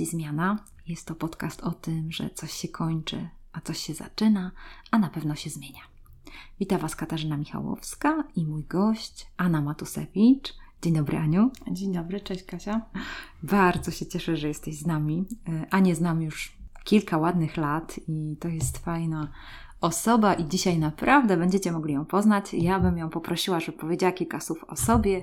Stacji 0.00 0.18
Zmiana. 0.18 0.58
Jest 0.86 1.06
to 1.06 1.14
podcast 1.14 1.60
o 1.60 1.70
tym, 1.70 2.12
że 2.12 2.30
coś 2.30 2.52
się 2.52 2.68
kończy, 2.68 3.28
a 3.52 3.60
coś 3.60 3.78
się 3.78 3.94
zaczyna, 3.94 4.50
a 4.90 4.98
na 4.98 5.08
pewno 5.08 5.34
się 5.34 5.50
zmienia. 5.50 5.80
Witam 6.60 6.80
Was 6.80 6.96
Katarzyna 6.96 7.36
Michałowska 7.36 8.24
i 8.36 8.46
mój 8.46 8.64
gość 8.64 9.26
Anna 9.36 9.60
Matusewicz. 9.60 10.54
Dzień 10.82 10.94
dobry, 10.94 11.18
Aniu. 11.18 11.50
Dzień 11.70 11.92
dobry, 11.92 12.20
cześć 12.20 12.44
Kasia. 12.44 12.80
Bardzo 13.42 13.90
się 13.90 14.06
cieszę, 14.06 14.36
że 14.36 14.48
jesteś 14.48 14.78
z 14.78 14.86
nami. 14.86 15.26
E, 15.48 15.66
Anię 15.70 15.94
znam 15.94 16.22
już 16.22 16.56
kilka 16.84 17.18
ładnych 17.18 17.56
lat 17.56 18.00
i 18.08 18.36
to 18.40 18.48
jest 18.48 18.78
fajna 18.78 19.28
osoba 19.80 20.34
i 20.34 20.48
dzisiaj 20.48 20.78
naprawdę 20.78 21.36
będziecie 21.36 21.72
mogli 21.72 21.94
ją 21.94 22.04
poznać. 22.04 22.54
Ja 22.54 22.80
bym 22.80 22.98
ją 22.98 23.10
poprosiła, 23.10 23.60
żeby 23.60 23.78
powiedziała 23.78 24.12
kilka 24.12 24.40
słów 24.40 24.64
o 24.64 24.76
sobie 24.76 25.22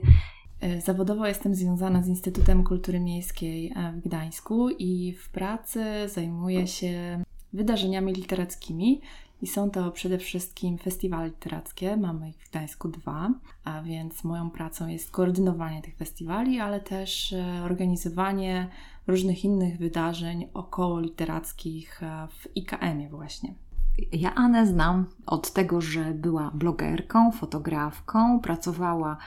zawodowo 0.86 1.28
jestem 1.28 1.56
związana 1.56 2.04
z 2.04 2.08
Instytutem 2.08 2.64
Kultury 2.64 3.00
Miejskiej 3.00 3.74
e, 3.76 3.92
w 3.92 4.02
Gdańsku 4.02 4.70
i 4.70 5.14
w 5.14 5.30
pracy 5.30 5.84
zajmuję 6.08 6.68
się 6.68 7.24
wydarzeniami 7.54 8.14
literackimi. 8.14 9.02
I 9.42 9.48
są 9.48 9.72
to 9.72 9.92
przede 9.92 10.18
wszystkim 10.18 10.78
festiwale 10.78 11.28
literackie. 11.28 11.98
Mamy 11.98 12.30
ich 12.30 12.38
w 12.38 12.50
Gdańsku 12.50 12.88
dwa, 12.88 13.34
a 13.64 13.82
więc 13.82 14.24
moją 14.24 14.50
pracą 14.50 14.88
jest 14.88 15.12
koordynowanie 15.12 15.82
tych 15.82 15.96
festiwali, 15.96 16.60
ale 16.60 16.80
też 16.80 17.34
e, 17.34 17.62
organizowanie 17.64 18.70
różnych 19.08 19.44
innych 19.44 19.78
wydarzeń 19.78 20.48
około 20.54 21.00
literackich 21.00 22.02
w 22.30 22.58
IKM-ie 22.58 23.10
właśnie. 23.10 23.54
Ja 24.12 24.36
Anę 24.36 24.68
znam 24.68 25.06
od 25.26 25.54
tego, 25.54 25.82
że 25.82 26.14
była 26.14 26.52
blogerką, 26.54 27.32
fotografką, 27.32 28.40
pracowała 28.40 29.18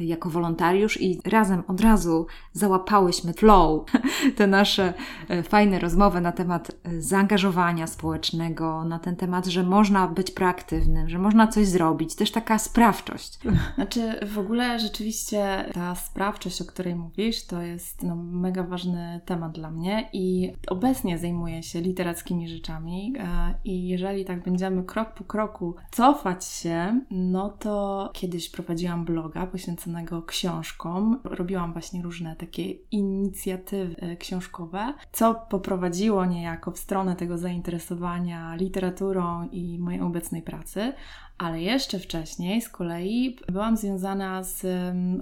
jako 0.00 0.30
wolontariusz 0.30 1.00
i 1.00 1.20
razem 1.24 1.62
od 1.68 1.80
razu 1.80 2.26
załapałyśmy 2.52 3.32
flow, 3.32 3.84
te 4.36 4.46
nasze 4.46 4.94
e, 5.28 5.42
fajne 5.42 5.78
rozmowy 5.78 6.20
na 6.20 6.32
temat 6.32 6.70
e, 6.70 7.02
zaangażowania 7.02 7.86
społecznego, 7.86 8.84
na 8.84 8.98
ten 8.98 9.16
temat, 9.16 9.46
że 9.46 9.62
można 9.62 10.06
być 10.06 10.30
proaktywnym, 10.30 11.08
że 11.08 11.18
można 11.18 11.46
coś 11.46 11.66
zrobić, 11.66 12.14
też 12.14 12.30
taka 12.30 12.58
sprawczość. 12.58 13.38
Znaczy 13.74 14.26
w 14.26 14.38
ogóle 14.38 14.78
rzeczywiście 14.78 15.64
ta 15.74 15.94
sprawczość, 15.94 16.62
o 16.62 16.64
której 16.64 16.94
mówisz, 16.94 17.46
to 17.46 17.62
jest 17.62 18.02
no, 18.02 18.16
mega 18.16 18.62
ważny 18.62 19.20
temat 19.24 19.52
dla 19.52 19.70
mnie 19.70 20.08
i 20.12 20.52
obecnie 20.68 21.18
zajmuję 21.18 21.62
się 21.62 21.80
literackimi 21.80 22.48
rzeczami 22.48 23.14
e, 23.18 23.54
i 23.64 23.88
jeżeli 23.88 24.24
tak 24.24 24.42
będziemy 24.42 24.84
krok 24.84 25.14
po 25.14 25.24
kroku 25.24 25.74
cofać 25.90 26.44
się, 26.44 27.00
no 27.10 27.48
to 27.48 28.10
kiedyś 28.12 28.50
prowadziłam 28.50 29.04
bloga 29.04 29.46
poświęconego 29.46 29.87
książkom. 30.22 31.20
Robiłam 31.24 31.72
właśnie 31.72 32.02
różne 32.02 32.36
takie 32.36 32.70
inicjatywy 32.72 33.96
e, 33.98 34.16
książkowe, 34.16 34.94
co 35.12 35.34
poprowadziło 35.34 36.26
niejako 36.26 36.70
w 36.70 36.78
stronę 36.78 37.16
tego 37.16 37.38
zainteresowania 37.38 38.54
literaturą 38.54 39.48
i 39.52 39.78
mojej 39.78 40.00
obecnej 40.00 40.42
pracy, 40.42 40.92
ale 41.38 41.62
jeszcze 41.62 41.98
wcześniej 41.98 42.62
z 42.62 42.68
kolei 42.68 43.36
byłam 43.52 43.76
związana 43.76 44.42
z 44.44 44.66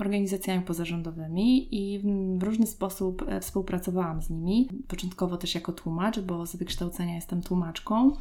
organizacjami 0.00 0.65
pozarządowymi 0.65 1.75
i 1.75 1.99
w 2.38 2.43
różny 2.43 2.66
sposób 2.66 3.25
e, 3.28 3.41
współpracowałam 3.41 4.22
z 4.22 4.31
nimi. 4.31 4.69
Początkowo 4.88 5.37
też 5.37 5.55
jako 5.55 5.72
tłumacz, 5.72 6.21
bo 6.21 6.47
z 6.47 6.56
wykształcenia 6.56 7.15
jestem 7.15 7.43
tłumaczką. 7.43 8.12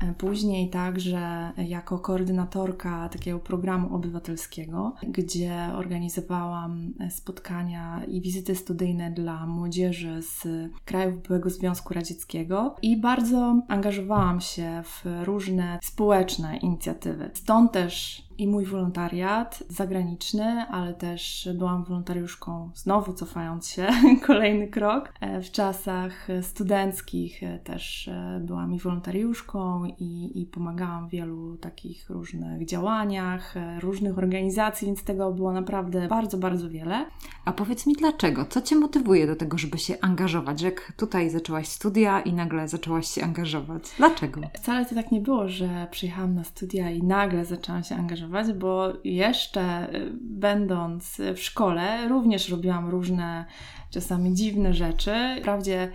E, 0.00 0.14
później 0.18 0.70
także 0.70 1.52
jako 1.56 1.98
koordynatorka 1.98 3.08
takiego 3.08 3.38
programu 3.38 3.96
obywatelskiego, 3.96 4.94
gdzie 5.08 5.54
organizowałam 5.76 6.92
e, 7.00 7.10
spotkania 7.10 8.04
i 8.04 8.20
wizyty 8.20 8.54
studyjne 8.54 9.10
dla 9.10 9.46
młodzieży 9.46 10.22
z 10.22 10.48
krajów 10.84 11.22
byłego 11.22 11.50
Związku 11.50 11.94
Radzieckiego 11.94 12.74
i 12.82 12.96
bardzo 12.96 13.62
angażowałam 13.68 14.40
się 14.40 14.82
w 14.84 15.04
różne 15.24 15.78
społeczne 15.82 16.56
inicjatywy. 16.56 17.30
Stąd 17.42 17.72
też 17.72 18.22
i 18.38 18.46
mój 18.46 18.64
wolontariat 18.64 19.62
zagraniczny, 19.68 20.66
ale 20.70 20.94
też 20.94 21.48
byłam 21.54 21.84
wolontariuszką, 21.84 22.70
znowu 22.74 23.12
cofając 23.12 23.68
się, 23.68 23.88
kolejny 24.26 24.68
krok. 24.68 25.12
E, 25.20 25.42
w 25.42 25.50
czasach 25.50 26.28
studenckich 26.42 27.42
e, 27.42 27.58
też 27.58 28.08
e, 28.08 28.40
byłam 28.44 28.74
i 28.74 28.78
wolontariuszką 28.78 29.84
i, 29.84 30.42
i 30.42 30.46
pomagałam 30.46 31.08
w 31.08 31.10
wielu 31.10 31.56
takich 31.56 32.10
różnych 32.10 32.66
działaniach, 32.66 33.54
różnych 33.80 34.18
organizacji, 34.18 34.86
więc 34.86 35.04
tego 35.04 35.32
było 35.32 35.52
naprawdę 35.52 36.08
bardzo, 36.08 36.38
bardzo 36.38 36.70
wiele. 36.70 37.06
A 37.44 37.52
powiedz 37.52 37.86
mi 37.86 37.94
dlaczego? 37.94 38.44
Co 38.44 38.62
Cię 38.62 38.76
motywuje 38.76 39.26
do 39.26 39.36
tego, 39.36 39.58
żeby 39.58 39.78
się 39.78 39.94
angażować? 40.00 40.62
Jak 40.62 40.92
tutaj 40.96 41.30
zaczęłaś 41.30 41.68
studia 41.68 42.20
i 42.20 42.32
nagle 42.32 42.68
zaczęłaś 42.68 43.08
się 43.08 43.24
angażować. 43.24 43.82
Dlaczego? 43.96 44.40
Wcale 44.54 44.86
to 44.86 44.94
tak 44.94 45.12
nie 45.12 45.20
było, 45.20 45.48
że 45.48 45.86
przyjechałam 45.90 46.34
na 46.34 46.44
studia 46.44 46.90
i 46.90 47.02
nagle 47.02 47.44
zaczęłam 47.44 47.82
się 47.82 47.94
angażować 47.94 48.21
bo 48.54 48.92
jeszcze 49.04 49.94
y, 49.94 50.10
będąc 50.20 51.20
w 51.34 51.38
szkole 51.38 52.08
również 52.08 52.48
robiłam 52.48 52.88
różne 52.88 53.44
czasami 53.90 54.34
dziwne 54.34 54.74
rzeczy. 54.74 55.14
Wprawdzie 55.40 55.92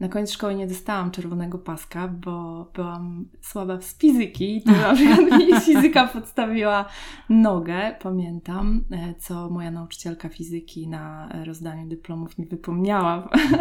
na 0.00 0.08
koniec 0.08 0.32
szkoły 0.32 0.54
nie 0.54 0.66
dostałam 0.66 1.10
czerwonego 1.10 1.58
paska, 1.58 2.08
bo 2.08 2.66
byłam 2.74 3.28
słaba 3.40 3.80
z 3.80 3.98
fizyki. 3.98 4.62
To 4.62 4.70
na 4.70 4.94
przykład 4.94 5.40
mi 5.40 5.60
fizyka 5.66 6.08
podstawiła 6.08 6.84
nogę, 7.28 7.96
pamiętam, 8.02 8.84
e, 8.90 9.14
co 9.18 9.50
moja 9.50 9.70
nauczycielka 9.70 10.28
fizyki 10.28 10.88
na 10.88 11.28
rozdaniu 11.44 11.88
dyplomów 11.88 12.38
mi 12.38 12.46
wypomniała. 12.46 13.28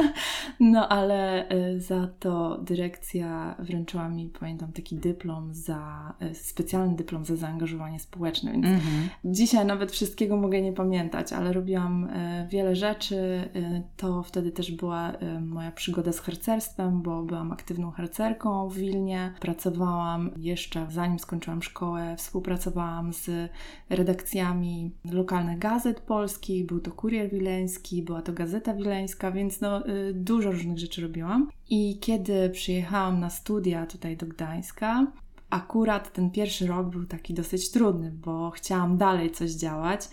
No 0.60 0.90
ale 0.90 1.50
e, 1.50 1.80
za 1.80 2.08
to 2.20 2.58
dyrekcja 2.58 3.56
wręczyła 3.60 4.10
mi, 4.10 4.30
pamiętam, 4.40 4.72
taki 4.72 4.96
dyplom 4.96 5.54
za, 5.54 6.14
e, 6.20 6.36
specjalny 6.36 6.96
dyplom 6.96 7.26
za 7.26 7.36
zaangażowanie 7.36 8.00
społeczne, 8.00 8.52
więc 8.52 8.66
mhm. 8.66 9.10
dzisiaj 9.26 9.66
nawet 9.66 9.92
wszystkiego 9.92 10.38
mogę 10.38 10.62
nie 10.62 10.74
pamiętać, 10.74 11.34
ale 11.34 11.54
robiłam 11.54 12.10
wiele 12.50 12.76
rzeczy. 12.76 13.50
To 13.98 14.24
wtedy 14.24 14.52
też 14.52 14.72
była 14.72 15.14
moja 15.42 15.72
przygoda 15.72 16.12
z 16.12 16.20
harcerstwem, 16.26 17.02
bo 17.02 17.24
byłam 17.24 17.52
aktywną 17.52 17.92
harcerką 17.92 18.70
w 18.70 18.76
Wilnie. 18.76 19.34
Pracowałam 19.40 20.32
jeszcze 20.38 20.88
zanim 20.90 21.20
skończyłam 21.20 21.64
szkołę, 21.64 22.16
współpracowałam 22.18 23.14
z 23.14 23.52
redakcjami 23.90 24.92
lokalnych 25.12 25.60
gazet 25.60 26.00
polskich. 26.00 26.66
Był 26.66 26.80
to 26.80 26.92
Kurier 26.92 27.30
Wileński, 27.30 28.04
była 28.04 28.22
to 28.22 28.34
Gazeta 28.34 28.74
Wileńska, 28.74 29.32
więc 29.32 29.62
no, 29.62 29.88
y, 29.88 30.14
dużo 30.14 30.52
różnych 30.52 30.80
rzeczy 30.80 31.02
robiłam. 31.02 31.50
I 31.70 32.00
kiedy 32.00 32.50
przyjechałam 32.50 33.20
na 33.20 33.30
studia 33.30 33.86
tutaj 33.86 34.18
do 34.18 34.26
Gdańska, 34.26 35.08
akurat 35.50 36.14
ten 36.14 36.32
pierwszy 36.32 36.68
rok 36.68 36.90
był 36.90 37.06
taki 37.06 37.34
dosyć 37.34 37.72
trudny, 37.72 38.12
bo 38.12 38.52
chciałam 38.52 38.98
dalej 38.98 39.32
coś 39.32 39.52
działać, 39.52 40.10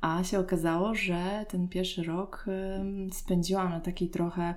a 0.00 0.24
się 0.24 0.38
okazało, 0.38 0.94
że 0.94 1.46
ten 1.48 1.68
pierwszy 1.68 2.02
rok 2.02 2.46
spędziłam 3.12 3.70
na 3.70 3.80
takiej 3.80 4.08
trochę 4.08 4.54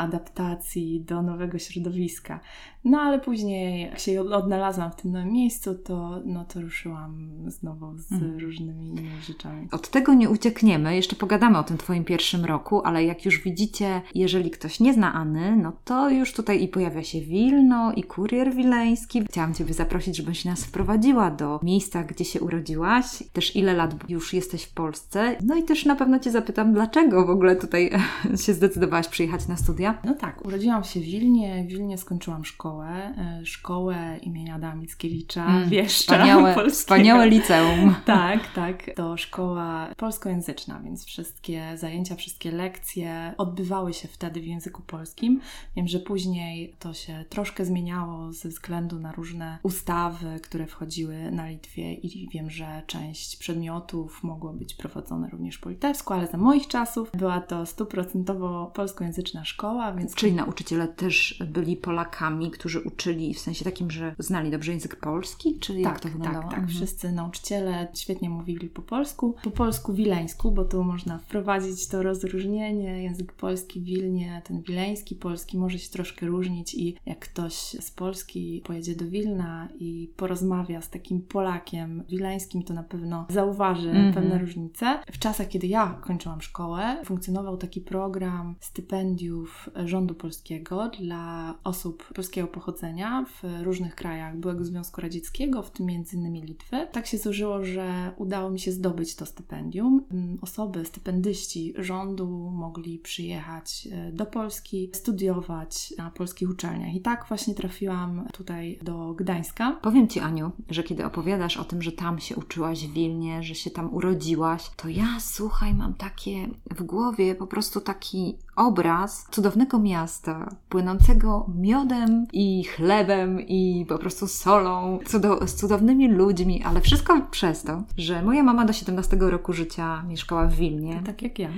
adaptacji 0.00 1.00
do 1.00 1.22
nowego 1.22 1.58
środowiska. 1.58 2.40
No 2.84 3.00
ale 3.00 3.20
później, 3.20 3.82
jak 3.82 3.98
się 3.98 4.20
odnalazłam 4.20 4.90
w 4.90 4.96
tym 4.96 5.12
nowym 5.12 5.32
miejscu, 5.32 5.74
to, 5.74 6.22
no, 6.24 6.44
to 6.44 6.60
ruszyłam 6.60 7.28
znowu 7.46 7.98
z 7.98 8.12
mhm. 8.12 8.38
różnymi 8.38 8.88
innymi 8.88 9.22
rzeczami. 9.22 9.68
Od 9.72 9.90
tego 9.90 10.14
nie 10.14 10.30
uciekniemy, 10.30 10.96
jeszcze 10.96 11.16
pogadamy 11.16 11.58
o 11.58 11.62
tym 11.62 11.78
Twoim 11.78 12.04
pierwszym 12.04 12.44
roku, 12.44 12.82
ale 12.84 13.04
jak 13.04 13.24
już 13.24 13.42
widzicie, 13.42 14.02
jeżeli 14.14 14.50
ktoś 14.50 14.80
nie 14.80 14.94
zna 14.94 15.12
Anny, 15.12 15.56
no 15.56 15.72
to 15.84 16.10
już 16.10 16.32
tutaj 16.32 16.62
i 16.62 16.68
pojawia 16.68 17.02
się 17.02 17.20
Wilno, 17.20 17.92
i 17.92 18.02
kurier 18.02 18.54
wileński. 18.54 19.24
Chciałam 19.24 19.54
Ciebie 19.54 19.74
zaprosić, 19.74 20.16
żebyś 20.16 20.44
nas 20.44 20.64
wprowadziła 20.64 21.30
do 21.30 21.60
miejsca, 21.62 22.04
gdzie 22.04 22.24
się 22.24 22.40
urodziłaś. 22.40 23.04
Też 23.32 23.56
ile 23.56 23.74
lat 23.74 23.94
już 24.08 24.34
jesteś 24.34 24.64
w 24.64 24.74
Polsce. 24.74 25.36
No 25.42 25.56
i 25.56 25.62
też 25.62 25.84
na 25.84 25.96
pewno 25.96 26.18
Cię 26.18 26.30
zapytam, 26.30 26.72
dlaczego 26.72 27.26
w 27.26 27.30
ogóle 27.30 27.56
tutaj 27.56 27.90
się 28.44 28.54
zdecydowałaś 28.54 29.08
przyjechać 29.08 29.48
na 29.48 29.56
studia 29.56 29.89
no 30.04 30.14
tak, 30.14 30.44
urodziłam 30.44 30.84
się 30.84 31.00
w 31.00 31.02
Wilnie, 31.02 31.64
w 31.64 31.66
Wilnie 31.66 31.98
skończyłam 31.98 32.44
szkołę, 32.44 32.88
e, 32.88 33.46
szkołę 33.46 34.18
imienia 34.22 34.54
Adama 34.54 34.74
Mickiewicza, 34.74 35.46
mm, 35.46 35.68
Wieszcza 35.68 36.14
wspaniałe, 36.14 36.56
wspaniałe 36.70 37.28
liceum. 37.28 37.94
tak, 38.04 38.52
tak, 38.54 38.90
to 38.96 39.16
szkoła 39.16 39.88
polskojęzyczna, 39.96 40.80
więc 40.84 41.04
wszystkie 41.04 41.76
zajęcia, 41.76 42.14
wszystkie 42.16 42.52
lekcje 42.52 43.34
odbywały 43.38 43.92
się 43.94 44.08
wtedy 44.08 44.40
w 44.40 44.46
języku 44.46 44.82
polskim. 44.82 45.40
Wiem, 45.76 45.88
że 45.88 45.98
później 45.98 46.74
to 46.78 46.94
się 46.94 47.24
troszkę 47.28 47.64
zmieniało 47.64 48.32
ze 48.32 48.48
względu 48.48 48.98
na 48.98 49.12
różne 49.12 49.58
ustawy, 49.62 50.40
które 50.42 50.66
wchodziły 50.66 51.30
na 51.30 51.48
Litwie 51.48 51.94
i 51.94 52.28
wiem, 52.28 52.50
że 52.50 52.82
część 52.86 53.36
przedmiotów 53.36 54.22
mogło 54.22 54.52
być 54.52 54.74
prowadzone 54.74 55.28
również 55.28 55.58
po 55.58 55.70
litewsku, 55.70 56.14
ale 56.14 56.26
za 56.26 56.38
moich 56.38 56.68
czasów 56.68 57.10
była 57.14 57.40
to 57.40 57.66
stuprocentowo 57.66 58.66
polskojęzyczna 58.74 59.44
szkoła, 59.44 59.69
szkoła, 59.70 59.92
więc... 59.92 60.14
Czyli 60.14 60.32
nauczyciele 60.32 60.88
też 60.88 61.42
byli 61.48 61.76
Polakami, 61.76 62.50
którzy 62.50 62.80
uczyli 62.80 63.34
w 63.34 63.38
sensie 63.38 63.64
takim, 63.64 63.90
że 63.90 64.14
znali 64.18 64.50
dobrze 64.50 64.72
język 64.72 64.96
polski, 64.96 65.58
czy 65.58 65.80
jak 65.80 65.92
tak, 65.92 66.00
to 66.00 66.08
wyglądało? 66.08 66.42
Tak, 66.42 66.50
tak. 66.50 66.58
Mhm. 66.58 66.68
Wszyscy 66.68 67.12
nauczyciele 67.12 67.88
świetnie 67.94 68.30
mówili 68.30 68.68
po 68.68 68.82
polsku, 68.82 69.34
po 69.42 69.50
polsku 69.50 69.92
wileńsku, 69.92 70.50
bo 70.50 70.64
tu 70.64 70.84
można 70.84 71.18
wprowadzić 71.18 71.88
to 71.88 72.02
rozróżnienie. 72.02 73.02
Język 73.02 73.32
polski 73.32 73.80
w 73.80 73.84
Wilnie, 73.84 74.42
ten 74.44 74.62
wileński 74.62 75.14
polski 75.14 75.58
może 75.58 75.78
się 75.78 75.90
troszkę 75.90 76.26
różnić 76.26 76.74
i 76.74 76.96
jak 77.06 77.18
ktoś 77.18 77.54
z 77.54 77.90
Polski 77.90 78.62
pojedzie 78.66 78.96
do 78.96 79.06
Wilna 79.06 79.68
i 79.78 80.12
porozmawia 80.16 80.82
z 80.82 80.90
takim 80.90 81.20
Polakiem 81.22 82.04
wileńskim, 82.08 82.62
to 82.62 82.74
na 82.74 82.82
pewno 82.82 83.26
zauważy 83.28 83.90
mm 83.90 84.10
-hmm. 84.10 84.14
pewne 84.14 84.38
różnice. 84.38 84.98
W 85.12 85.18
czasach, 85.18 85.48
kiedy 85.48 85.66
ja 85.66 85.98
kończyłam 86.00 86.40
szkołę, 86.40 86.96
funkcjonował 87.04 87.56
taki 87.56 87.80
program 87.80 88.54
stypendiów 88.60 89.59
rządu 89.84 90.14
polskiego 90.14 90.90
dla 91.00 91.54
osób 91.64 92.12
polskiego 92.14 92.48
pochodzenia 92.48 93.24
w 93.24 93.64
różnych 93.64 93.94
krajach 93.94 94.36
byłego 94.36 94.64
Związku 94.64 95.00
Radzieckiego, 95.00 95.62
w 95.62 95.70
tym 95.70 95.90
innymi 95.90 96.42
Litwy. 96.42 96.86
Tak 96.92 97.06
się 97.06 97.18
złożyło, 97.18 97.64
że 97.64 98.12
udało 98.16 98.50
mi 98.50 98.60
się 98.60 98.72
zdobyć 98.72 99.14
to 99.14 99.26
stypendium. 99.26 100.04
Osoby, 100.40 100.84
stypendyści 100.84 101.74
rządu 101.78 102.50
mogli 102.50 102.98
przyjechać 102.98 103.88
e, 103.92 104.12
do 104.12 104.26
Polski, 104.26 104.90
studiować 104.94 105.94
na 105.98 106.10
polskich 106.10 106.50
uczelniach. 106.50 106.94
I 106.94 107.00
tak 107.00 107.24
właśnie 107.28 107.54
trafiłam 107.54 108.28
tutaj 108.32 108.78
do 108.82 109.14
Gdańska. 109.14 109.78
Powiem 109.82 110.08
Ci, 110.08 110.20
Aniu, 110.20 110.50
że 110.70 110.82
kiedy 110.82 111.04
opowiadasz 111.04 111.56
o 111.56 111.64
tym, 111.64 111.82
że 111.82 111.92
tam 111.92 112.18
się 112.18 112.36
uczyłaś 112.36 112.86
w 112.86 112.92
Wilnie, 112.92 113.42
że 113.42 113.54
się 113.54 113.70
tam 113.70 113.94
urodziłaś, 113.94 114.70
to 114.76 114.88
ja, 114.88 115.16
słuchaj, 115.20 115.74
mam 115.74 115.94
takie 115.94 116.48
w 116.70 116.82
głowie 116.82 117.34
po 117.34 117.46
prostu 117.46 117.80
taki 117.80 118.38
obraz 118.56 119.26
cudownego 119.30 119.49
miasta, 119.82 120.48
płynącego 120.68 121.46
miodem 121.58 122.26
i 122.32 122.64
chlebem 122.64 123.40
i 123.40 123.86
po 123.88 123.98
prostu 123.98 124.26
solą, 124.26 124.98
cudo- 125.04 125.46
z 125.46 125.54
cudownymi 125.54 126.08
ludźmi, 126.08 126.62
ale 126.62 126.80
wszystko 126.80 127.20
przez 127.30 127.62
to, 127.62 127.82
że 127.96 128.22
moja 128.22 128.42
mama 128.42 128.64
do 128.64 128.72
17 128.72 129.16
roku 129.20 129.52
życia 129.52 130.02
mieszkała 130.08 130.46
w 130.46 130.54
Wilnie. 130.54 131.02
Tak 131.06 131.22
jak 131.22 131.38
ja. 131.38 131.48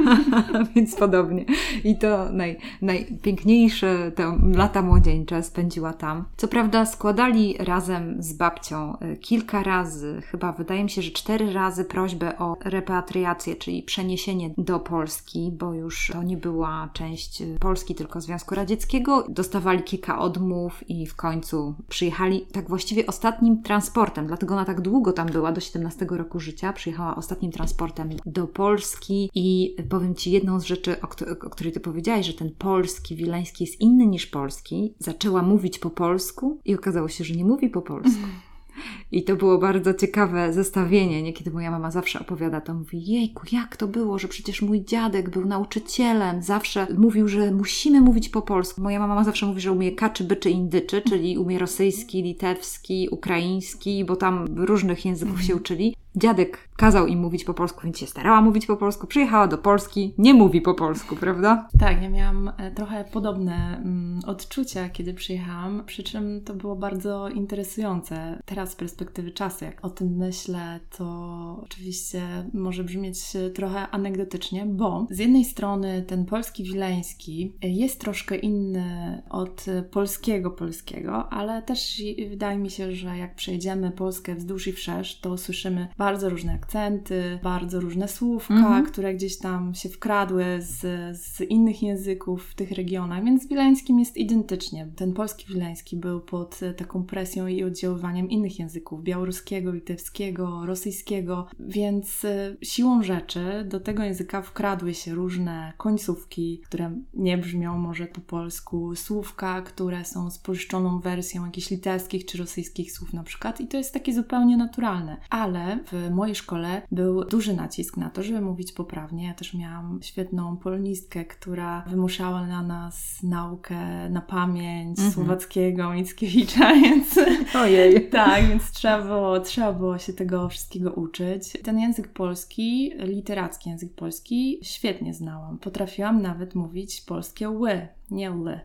Więc 0.74 0.96
podobnie. 0.96 1.44
I 1.84 1.98
to 1.98 2.32
naj, 2.32 2.58
najpiękniejsze 2.82 4.12
te 4.14 4.38
lata 4.54 4.82
młodzieńcze 4.82 5.42
spędziła 5.42 5.92
tam. 5.92 6.24
Co 6.36 6.48
prawda 6.48 6.86
składali 6.86 7.56
razem 7.58 8.22
z 8.22 8.32
babcią 8.32 8.96
y, 8.98 9.16
kilka 9.16 9.62
razy, 9.62 10.22
chyba 10.30 10.52
wydaje 10.52 10.84
mi 10.84 10.90
się, 10.90 11.02
że 11.02 11.10
cztery 11.10 11.52
razy 11.52 11.84
prośbę 11.84 12.38
o 12.38 12.56
repatriację, 12.64 13.56
czyli 13.56 13.82
przeniesienie 13.82 14.50
do 14.58 14.80
Polski, 14.80 15.52
bo 15.58 15.72
już 15.74 16.10
to 16.12 16.22
nie 16.22 16.36
była 16.36 16.88
część 16.92 17.15
y, 17.40 17.58
Polski, 17.60 17.94
tylko 17.94 18.20
Związku 18.20 18.54
Radzieckiego. 18.54 19.26
Dostawali 19.28 19.82
kilka 19.82 20.18
odmów 20.18 20.90
i 20.90 21.06
w 21.06 21.16
końcu 21.16 21.74
przyjechali 21.88 22.46
tak 22.52 22.68
właściwie 22.68 23.06
ostatnim 23.06 23.62
transportem, 23.62 24.26
dlatego 24.26 24.54
ona 24.54 24.64
tak 24.64 24.80
długo 24.80 25.12
tam 25.12 25.26
była, 25.26 25.52
do 25.52 25.60
17 25.60 26.06
roku 26.10 26.40
życia. 26.40 26.72
Przyjechała 26.72 27.16
ostatnim 27.16 27.52
transportem 27.52 28.10
do 28.26 28.46
Polski 28.46 29.30
i 29.34 29.76
powiem 29.88 30.14
Ci 30.14 30.30
jedną 30.30 30.60
z 30.60 30.64
rzeczy, 30.64 31.00
o, 31.00 31.08
o 31.46 31.50
której 31.50 31.72
Ty 31.72 31.80
powiedziałaś, 31.80 32.26
że 32.26 32.32
ten 32.32 32.50
polski, 32.50 33.16
wileński 33.16 33.64
jest 33.64 33.80
inny 33.80 34.06
niż 34.06 34.26
polski. 34.26 34.94
Zaczęła 34.98 35.42
mówić 35.42 35.78
po 35.78 35.90
polsku 35.90 36.60
i 36.64 36.74
okazało 36.74 37.08
się, 37.08 37.24
że 37.24 37.34
nie 37.34 37.44
mówi 37.44 37.70
po 37.70 37.82
polsku. 37.82 38.26
I 39.12 39.24
to 39.24 39.36
było 39.36 39.58
bardzo 39.58 39.94
ciekawe 39.94 40.52
zestawienie. 40.52 41.22
Niekiedy 41.22 41.50
moja 41.50 41.70
mama 41.70 41.90
zawsze 41.90 42.20
opowiada 42.20 42.60
to, 42.60 42.74
mówi, 42.74 43.06
jejku, 43.06 43.46
jak 43.52 43.76
to 43.76 43.86
było, 43.88 44.18
że 44.18 44.28
przecież 44.28 44.62
mój 44.62 44.84
dziadek 44.84 45.30
był 45.30 45.46
nauczycielem, 45.46 46.42
zawsze 46.42 46.86
mówił, 46.98 47.28
że 47.28 47.50
musimy 47.50 48.00
mówić 48.00 48.28
po 48.28 48.42
polsku. 48.42 48.80
Moja 48.80 48.98
mama 48.98 49.24
zawsze 49.24 49.46
mówi, 49.46 49.60
że 49.60 49.72
umie 49.72 49.92
kaczy, 49.92 50.24
byczy, 50.24 50.50
indyczy, 50.50 51.02
czyli 51.02 51.38
umie 51.38 51.58
rosyjski, 51.58 52.22
litewski, 52.22 53.08
ukraiński, 53.10 54.04
bo 54.04 54.16
tam 54.16 54.46
różnych 54.56 55.04
języków 55.04 55.42
się 55.42 55.56
uczyli. 55.56 55.94
Dziadek 56.16 56.68
kazał 56.76 57.06
im 57.06 57.18
mówić 57.18 57.44
po 57.44 57.54
polsku, 57.54 57.80
więc 57.84 57.98
się 57.98 58.06
starała 58.06 58.40
mówić 58.40 58.66
po 58.66 58.76
polsku. 58.76 59.06
Przyjechała 59.06 59.48
do 59.48 59.58
Polski, 59.58 60.14
nie 60.18 60.34
mówi 60.34 60.60
po 60.60 60.74
polsku, 60.74 61.16
prawda? 61.16 61.68
Tak, 61.78 62.02
ja 62.02 62.10
miałam 62.10 62.52
e, 62.58 62.70
trochę 62.70 63.04
podobne 63.04 63.80
mm, 63.84 64.20
odczucia, 64.26 64.88
kiedy 64.88 65.14
przyjechałam, 65.14 65.82
przy 65.86 66.02
czym 66.02 66.40
to 66.44 66.54
było 66.54 66.76
bardzo 66.76 67.28
interesujące. 67.28 68.42
Teraz 68.44 68.70
z 68.70 68.74
perspektywy 68.96 69.30
czasu, 69.30 69.64
jak 69.64 69.84
o 69.84 69.90
tym 69.90 70.16
myślę, 70.16 70.80
to 70.96 71.60
oczywiście 71.64 72.22
może 72.52 72.84
brzmieć 72.84 73.18
trochę 73.54 73.88
anegdotycznie, 73.88 74.66
bo 74.66 75.06
z 75.10 75.18
jednej 75.18 75.44
strony 75.44 76.02
ten 76.02 76.24
polski 76.24 76.64
wileński 76.64 77.52
jest 77.62 78.00
troszkę 78.00 78.36
inny 78.36 79.22
od 79.30 79.64
polskiego 79.90 80.50
polskiego, 80.50 81.28
ale 81.32 81.62
też 81.62 82.02
wydaje 82.30 82.58
mi 82.58 82.70
się, 82.70 82.92
że 82.92 83.18
jak 83.18 83.34
przejdziemy 83.34 83.90
Polskę 83.90 84.34
wzdłuż 84.34 84.66
i 84.66 84.72
wszerz, 84.72 85.20
to 85.20 85.38
słyszymy 85.38 85.88
bardzo 85.98 86.26
bardzo 86.26 86.30
różne 86.30 86.52
akcenty, 86.52 87.38
bardzo 87.42 87.80
różne 87.80 88.08
słówka, 88.08 88.54
mhm. 88.54 88.86
które 88.86 89.14
gdzieś 89.14 89.38
tam 89.38 89.74
się 89.74 89.88
wkradły 89.88 90.44
z, 90.60 90.80
z 91.18 91.40
innych 91.40 91.82
języków 91.82 92.46
w 92.46 92.54
tych 92.54 92.70
regionach, 92.70 93.24
więc 93.24 93.42
z 93.42 93.48
wileńskim 93.48 93.98
jest 93.98 94.16
identycznie. 94.16 94.88
Ten 94.96 95.12
polski 95.12 95.46
wileński 95.48 95.96
był 95.96 96.20
pod 96.20 96.60
taką 96.76 97.04
presją 97.04 97.46
i 97.46 97.64
oddziaływaniem 97.64 98.30
innych 98.30 98.58
języków, 98.58 98.85
białoruskiego, 99.02 99.72
litewskiego, 99.72 100.66
rosyjskiego, 100.66 101.46
więc 101.58 102.24
e, 102.24 102.56
siłą 102.62 103.02
rzeczy 103.02 103.64
do 103.68 103.80
tego 103.80 104.02
języka 104.02 104.42
wkradły 104.42 104.94
się 104.94 105.14
różne 105.14 105.72
końcówki, 105.76 106.60
które 106.66 106.98
nie 107.14 107.38
brzmią 107.38 107.78
może 107.78 108.06
po 108.06 108.20
polsku, 108.20 108.94
słówka, 108.94 109.62
które 109.62 110.04
są 110.04 110.30
spolszczoną 110.30 111.00
wersją 111.00 111.44
jakichś 111.44 111.70
litewskich 111.70 112.26
czy 112.26 112.38
rosyjskich 112.38 112.92
słów 112.92 113.12
na 113.12 113.22
przykład 113.22 113.60
i 113.60 113.68
to 113.68 113.76
jest 113.76 113.94
takie 113.94 114.14
zupełnie 114.14 114.56
naturalne. 114.56 115.16
Ale 115.30 115.78
w 115.92 115.96
w 115.96 116.10
mojej 116.10 116.34
szkole 116.34 116.82
był 116.92 117.24
duży 117.24 117.54
nacisk 117.54 117.96
na 117.96 118.10
to, 118.10 118.22
żeby 118.22 118.40
mówić 118.40 118.72
poprawnie. 118.72 119.26
Ja 119.26 119.34
też 119.34 119.54
miałam 119.54 119.98
świetną 120.02 120.56
polonistkę, 120.56 121.24
która 121.24 121.84
wymuszała 121.90 122.46
na 122.46 122.62
nas 122.62 123.22
naukę 123.22 124.10
na 124.10 124.20
pamięć 124.20 124.98
mhm. 124.98 125.14
słowackiego, 125.14 125.90
Mickiewicza, 125.90 126.74
więc... 126.82 127.20
Ojej. 127.54 128.10
tak, 128.10 128.48
więc 128.48 128.72
trzeba 128.76 129.02
było, 129.02 129.40
trzeba 129.40 129.72
było 129.72 129.98
się 129.98 130.12
tego 130.12 130.48
wszystkiego 130.48 130.92
uczyć. 130.92 131.52
Ten 131.62 131.78
język 131.78 132.08
polski, 132.08 132.92
literacki 132.98 133.70
język 133.70 133.94
polski, 133.94 134.58
świetnie 134.62 135.14
znałam. 135.14 135.58
Potrafiłam 135.58 136.22
nawet 136.22 136.54
mówić 136.54 137.00
polskie 137.00 137.50
ły, 137.50 137.88
nie 138.10 138.30
ły. 138.30 138.60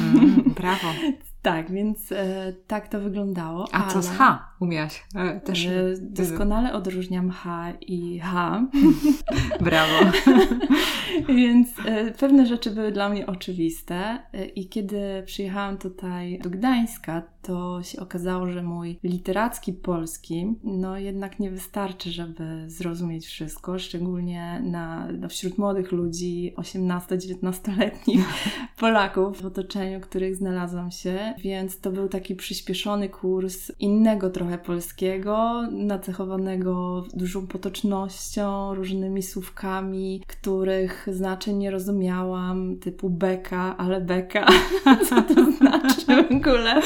Mm, 0.00 0.54
brawo. 0.56 0.88
Tak, 1.42 1.70
więc 1.70 2.12
e, 2.12 2.52
tak 2.66 2.88
to 2.88 3.00
wyglądało. 3.00 3.66
A 3.72 3.84
ale, 3.84 3.92
co 3.92 4.02
z 4.02 4.08
H 4.08 4.48
umiałaś? 4.60 5.06
E, 5.14 5.40
też 5.40 5.66
e, 5.66 5.94
doskonale 6.00 6.72
odróżniam 6.72 7.30
H 7.30 7.72
i 7.80 8.18
H. 8.18 8.62
Brawo. 9.64 10.12
więc 11.36 11.68
e, 11.86 12.10
pewne 12.10 12.46
rzeczy 12.46 12.70
były 12.70 12.92
dla 12.92 13.08
mnie 13.08 13.26
oczywiste 13.26 14.18
e, 14.32 14.44
i 14.46 14.68
kiedy 14.68 15.22
przyjechałam 15.26 15.78
tutaj 15.78 16.38
do 16.38 16.50
Gdańska, 16.50 17.22
to 17.48 17.82
się 17.82 18.00
okazało, 18.00 18.52
że 18.52 18.62
mój 18.62 18.98
literacki 19.02 19.72
polski 19.72 20.54
no 20.64 20.98
jednak 20.98 21.40
nie 21.40 21.50
wystarczy, 21.50 22.10
żeby 22.10 22.64
zrozumieć 22.66 23.26
wszystko, 23.26 23.78
szczególnie 23.78 24.60
na, 24.64 25.08
no, 25.12 25.28
wśród 25.28 25.58
młodych 25.58 25.92
ludzi, 25.92 26.54
18-19-letnich 26.56 28.24
Polaków 28.80 29.42
w 29.42 29.46
otoczeniu, 29.46 30.00
których 30.00 30.36
znalazłam 30.36 30.90
się, 30.90 31.34
więc 31.38 31.80
to 31.80 31.90
był 31.90 32.08
taki 32.08 32.36
przyspieszony 32.36 33.08
kurs 33.08 33.72
innego 33.80 34.30
trochę 34.30 34.58
polskiego, 34.58 35.62
nacechowanego 35.70 37.04
dużą 37.14 37.46
potocznością, 37.46 38.74
różnymi 38.74 39.22
słówkami, 39.22 40.22
których 40.26 41.06
znaczeń 41.12 41.56
nie 41.56 41.70
rozumiałam, 41.70 42.76
typu 42.76 43.10
beka, 43.10 43.76
ale 43.76 44.00
beka, 44.00 44.46
co 45.08 45.22
to 45.22 45.52
znaczy 45.52 46.28
w 46.28 46.32
ogóle? 46.32 46.82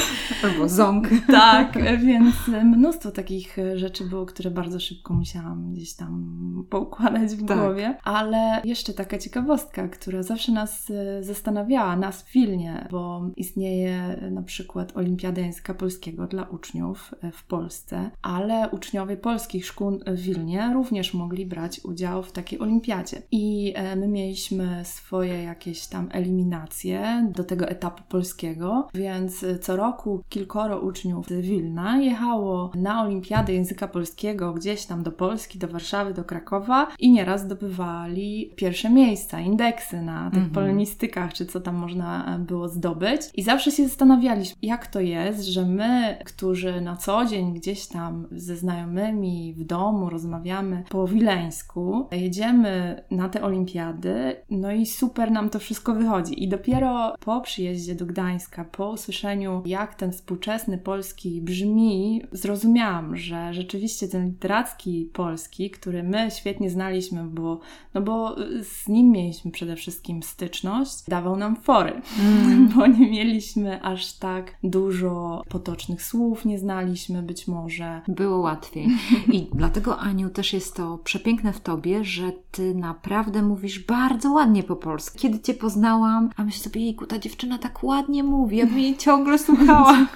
Albo 0.53 0.69
ząg. 0.69 1.09
Tak, 1.27 1.79
więc 2.01 2.35
mnóstwo 2.65 3.11
takich 3.11 3.57
rzeczy 3.75 4.05
było, 4.05 4.27
które 4.27 4.51
bardzo 4.51 4.81
szybko 4.81 5.15
musiałam 5.15 5.73
gdzieś 5.73 5.95
tam 5.95 6.43
poukładać 6.71 7.35
w 7.35 7.47
tak. 7.47 7.59
głowie, 7.59 7.97
ale 8.05 8.61
jeszcze 8.65 8.95
taka 8.95 9.19
ciekawostka, 9.19 9.89
która 9.89 10.23
zawsze 10.23 10.53
nas 10.53 10.91
e, 10.91 11.23
zastanawiała, 11.23 11.97
nas 11.97 12.23
w 12.23 12.33
Wilnie, 12.33 12.89
bo 12.91 13.31
istnieje 13.37 14.19
na 14.31 14.43
przykład 14.43 14.97
Olimpiada 14.97 15.41
Języka 15.41 15.75
Polskiego 15.75 16.27
dla 16.27 16.43
uczniów 16.43 17.15
e, 17.23 17.33
w 17.33 17.45
Polsce, 17.45 18.11
ale 18.23 18.71
uczniowie 18.71 19.17
polskich 19.17 19.67
szkół 19.67 20.01
w 20.07 20.21
Wilnie 20.21 20.71
również 20.75 21.15
mogli 21.15 21.47
brać 21.47 21.81
udział 21.85 22.23
w 22.23 22.33
takiej 22.33 22.59
olimpiadzie. 22.59 23.23
I 23.31 23.73
e, 23.77 23.97
my 23.97 24.09
mieliśmy 24.09 24.85
swoje 24.85 25.43
jakieś 25.43 25.87
tam 25.87 26.09
eliminacje 26.13 27.31
do 27.37 27.45
tego 27.45 27.69
etapu 27.69 28.03
polskiego, 28.09 28.89
więc 28.95 29.45
co 29.61 29.77
roku 29.77 30.23
kilkoro 30.33 30.81
uczniów 30.81 31.29
z 31.29 31.47
Wilna 31.47 31.99
jechało 31.99 32.71
na 32.75 33.03
olimpiadę 33.03 33.53
języka 33.53 33.89
polskiego 33.89 34.53
gdzieś 34.53 34.87
tam 34.87 35.03
do 35.03 35.13
Polski, 35.13 35.59
do 35.59 35.69
Warszawy, 35.69 36.15
do 36.15 36.25
Krakowa 36.25 36.89
i 36.99 37.13
nieraz 37.13 37.43
zdobywali 37.43 38.53
pierwsze 38.57 38.91
miejsca, 38.91 39.41
indeksy 39.41 40.03
na 40.03 40.31
tych 40.31 40.43
mhm. 40.43 40.51
polonistykach, 40.51 41.33
czy 41.33 41.47
co 41.47 41.61
tam 41.61 41.77
można 41.77 42.39
było 42.39 42.69
zdobyć. 42.69 43.21
I 43.35 43.43
zawsze 43.43 43.71
się 43.71 43.89
zastanawialiśmy, 43.89 44.57
jak 44.63 44.87
to 44.87 45.01
jest, 45.01 45.45
że 45.45 45.67
my, 45.67 46.19
którzy 46.25 46.81
na 46.81 46.97
co 46.97 47.25
dzień 47.25 47.55
gdzieś 47.55 47.87
tam 47.87 48.27
ze 48.31 48.57
znajomymi 48.57 49.55
w 49.55 49.65
domu 49.65 50.11
rozmawiamy 50.11 50.85
po 50.89 51.09
wileńsku, 51.09 52.09
jedziemy 52.13 53.05
na 53.11 53.29
te 53.29 53.43
olimpiady, 53.43 54.37
no 54.51 54.73
i 54.73 54.87
super 54.87 55.31
nam 55.31 55.51
to 55.51 55.59
wszystko 55.59 55.95
wychodzi. 55.95 56.45
I 56.45 56.49
dopiero 56.49 57.15
po 57.21 57.41
przyjeździe 57.41 57.95
do 57.95 58.07
Gdańska, 58.07 58.65
po 58.65 58.91
usłyszeniu, 58.91 59.63
jak 59.67 59.95
ten 59.95 60.13
współczesny 60.23 60.79
polski 60.79 61.41
brzmi, 61.41 62.23
zrozumiałam, 62.33 63.17
że 63.17 63.55
rzeczywiście 63.55 64.09
ten 64.09 64.27
literacki 64.27 65.11
polski, 65.13 65.71
który 65.71 66.03
my 66.03 66.29
świetnie 66.31 66.71
znaliśmy, 66.71 67.25
bo, 67.25 67.61
no 67.95 68.03
bo 68.03 68.37
z 68.63 68.89
nim 68.89 69.11
mieliśmy 69.11 69.51
przede 69.51 69.77
wszystkim 69.77 70.23
styczność, 70.23 71.05
dawał 71.09 71.37
nam 71.37 71.57
fory, 71.57 72.03
mm. 72.21 72.69
bo 72.77 72.87
nie 72.87 73.11
mieliśmy 73.11 73.83
aż 73.83 74.13
tak 74.13 74.55
dużo 74.65 75.43
potocznych 75.49 76.03
słów, 76.03 76.45
nie 76.45 76.59
znaliśmy 76.59 77.23
być 77.23 77.49
może. 77.49 78.01
Było 78.09 78.39
łatwiej. 78.39 78.89
I 79.33 79.47
dlatego, 79.55 79.99
Aniu, 79.99 80.31
też 80.31 80.53
jest 80.53 80.77
to 80.77 80.99
przepiękne 80.99 81.53
w 81.53 81.61
tobie, 81.61 82.05
że 82.05 82.33
ty 82.51 82.75
naprawdę 82.75 83.43
mówisz 83.43 83.79
bardzo 83.79 84.33
ładnie 84.33 84.63
po 84.63 84.77
polsku. 84.77 85.19
Kiedy 85.19 85.41
cię 85.41 85.55
poznałam, 85.55 86.31
a 86.37 86.45
myślę 86.45 86.65
sobie, 86.65 86.81
jejku, 86.81 87.07
ta 87.07 87.19
dziewczyna 87.19 87.59
tak 87.59 87.85
ładnie 87.85 88.25
mówi, 88.25 88.57
ja 88.57 88.67
bym 88.67 88.79
jej 88.79 88.97
ciągle 88.97 89.39
słuchała. 89.39 90.07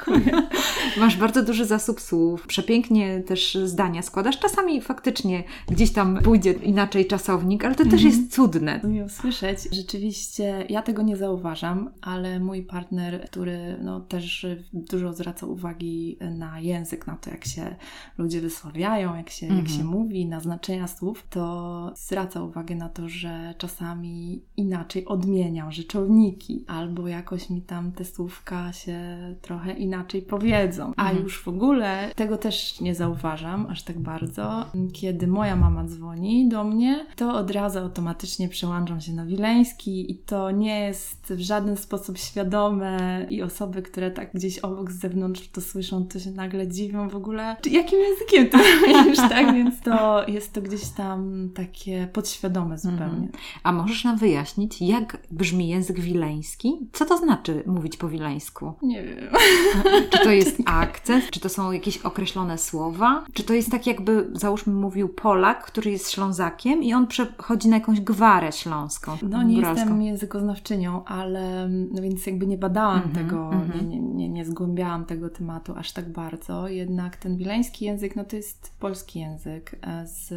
Masz 1.01 1.17
bardzo 1.17 1.43
duży 1.43 1.65
zasób 1.65 2.01
słów, 2.01 2.47
przepięknie 2.47 3.21
też 3.21 3.59
zdania 3.65 4.03
składasz. 4.03 4.39
Czasami 4.39 4.81
faktycznie 4.81 5.45
gdzieś 5.69 5.93
tam 5.93 6.19
pójdzie 6.23 6.53
inaczej 6.53 7.07
czasownik, 7.07 7.65
ale 7.65 7.75
to 7.75 7.85
też 7.85 7.93
mhm. 7.93 8.11
jest 8.11 8.35
cudne. 8.35 8.81
Miło 8.85 9.09
słyszeć. 9.09 9.59
Rzeczywiście 9.73 10.67
ja 10.69 10.83
tego 10.83 11.03
nie 11.03 11.17
zauważam, 11.17 11.91
ale 12.01 12.41
mój 12.41 12.63
partner, 12.63 13.27
który 13.31 13.77
no, 13.83 14.01
też 14.01 14.47
dużo 14.73 15.13
zwraca 15.13 15.47
uwagi 15.47 16.19
na 16.39 16.61
język, 16.61 17.07
na 17.07 17.17
to 17.17 17.31
jak 17.31 17.45
się 17.45 17.77
ludzie 18.19 18.41
wysławiają, 18.41 19.17
jak 19.17 19.31
się, 19.31 19.47
jak 19.47 19.69
się 19.69 19.83
mhm. 19.83 19.89
mówi, 19.89 20.27
na 20.27 20.41
znaczenia 20.41 20.89
słów, 20.89 21.27
to 21.31 21.93
zwraca 21.97 22.43
uwagę 22.43 22.75
na 22.75 22.89
to, 22.89 23.09
że 23.09 23.55
czasami 23.59 24.43
inaczej 24.57 25.05
odmieniam 25.05 25.73
rzeczowniki 25.73 26.65
albo 26.67 27.09
jakoś 27.09 27.51
mi 27.51 27.63
tam 27.63 27.93
te 27.93 28.05
słówka 28.05 28.73
się 28.73 28.99
trochę 29.43 29.73
inaczej 29.73 29.86
powiedzą. 30.29 30.93
A 30.97 31.03
mhm. 31.03 31.23
już 31.23 31.43
w 31.43 31.49
ogóle 31.49 32.11
tego 32.15 32.37
też 32.37 32.81
nie 32.81 32.95
zauważam 32.95 33.67
aż 33.71 33.83
tak 33.83 33.99
bardzo. 33.99 34.65
Kiedy 34.93 35.27
moja 35.27 35.57
mama 35.57 35.85
dzwoni 35.85 36.49
do 36.49 36.65
mnie, 36.65 37.07
to 37.17 37.35
od 37.35 37.51
razu 37.51 37.79
automatycznie 37.79 38.49
przełączam 38.49 39.01
się 39.01 39.13
na 39.13 39.27
wileński 39.27 40.13
i 40.13 40.15
to 40.15 40.51
nie 40.51 40.81
jest 40.81 41.35
w 41.35 41.41
żaden 41.41 41.77
sposób 41.77 42.19
świadome 42.19 43.27
i 43.31 43.43
osoby, 43.43 43.83
które 43.83 44.11
tak 44.11 44.33
gdzieś 44.35 44.59
obok 44.59 44.93
z 44.93 45.01
zewnątrz 45.01 45.49
to 45.49 45.61
słyszą, 45.61 46.07
to 46.07 46.19
się 46.19 46.31
nagle 46.31 46.69
dziwią 46.69 47.09
w 47.09 47.17
ogóle, 47.17 47.57
jakim 47.71 47.99
językiem 48.01 48.49
to 48.49 48.59
mówisz, 48.99 49.19
tak? 49.19 49.55
Więc 49.55 49.81
to 49.81 50.29
jest 50.29 50.53
to 50.53 50.63
gdzieś 50.63 50.89
tam 50.89 51.51
takie 51.55 52.09
podświadome 52.13 52.79
zupełnie. 52.79 53.05
Mhm. 53.05 53.31
A 53.63 53.73
możesz 53.73 54.05
nam 54.05 54.19
wyjaśnić, 54.19 54.83
jak 54.83 55.19
brzmi 55.31 55.69
język 55.69 56.01
wileński? 56.01 56.73
Co 56.93 57.05
to 57.05 57.19
znaczy 57.19 57.63
mówić 57.67 57.97
po 57.97 58.09
wileńsku? 58.09 58.73
Nie 58.83 59.03
wiem. 59.05 59.29
Czy 60.11 60.19
to 60.19 60.31
jest 60.31 60.57
akcent? 60.67 61.31
Czy 61.31 61.41
to 61.41 61.49
są 61.49 61.73
jakieś 61.73 61.99
określone 61.99 62.59
słowa? 62.59 63.25
Czy 63.33 63.45
to 63.45 63.55
jest 63.55 63.71
tak 63.71 63.87
jakby, 63.87 64.31
załóżmy, 64.33 64.73
mówił 64.73 65.09
Polak, 65.09 65.67
który 65.67 65.91
jest 65.91 66.11
Ślązakiem 66.11 66.83
i 66.83 66.95
on 66.95 67.07
przechodzi 67.07 67.69
na 67.69 67.77
jakąś 67.77 68.01
gwarę 68.01 68.53
śląską? 68.53 69.17
No 69.23 69.43
nie 69.43 69.55
góralską. 69.55 69.81
jestem 69.81 70.03
językoznawczynią, 70.03 71.05
ale 71.05 71.69
no 71.69 72.03
więc 72.03 72.27
jakby 72.27 72.47
nie 72.47 72.59
badałam 72.59 72.99
mm 72.99 73.11
-hmm, 73.11 73.15
tego, 73.15 73.51
mm 73.53 73.69
-hmm. 73.69 73.87
nie, 73.89 74.01
nie, 74.01 74.29
nie 74.29 74.45
zgłębiałam 74.45 75.05
tego 75.05 75.31
tematu 75.31 75.75
aż 75.77 75.93
tak 75.93 76.13
bardzo. 76.13 76.69
Jednak 76.69 77.17
ten 77.17 77.37
wileński 77.37 77.85
język, 77.85 78.17
no 78.17 78.25
to 78.25 78.37
jest 78.37 78.73
polski 78.79 79.21
język, 79.21 79.79
e, 79.83 80.07
z, 80.07 80.35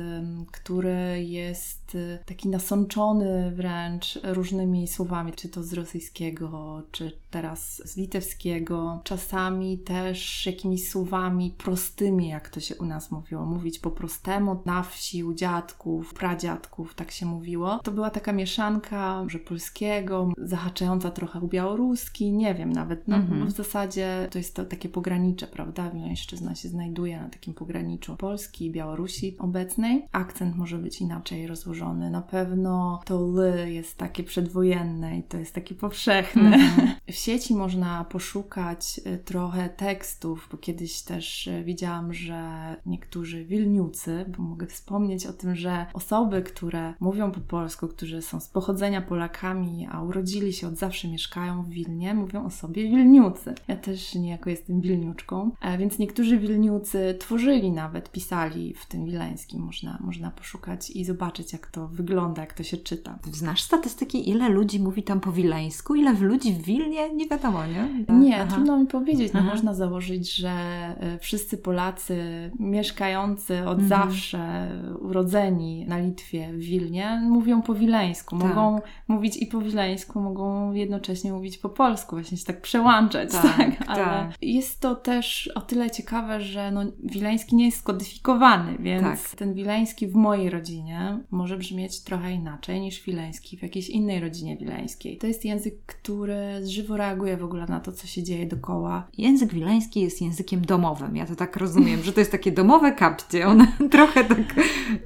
który 0.51 1.24
jest 1.24 1.79
e, 1.96 2.19
taki 2.25 2.50
nasączony 2.50 3.51
wręcz 3.51 4.19
różnymi 4.24 4.88
słowami, 4.88 5.34
czy 5.34 5.50
to 5.50 5.63
z 5.63 5.74
rosyjskiego, 5.74 6.81
czy 6.91 7.19
teraz 7.29 7.81
z 7.86 7.98
litewskiego, 7.98 9.01
czasami 9.03 9.77
też 9.77 10.46
jakimiś 10.46 10.89
słowami 10.89 11.55
prostymi, 11.58 12.27
jak 12.27 12.50
to 12.50 12.60
się 12.60 12.75
u 12.75 12.86
nas 12.86 13.12
mówiło, 13.12 13.46
mówić 13.46 13.79
po 13.79 13.91
prostemu 13.91 14.62
na 14.65 14.84
wsi 14.84 15.24
u 15.24 15.34
dziadków, 15.34 16.13
pradziadków, 16.13 16.96
tak 16.96 17.12
się 17.12 17.25
mówiło. 17.25 17.79
To 17.84 17.91
była 17.91 18.10
taka 18.10 18.34
mieszanka, 18.34 19.25
że 19.27 19.39
polskiego, 19.39 20.29
zahaczająca 20.38 21.12
trochę 21.12 21.39
u 21.39 21.48
białoruski, 21.48 22.31
nie 22.31 22.55
wiem 22.55 22.74
nawet, 22.74 23.08
no 23.08 23.15
mm 23.15 23.27
-hmm. 23.27 23.46
w 23.46 23.51
zasadzie 23.51 24.27
to 24.31 24.38
jest 24.38 24.55
to 24.55 24.65
takie 24.65 24.89
pogranicze, 24.89 25.48
prawda? 25.48 25.89
Wileńszczyzna 25.89 26.55
się 26.55 26.69
znajduje 26.69 27.22
na 27.22 27.29
takim 27.29 27.53
pograniczu 27.53 28.15
Polski 28.15 28.65
i 28.65 28.72
Białorusi 28.72 29.38
obecnej. 29.39 30.05
Akcent 30.12 30.55
może 30.55 30.77
być 30.77 31.01
inaczej 31.01 31.48
rozłożony. 31.48 31.79
Na 31.88 32.22
pewno 32.22 33.02
to 33.06 33.16
l 33.16 33.74
jest 33.74 33.98
takie 33.98 34.24
przedwojenne 34.24 35.18
i 35.18 35.24
to 35.24 35.38
jest 35.38 35.56
takie 35.56 35.76
powszechne. 35.76 36.42
Mm 36.42 36.60
-hmm. 36.60 37.12
W 37.12 37.16
sieci 37.16 37.56
można 37.56 38.04
poszukać 38.04 39.02
y, 39.08 39.18
trochę 39.18 39.70
tekstów, 39.70 40.48
bo 40.52 40.58
kiedyś 40.58 41.02
też 41.02 41.48
y, 41.48 41.64
widziałam, 41.64 42.14
że 42.14 42.76
niektórzy 42.86 43.46
Wilniucy, 43.46 44.26
bo 44.38 44.44
mogę 44.44 44.68
wspomnieć 44.68 45.26
o 45.26 45.34
tym, 45.34 45.56
że 45.56 45.86
osoby, 45.94 46.42
które 46.42 46.94
mówią 47.00 47.32
po 47.32 47.40
polsku, 47.40 47.88
którzy 47.88 48.22
są 48.22 48.40
z 48.40 48.48
pochodzenia 48.48 49.02
Polakami, 49.02 49.88
a 49.92 50.02
urodzili 50.02 50.54
się 50.54 50.68
od 50.68 50.78
zawsze 50.78 51.08
mieszkają 51.08 51.64
w 51.64 51.70
Wilnie, 51.70 52.14
mówią 52.14 52.46
o 52.46 52.50
sobie 52.50 52.84
Wilniucy. 52.84 53.56
Ja 53.68 53.76
też 53.76 54.16
niejako 54.16 54.50
jestem 54.50 54.82
Wilniuczką, 54.82 55.52
e, 55.62 55.78
więc 55.78 56.00
niektórzy 56.00 56.38
Wilniucy 56.38 57.16
tworzyli 57.20 57.72
nawet, 57.72 58.12
pisali 58.12 58.74
w 58.74 58.86
tym 58.86 59.06
wileńskim. 59.06 59.62
Można, 59.62 59.98
można 60.02 60.32
poszukać 60.32 60.90
i 60.90 61.06
zobaczyć, 61.06 61.54
jak 61.54 61.68
to 61.72 61.88
wygląda, 61.88 62.42
jak 62.42 62.54
to 62.54 62.64
się 62.64 62.78
czyta. 62.78 63.20
Znasz 63.32 63.62
statystyki, 63.62 64.30
ile 64.30 64.50
ludzi 64.50 64.80
mówi 64.80 65.04
tam 65.04 65.20
po 65.20 65.32
wileńsku? 65.32 65.96
Ile 65.96 66.14
ludzi 66.14 66.54
w 66.54 66.62
Wilnie? 66.62 67.14
Nie 67.14 67.28
wiadomo, 67.28 67.60
nie? 67.66 68.06
Nie, 68.16 68.42
Aha. 68.42 68.56
trudno 68.56 68.80
mi 68.80 68.88
powiedzieć. 68.88 69.34
No, 69.34 69.42
można 69.42 69.74
założyć, 69.74 70.36
że 70.36 70.50
e, 70.50 71.18
wszyscy 71.20 71.58
Polacy 71.58 72.52
mieszkający 72.60 73.68
od 73.68 73.80
mhm. 73.80 73.88
zawsze, 73.88 74.72
urodzeni 75.00 75.86
na 75.88 75.98
Litwie, 75.98 76.54
w 76.54 76.60
Wilnie, 76.60 77.22
mówią 77.30 77.62
po 77.62 77.74
wileńsku. 77.74 78.40
Tak. 78.40 78.48
Mogą 78.48 78.82
mówić 79.08 79.38
i 79.38 79.46
po 79.46 79.62
wileńsku, 79.62 80.22
mogą 80.22 80.74
jednocześnie 80.74 81.34
mówić 81.34 81.58
po 81.58 81.70
polsku, 81.70 82.16
właśnie 82.16 82.38
się 82.38 82.46
tak 82.46 82.62
przełączać. 82.62 83.32
Tak, 83.32 83.58
tak? 83.58 83.90
Ale 83.90 84.04
tak. 84.04 84.32
jest 84.42 84.80
to 84.80 84.96
też 84.96 85.52
o 85.56 85.62
tyle 85.62 85.92
ciekawe, 85.92 86.42
że 86.42 86.72
no, 86.72 86.82
wileński 87.04 87.56
nie 87.56 87.66
jest 87.66 87.78
skodyfikowany, 87.78 88.78
więc 88.80 89.24
tak. 89.24 89.40
ten 89.40 89.54
wileński 89.54 90.08
w 90.08 90.16
mojej 90.16 90.50
rodzinie 90.50 91.20
może 91.32 91.58
brzmieć 91.60 92.01
trochę 92.01 92.32
inaczej 92.32 92.82
niż 92.82 93.04
wileński 93.04 93.58
w 93.58 93.62
jakiejś 93.62 93.89
innej 93.89 94.20
rodzinie 94.20 94.58
wileńskiej. 94.58 95.18
To 95.18 95.28
jest 95.28 95.46
język, 95.46 95.74
który 95.86 96.68
żywo 96.68 96.98
reaguje 96.98 97.38
w 97.38 97.44
ogóle 97.44 97.66
na 97.66 97.80
to, 97.80 97.92
co 97.92 98.08
się 98.08 98.24
dzieje 98.24 98.46
dookoła. 98.46 99.08
Język 99.18 99.54
wileński 99.54 100.01
jest 100.01 100.22
językiem 100.22 100.62
domowym. 100.62 101.16
Ja 101.16 101.25
to 101.25 101.36
tak 101.36 101.58
rozumiem, 101.58 102.04
że 102.04 102.13
to 102.13 102.20
jest 102.20 102.32
takie 102.32 102.51
domowe 102.51 102.92
kapcie. 102.92 103.48
One 103.48 103.68
trochę 103.92 104.24
tak 104.24 104.56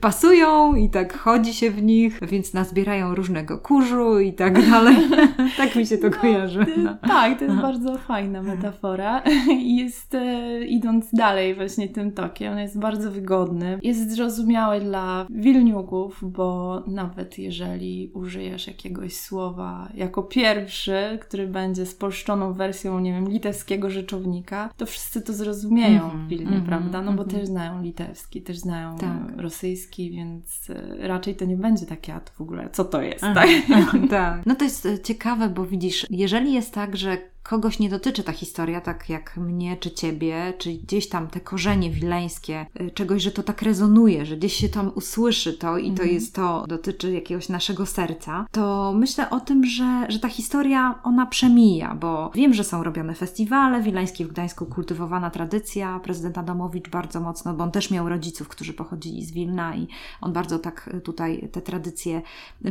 pasują 0.01 0.75
i 0.75 0.89
tak 0.89 1.17
chodzi 1.17 1.53
się 1.53 1.71
w 1.71 1.83
nich, 1.83 2.19
więc 2.27 2.53
nazbierają 2.53 3.15
różnego 3.15 3.57
kurzu 3.57 4.19
i 4.19 4.33
tak 4.33 4.69
dalej. 4.69 4.95
tak 5.57 5.75
mi 5.75 5.85
się 5.85 5.97
to 5.97 6.09
no, 6.09 6.17
kojarzy. 6.17 6.65
No. 6.77 6.97
Tak, 7.07 7.39
to 7.39 7.45
jest 7.45 7.57
bardzo 7.57 7.97
fajna 7.97 8.41
metafora. 8.41 9.23
Jest 9.83 10.15
e, 10.15 10.65
idąc 10.65 11.05
dalej 11.13 11.55
właśnie 11.55 11.89
tym 11.89 12.11
tokiem, 12.11 12.53
on 12.53 12.59
jest 12.59 12.79
bardzo 12.79 13.11
wygodny. 13.11 13.79
Jest 13.83 14.11
zrozumiały 14.11 14.79
dla 14.79 15.25
wilniuków, 15.29 16.19
bo 16.21 16.42
nawet 16.87 17.39
jeżeli 17.39 18.11
użyjesz 18.13 18.67
jakiegoś 18.67 19.15
słowa 19.15 19.89
jako 19.93 20.23
pierwszy, 20.23 21.19
który 21.21 21.47
będzie 21.47 21.85
spolszczoną 21.85 22.53
wersją, 22.53 22.99
nie 22.99 23.13
wiem, 23.13 23.29
litewskiego 23.29 23.89
rzeczownika, 23.89 24.69
to 24.77 24.85
wszyscy 24.85 25.21
to 25.21 25.33
zrozumieją 25.33 26.03
mm 26.03 26.17
-hmm, 26.17 26.25
w 26.25 26.27
Wilnie, 26.27 26.47
mm 26.47 26.61
-hmm, 26.61 26.65
prawda? 26.65 27.01
No 27.01 27.13
bo 27.13 27.23
mm 27.23 27.35
-hmm. 27.35 27.39
też 27.39 27.47
znają 27.47 27.81
litewski, 27.81 28.41
też 28.41 28.57
znają 28.57 28.97
tak. 28.97 29.37
rosyjski, 29.37 30.11
więc 30.11 30.69
e, 30.69 31.07
raczej 31.07 31.35
to 31.35 31.45
nie 31.45 31.57
będzie 31.57 31.85
takie, 31.85 32.13
a 32.13 32.19
to 32.19 32.31
w 32.33 32.41
ogóle 32.41 32.69
co 32.71 32.85
to 32.85 33.01
jest, 33.01 33.21
tak? 33.21 33.49
tak? 34.09 34.45
No 34.45 34.55
to 34.55 34.63
jest 34.63 34.85
e, 34.85 34.99
ciekawe, 34.99 35.49
bo 35.49 35.65
widzisz, 35.65 36.07
jeżeli 36.09 36.53
jest 36.53 36.73
tak, 36.73 36.97
że 36.97 37.32
kogoś 37.43 37.79
nie 37.79 37.89
dotyczy 37.89 38.23
ta 38.23 38.31
historia, 38.31 38.81
tak 38.81 39.09
jak 39.09 39.37
mnie 39.37 39.77
czy 39.77 39.91
ciebie, 39.91 40.53
czy 40.57 40.73
gdzieś 40.73 41.09
tam 41.09 41.27
te 41.27 41.39
korzenie 41.39 41.91
wileńskie, 41.91 42.65
y, 42.81 42.91
czegoś, 42.91 43.21
że 43.21 43.31
to 43.31 43.43
tak 43.43 43.61
rezonuje, 43.61 44.25
że 44.25 44.37
gdzieś 44.37 44.53
się 44.53 44.69
tam 44.69 44.91
usłyszy 44.95 45.53
to 45.53 45.77
i 45.77 45.85
to 45.85 45.91
Mhm. 46.03 46.09
jest 46.09 46.35
to, 46.35 46.65
dotyczy 46.67 47.11
jakiegoś 47.11 47.49
naszego 47.49 47.85
serca, 47.85 48.45
to 48.51 48.93
myślę 48.95 49.29
o 49.29 49.39
tym, 49.39 49.65
że, 49.65 50.05
że 50.09 50.19
ta 50.19 50.27
historia, 50.29 50.99
ona 51.03 51.25
przemija, 51.25 51.95
bo 51.95 52.31
wiem, 52.35 52.53
że 52.53 52.63
są 52.63 52.83
robione 52.83 53.15
festiwale, 53.15 53.81
wileńskie 53.81 54.25
w 54.25 54.29
Gdańsku 54.31 54.65
kultywowana 54.65 55.29
tradycja, 55.29 55.99
prezydent 56.03 56.37
Adamowicz 56.37 56.89
bardzo 56.89 57.19
mocno, 57.19 57.53
bo 57.53 57.63
on 57.63 57.71
też 57.71 57.91
miał 57.91 58.09
rodziców, 58.09 58.47
którzy 58.47 58.73
pochodzili 58.73 59.25
z 59.25 59.31
Wilna 59.31 59.75
i 59.75 59.87
on 60.21 60.33
bardzo 60.33 60.59
tak 60.59 60.89
y, 60.93 61.01
tutaj 61.01 61.49
te 61.51 61.61
tradycje 61.61 62.21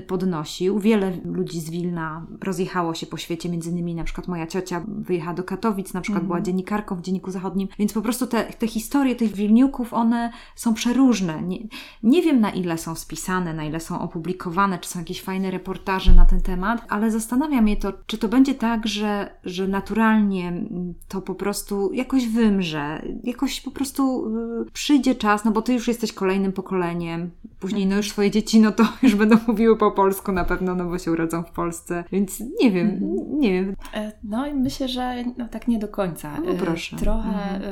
podnosił. 0.07 0.79
Wiele 0.81 1.12
ludzi 1.25 1.61
z 1.61 1.71
Wilna 1.71 2.26
rozjechało 2.43 2.95
się 2.95 3.07
po 3.07 3.17
świecie, 3.17 3.49
między 3.49 3.71
innymi 3.71 3.95
na 3.95 4.05
przykład 4.05 4.29
moja 4.29 4.47
ciocia 4.47 4.62
wyjechała 4.88 5.35
do 5.35 5.45
Katowic, 5.45 5.95
na 5.95 6.00
przykład 6.00 6.25
była 6.25 6.40
dziennikarką 6.40 6.97
w 6.97 7.02
Dzienniku 7.02 7.31
Zachodnim, 7.31 7.69
więc 7.78 7.92
po 7.92 8.02
prostu 8.02 8.26
te, 8.26 8.45
te 8.45 8.66
historie 8.66 9.16
tych 9.16 9.33
Wilniuków, 9.35 9.95
one 9.95 10.33
są 10.57 10.75
przeróżne. 10.75 11.42
Nie, 11.42 11.59
nie 12.02 12.23
wiem 12.23 12.40
na 12.40 12.50
ile 12.50 12.78
są 12.78 12.95
spisane, 12.95 13.54
na 13.54 13.64
ile 13.64 13.81
są 13.81 14.00
opublikowane, 14.00 14.78
czy 14.78 14.90
są 14.90 14.99
jakieś 14.99 15.23
fajne 15.23 15.50
reportaże 15.50 16.12
na 16.12 16.25
ten 16.25 16.40
temat, 16.40 16.87
ale 16.88 17.11
zastanawia 17.11 17.62
mnie 17.62 17.76
to, 17.76 17.92
czy 18.07 18.19
to 18.19 18.28
będzie 18.28 18.54
tak, 18.54 18.87
że, 18.87 19.31
że 19.45 19.69
naturalnie 19.69 20.49
mm, 20.49 20.95
to 21.09 21.23
po 21.23 21.35
prostu 21.35 21.92
jakoś 21.92 22.28
wymrze, 22.28 23.02
jakoś 23.25 23.61
po 23.61 23.71
prostu 23.71 24.26
y, 24.66 24.71
przyjdzie 24.73 25.14
czas, 25.14 25.45
no 25.45 25.50
bo 25.50 25.62
ty 25.62 25.73
już 25.75 25.88
jesteś 25.88 26.12
kolejnym 26.12 26.52
pokoleniem, 26.52 27.31
później 27.61 27.87
no 27.87 27.97
już 27.97 28.11
swoje 28.11 28.31
dzieci, 28.31 28.61
no 28.61 28.73
to 28.73 28.88
już 29.02 29.14
będą 29.14 29.37
mówiły 29.47 29.76
po 29.76 29.90
polsku 29.90 30.33
na 30.33 30.45
pewno, 30.45 30.75
no 30.75 30.85
bo 30.85 30.99
się 30.99 31.12
urodzą 31.12 31.42
w 31.42 31.50
Polsce, 31.50 32.04
więc 32.12 32.42
nie 32.61 32.71
wiem, 32.71 33.00
nie 33.38 33.52
wiem. 33.52 33.76
E, 33.95 34.12
No 34.25 34.47
myślę, 34.55 34.89
że 34.89 35.25
no, 35.37 35.49
tak 35.49 35.69
nie 35.69 35.79
do 35.79 35.89
końca. 35.89 36.41
No 36.41 36.51
E, 36.53 36.55
proszę. 36.55 36.97
Trochę 36.97 37.29
Mhm. 37.29 37.63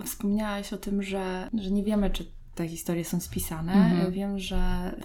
e, 0.00 0.04
wspomniałaś 0.04 0.72
o 0.72 0.76
tym, 0.78 1.02
że, 1.02 1.48
że 1.54 1.70
nie 1.70 1.82
wiemy, 1.82 2.10
czy 2.10 2.24
te 2.54 2.68
historie 2.68 3.04
są 3.04 3.20
spisane. 3.20 3.72
Mhm. 3.72 4.06
E, 4.06 4.10
Wiem, 4.10 4.38
że 4.38 4.58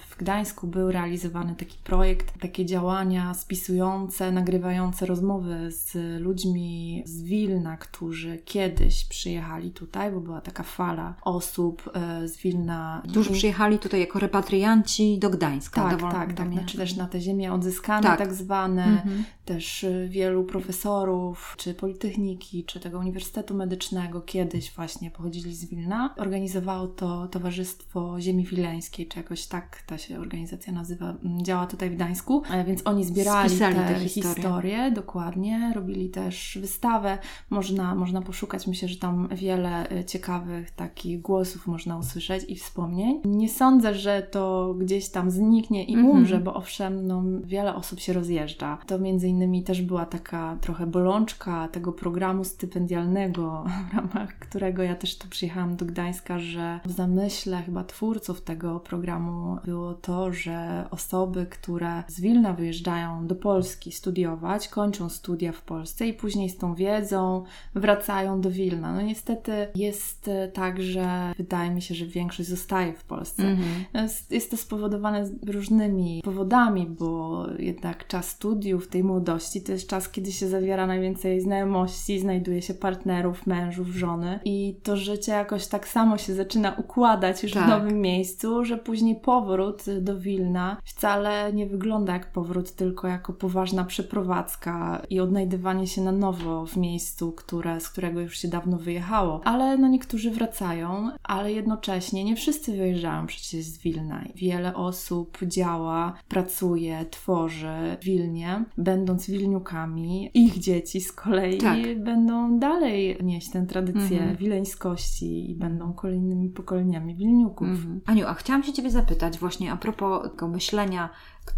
w 0.09 0.17
Gdańsku 0.17 0.67
był 0.67 0.91
realizowany 0.91 1.55
taki 1.55 1.77
projekt, 1.83 2.39
takie 2.39 2.65
działania 2.65 3.33
spisujące, 3.33 4.31
nagrywające 4.31 5.05
rozmowy 5.05 5.71
z 5.71 5.93
ludźmi 6.21 7.03
z 7.05 7.21
Wilna, 7.21 7.77
którzy 7.77 8.37
kiedyś 8.37 9.05
przyjechali 9.05 9.71
tutaj, 9.71 10.11
bo 10.11 10.19
była 10.19 10.41
taka 10.41 10.63
fala 10.63 11.15
osób 11.21 11.89
e, 11.93 12.27
z 12.27 12.37
Wilna. 12.37 13.01
Którzy 13.09 13.31
przyjechali 13.33 13.79
tutaj 13.79 13.99
jako 13.99 14.19
repatrianci 14.19 15.19
do 15.19 15.29
Gdańska. 15.29 15.89
tak, 15.89 16.01
do, 16.01 16.11
tak, 16.11 16.33
tak, 16.33 16.47
mnie- 16.49 16.65
czy 16.65 16.77
też 16.77 16.95
na 16.95 17.07
te 17.07 17.21
ziemie 17.21 17.53
odzyskane 17.53 18.03
Tak. 18.03 18.19
tak, 18.19 18.33
zwane, 18.33 18.85
Mhm. 18.85 19.23
też 19.45 19.83
y, 19.83 20.07
wielu 20.11 20.43
profesorów, 20.43 21.55
czy 21.57 21.73
Politechniki, 21.73 22.63
czy 22.63 22.79
tego 22.79 22.99
Uniwersytetu 22.99 23.55
Medycznego 23.55 24.21
kiedyś 24.21 24.71
właśnie 24.71 25.11
pochodzili 25.11 25.55
z 25.55 25.65
Wilna. 25.65 26.13
Organizowało 26.17 26.87
to 26.87 27.27
Towarzystwo 27.43 28.21
Ziemi 28.21 28.43
Wileńskiej, 28.45 29.07
czy 29.07 29.17
jakoś 29.19 29.45
tak 29.47 29.81
ta 29.87 29.97
się 29.97 30.19
organizacja 30.19 30.73
nazywa, 30.73 31.09
m, 31.09 31.17
działa 31.43 31.67
tutaj 31.67 31.89
w 31.89 31.95
Gdańsku, 31.95 32.43
E, 32.51 32.63
więc 32.63 32.81
oni 32.85 33.05
zbierali 33.05 33.49
Spisali 33.49 33.75
te, 33.75 33.85
te 33.87 33.99
historie. 33.99 34.33
historie, 34.35 34.91
dokładnie, 34.91 35.71
robili 35.75 36.09
też 36.09 36.57
wystawę, 36.61 37.17
można, 37.49 37.95
można 37.95 38.21
poszukać, 38.21 38.67
myślę, 38.67 38.87
że 38.87 38.95
tam 38.97 39.27
wiele 39.31 39.91
y, 39.91 40.05
ciekawych 40.05 40.71
takich 40.71 41.21
głosów 41.21 41.67
można 41.67 41.97
usłyszeć 41.97 42.45
i 42.47 42.55
wspomnień. 42.55 43.21
Nie 43.25 43.49
sądzę, 43.49 43.93
że 43.95 44.21
to 44.31 44.73
gdzieś 44.79 45.09
tam 45.09 45.31
zniknie 45.31 45.83
i 45.85 45.93
Mhm. 45.95 46.09
umrze, 46.17 46.39
bo 46.39 46.53
owszem, 46.53 47.07
no, 47.07 47.23
wiele 47.43 47.75
osób 47.75 47.99
się 47.99 48.13
rozjeżdża. 48.13 48.77
To 48.87 48.99
między 48.99 49.27
innymi 49.27 49.63
też 49.63 49.81
była 49.81 50.05
taka 50.05 50.57
trochę 50.61 50.87
bolączka 50.87 51.67
tego 51.67 51.93
programu 51.93 52.43
stypendialnego, 52.43 53.65
w 53.91 53.95
ramach 53.95 54.39
którego 54.39 54.83
ja 54.83 54.95
też 54.95 55.17
tu 55.17 55.27
przyjechałam 55.27 55.75
do 55.75 55.85
Gdańska, 55.85 56.39
że 56.39 56.79
w 56.85 56.91
zamyśle 56.91 57.28
chyba 57.65 57.83
twórców 57.83 58.41
tego 58.41 58.79
programu 58.79 59.57
było 59.65 59.93
to, 59.93 60.33
że 60.33 60.85
osoby, 60.91 61.45
które 61.45 62.03
z 62.07 62.21
Wilna 62.21 62.53
wyjeżdżają 62.53 63.27
do 63.27 63.35
Polski 63.35 63.91
studiować, 63.91 64.67
kończą 64.67 65.09
studia 65.09 65.51
w 65.51 65.61
Polsce 65.61 66.07
i 66.07 66.13
później 66.13 66.49
z 66.49 66.57
tą 66.57 66.75
wiedzą 66.75 67.43
wracają 67.75 68.41
do 68.41 68.51
Wilna. 68.51 68.93
No 68.93 69.01
niestety 69.01 69.51
jest 69.75 70.29
tak, 70.53 70.81
że 70.81 71.33
wydaje 71.37 71.71
mi 71.71 71.81
się, 71.81 71.95
że 71.95 72.05
większość 72.05 72.49
zostaje 72.49 72.93
w 72.93 73.03
Polsce. 73.03 73.43
Mhm. 73.43 73.69
Jest, 73.93 74.31
jest 74.31 74.51
to 74.51 74.57
spowodowane 74.57 75.29
różnymi 75.47 76.21
powodami, 76.23 76.85
bo 76.85 77.45
jednak 77.59 78.07
czas 78.07 78.29
studiów 78.29 78.87
tej 78.87 79.03
młodości 79.03 79.61
to 79.61 79.71
jest 79.71 79.87
czas, 79.87 80.09
kiedy 80.09 80.31
się 80.31 80.47
zawiera 80.47 80.87
najwięcej 80.87 81.41
znajomości, 81.41 82.19
znajduje 82.19 82.61
się 82.61 82.73
partnerów, 82.73 83.47
mężów, 83.47 83.87
żony 83.87 84.39
i 84.45 84.75
to 84.83 84.97
życie 84.97 85.31
jakoś 85.31 85.67
tak 85.67 85.87
samo 85.87 86.17
się 86.17 86.33
zaczyna 86.33 86.73
układać 86.77 87.18
już 87.43 87.51
Tak. 87.51 87.65
w 87.65 87.69
nowym 87.69 88.01
miejscu, 88.01 88.65
że 88.65 88.77
później 88.77 89.15
powrót 89.15 89.83
do 90.01 90.19
Wilna 90.19 90.77
wcale 90.83 91.53
nie 91.53 91.65
wygląda 91.67 92.13
jak 92.13 92.31
powrót, 92.31 92.71
tylko 92.71 93.07
jako 93.07 93.33
poważna 93.33 93.83
przeprowadzka 93.83 95.01
i 95.09 95.19
odnajdywanie 95.19 95.87
się 95.87 96.01
na 96.01 96.11
nowo 96.11 96.65
w 96.65 96.77
miejscu, 96.77 97.31
które, 97.31 97.79
z 97.79 97.89
którego 97.89 98.21
już 98.21 98.37
się 98.37 98.47
dawno 98.47 98.77
wyjechało. 98.77 99.41
Ale 99.45 99.77
no 99.77 99.87
niektórzy 99.87 100.31
wracają, 100.31 101.09
ale 101.23 101.53
jednocześnie 101.53 102.23
nie 102.23 102.35
wszyscy 102.35 102.71
wyjeżdżają 102.77 103.25
przecież 103.27 103.65
z 103.65 103.77
Wilna. 103.77 104.23
Wiele 104.35 104.75
osób 104.75 105.37
działa, 105.47 106.13
pracuje, 106.27 107.05
tworzy 107.09 107.67
w 108.01 108.05
Wilnie, 108.05 108.63
będąc 108.77 109.29
Wilniukami. 109.29 110.29
Ich 110.33 110.59
dzieci 110.59 111.01
z 111.01 111.11
kolei 111.11 111.57
Tak. 111.57 112.03
będą 112.03 112.59
dalej 112.59 113.17
nieść 113.23 113.49
tę 113.49 113.65
tradycję 113.65 114.17
Mhm. 114.19 114.35
wileńskości 114.37 115.51
i 115.51 115.55
będą 115.55 115.93
kolejnymi 115.93 116.49
pokoleniami 116.49 117.08
Wilniuków. 117.15 117.67
Mhm. 117.67 118.01
Aniu, 118.05 118.27
a 118.27 118.33
chciałam 118.33 118.63
się 118.63 118.73
Ciebie 118.73 118.91
zapytać 118.91 119.39
właśnie 119.39 119.71
a 119.71 119.77
propos 119.77 120.23
tego 120.31 120.47
myślenia, 120.47 121.09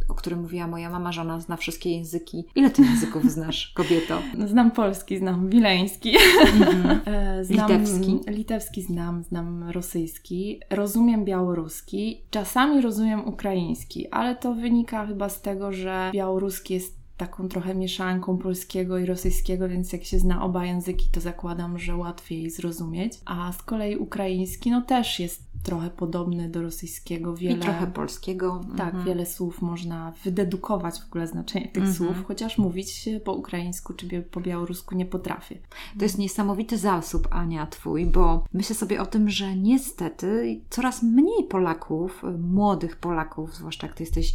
o 0.10 0.14
którym 0.14 0.40
mówiła 0.40 0.68
moja 0.68 0.90
mama, 0.90 1.12
że 1.12 1.22
ona 1.22 1.40
zna 1.40 1.58
wszystkie 1.58 1.92
języki. 1.92 2.46
Ile 2.56 2.70
Ty 2.70 2.82
języków 2.82 3.32
znasz, 3.32 3.68
kobieto? 3.78 4.22
Znam 4.48 4.72
polski, 4.72 5.18
znam 5.18 5.50
wileński. 5.50 6.16
Mhm. 6.54 7.02
E, 7.06 7.44
Znam, 7.46 7.72
Litewski? 7.72 8.20
Litewski 8.28 8.82
znam, 8.82 9.24
znam 9.24 9.70
rosyjski, 9.70 10.60
rozumiem 10.70 11.26
białoruski, 11.26 12.22
czasami 12.30 12.82
rozumiem 12.82 13.28
ukraiński, 13.28 14.08
ale 14.10 14.36
to 14.36 14.54
wynika 14.54 15.06
chyba 15.08 15.30
z 15.30 15.42
tego, 15.42 15.72
że 15.72 16.12
białoruski 16.14 16.74
jest 16.74 17.01
taką 17.22 17.48
trochę 17.48 17.76
mieszanką 17.76 18.38
polskiego 18.38 18.98
i 18.98 19.06
rosyjskiego, 19.06 19.70
więc 19.70 19.94
jak 19.94 20.04
się 20.04 20.20
zna 20.20 20.44
oba 20.44 20.66
języki, 20.66 21.10
to 21.12 21.22
zakładam, 21.22 21.80
że 21.80 21.96
łatwiej 21.96 22.50
zrozumieć. 22.50 23.14
A 23.26 23.52
z 23.52 23.64
kolei 23.64 23.98
ukraiński, 23.98 24.72
no 24.72 24.82
też 24.82 25.20
jest 25.20 25.44
trochę 25.64 25.90
podobny 25.90 26.50
do 26.50 26.62
rosyjskiego. 26.62 27.36
Wiele, 27.36 27.56
I 27.56 27.60
trochę 27.60 27.88
polskiego. 27.88 28.62
tak, 28.78 28.88
Mhm. 28.88 29.06
wiele 29.06 29.26
słów 29.26 29.62
można 29.62 30.14
wydedukować 30.24 31.00
w 31.02 31.08
ogóle 31.08 31.28
znaczenie 31.28 31.68
tych 31.68 31.84
Mhm. 31.84 31.94
słów, 31.96 32.26
chociaż 32.28 32.58
mówić 32.58 33.10
po 33.24 33.34
ukraińsku 33.34 33.94
czy 33.94 34.22
po 34.22 34.42
białorusku 34.42 34.96
nie 34.96 35.06
potrafię. 35.06 35.58
To 35.98 36.04
jest 36.06 36.18
niesamowity 36.18 36.78
zasób, 36.78 37.28
Ania, 37.32 37.68
twój, 37.68 38.06
bo 38.06 38.44
myślę 38.54 38.76
sobie 38.76 39.02
o 39.02 39.06
tym, 39.06 39.30
że 39.30 39.56
niestety 39.56 40.62
coraz 40.70 41.04
mniej 41.04 41.44
Polaków, 41.50 42.24
młodych 42.40 42.96
Polaków, 42.96 43.56
zwłaszcza 43.56 43.88
jak 43.88 43.96
ty 43.96 44.04
jesteś, 44.04 44.34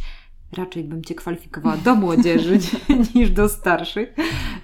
raczej 0.51 0.83
bym 0.83 1.03
cię 1.03 1.15
kwalifikowała 1.15 1.77
do 1.77 1.95
młodzieży 1.95 2.59
niż 3.15 3.29
do 3.29 3.49
starszych, 3.49 4.15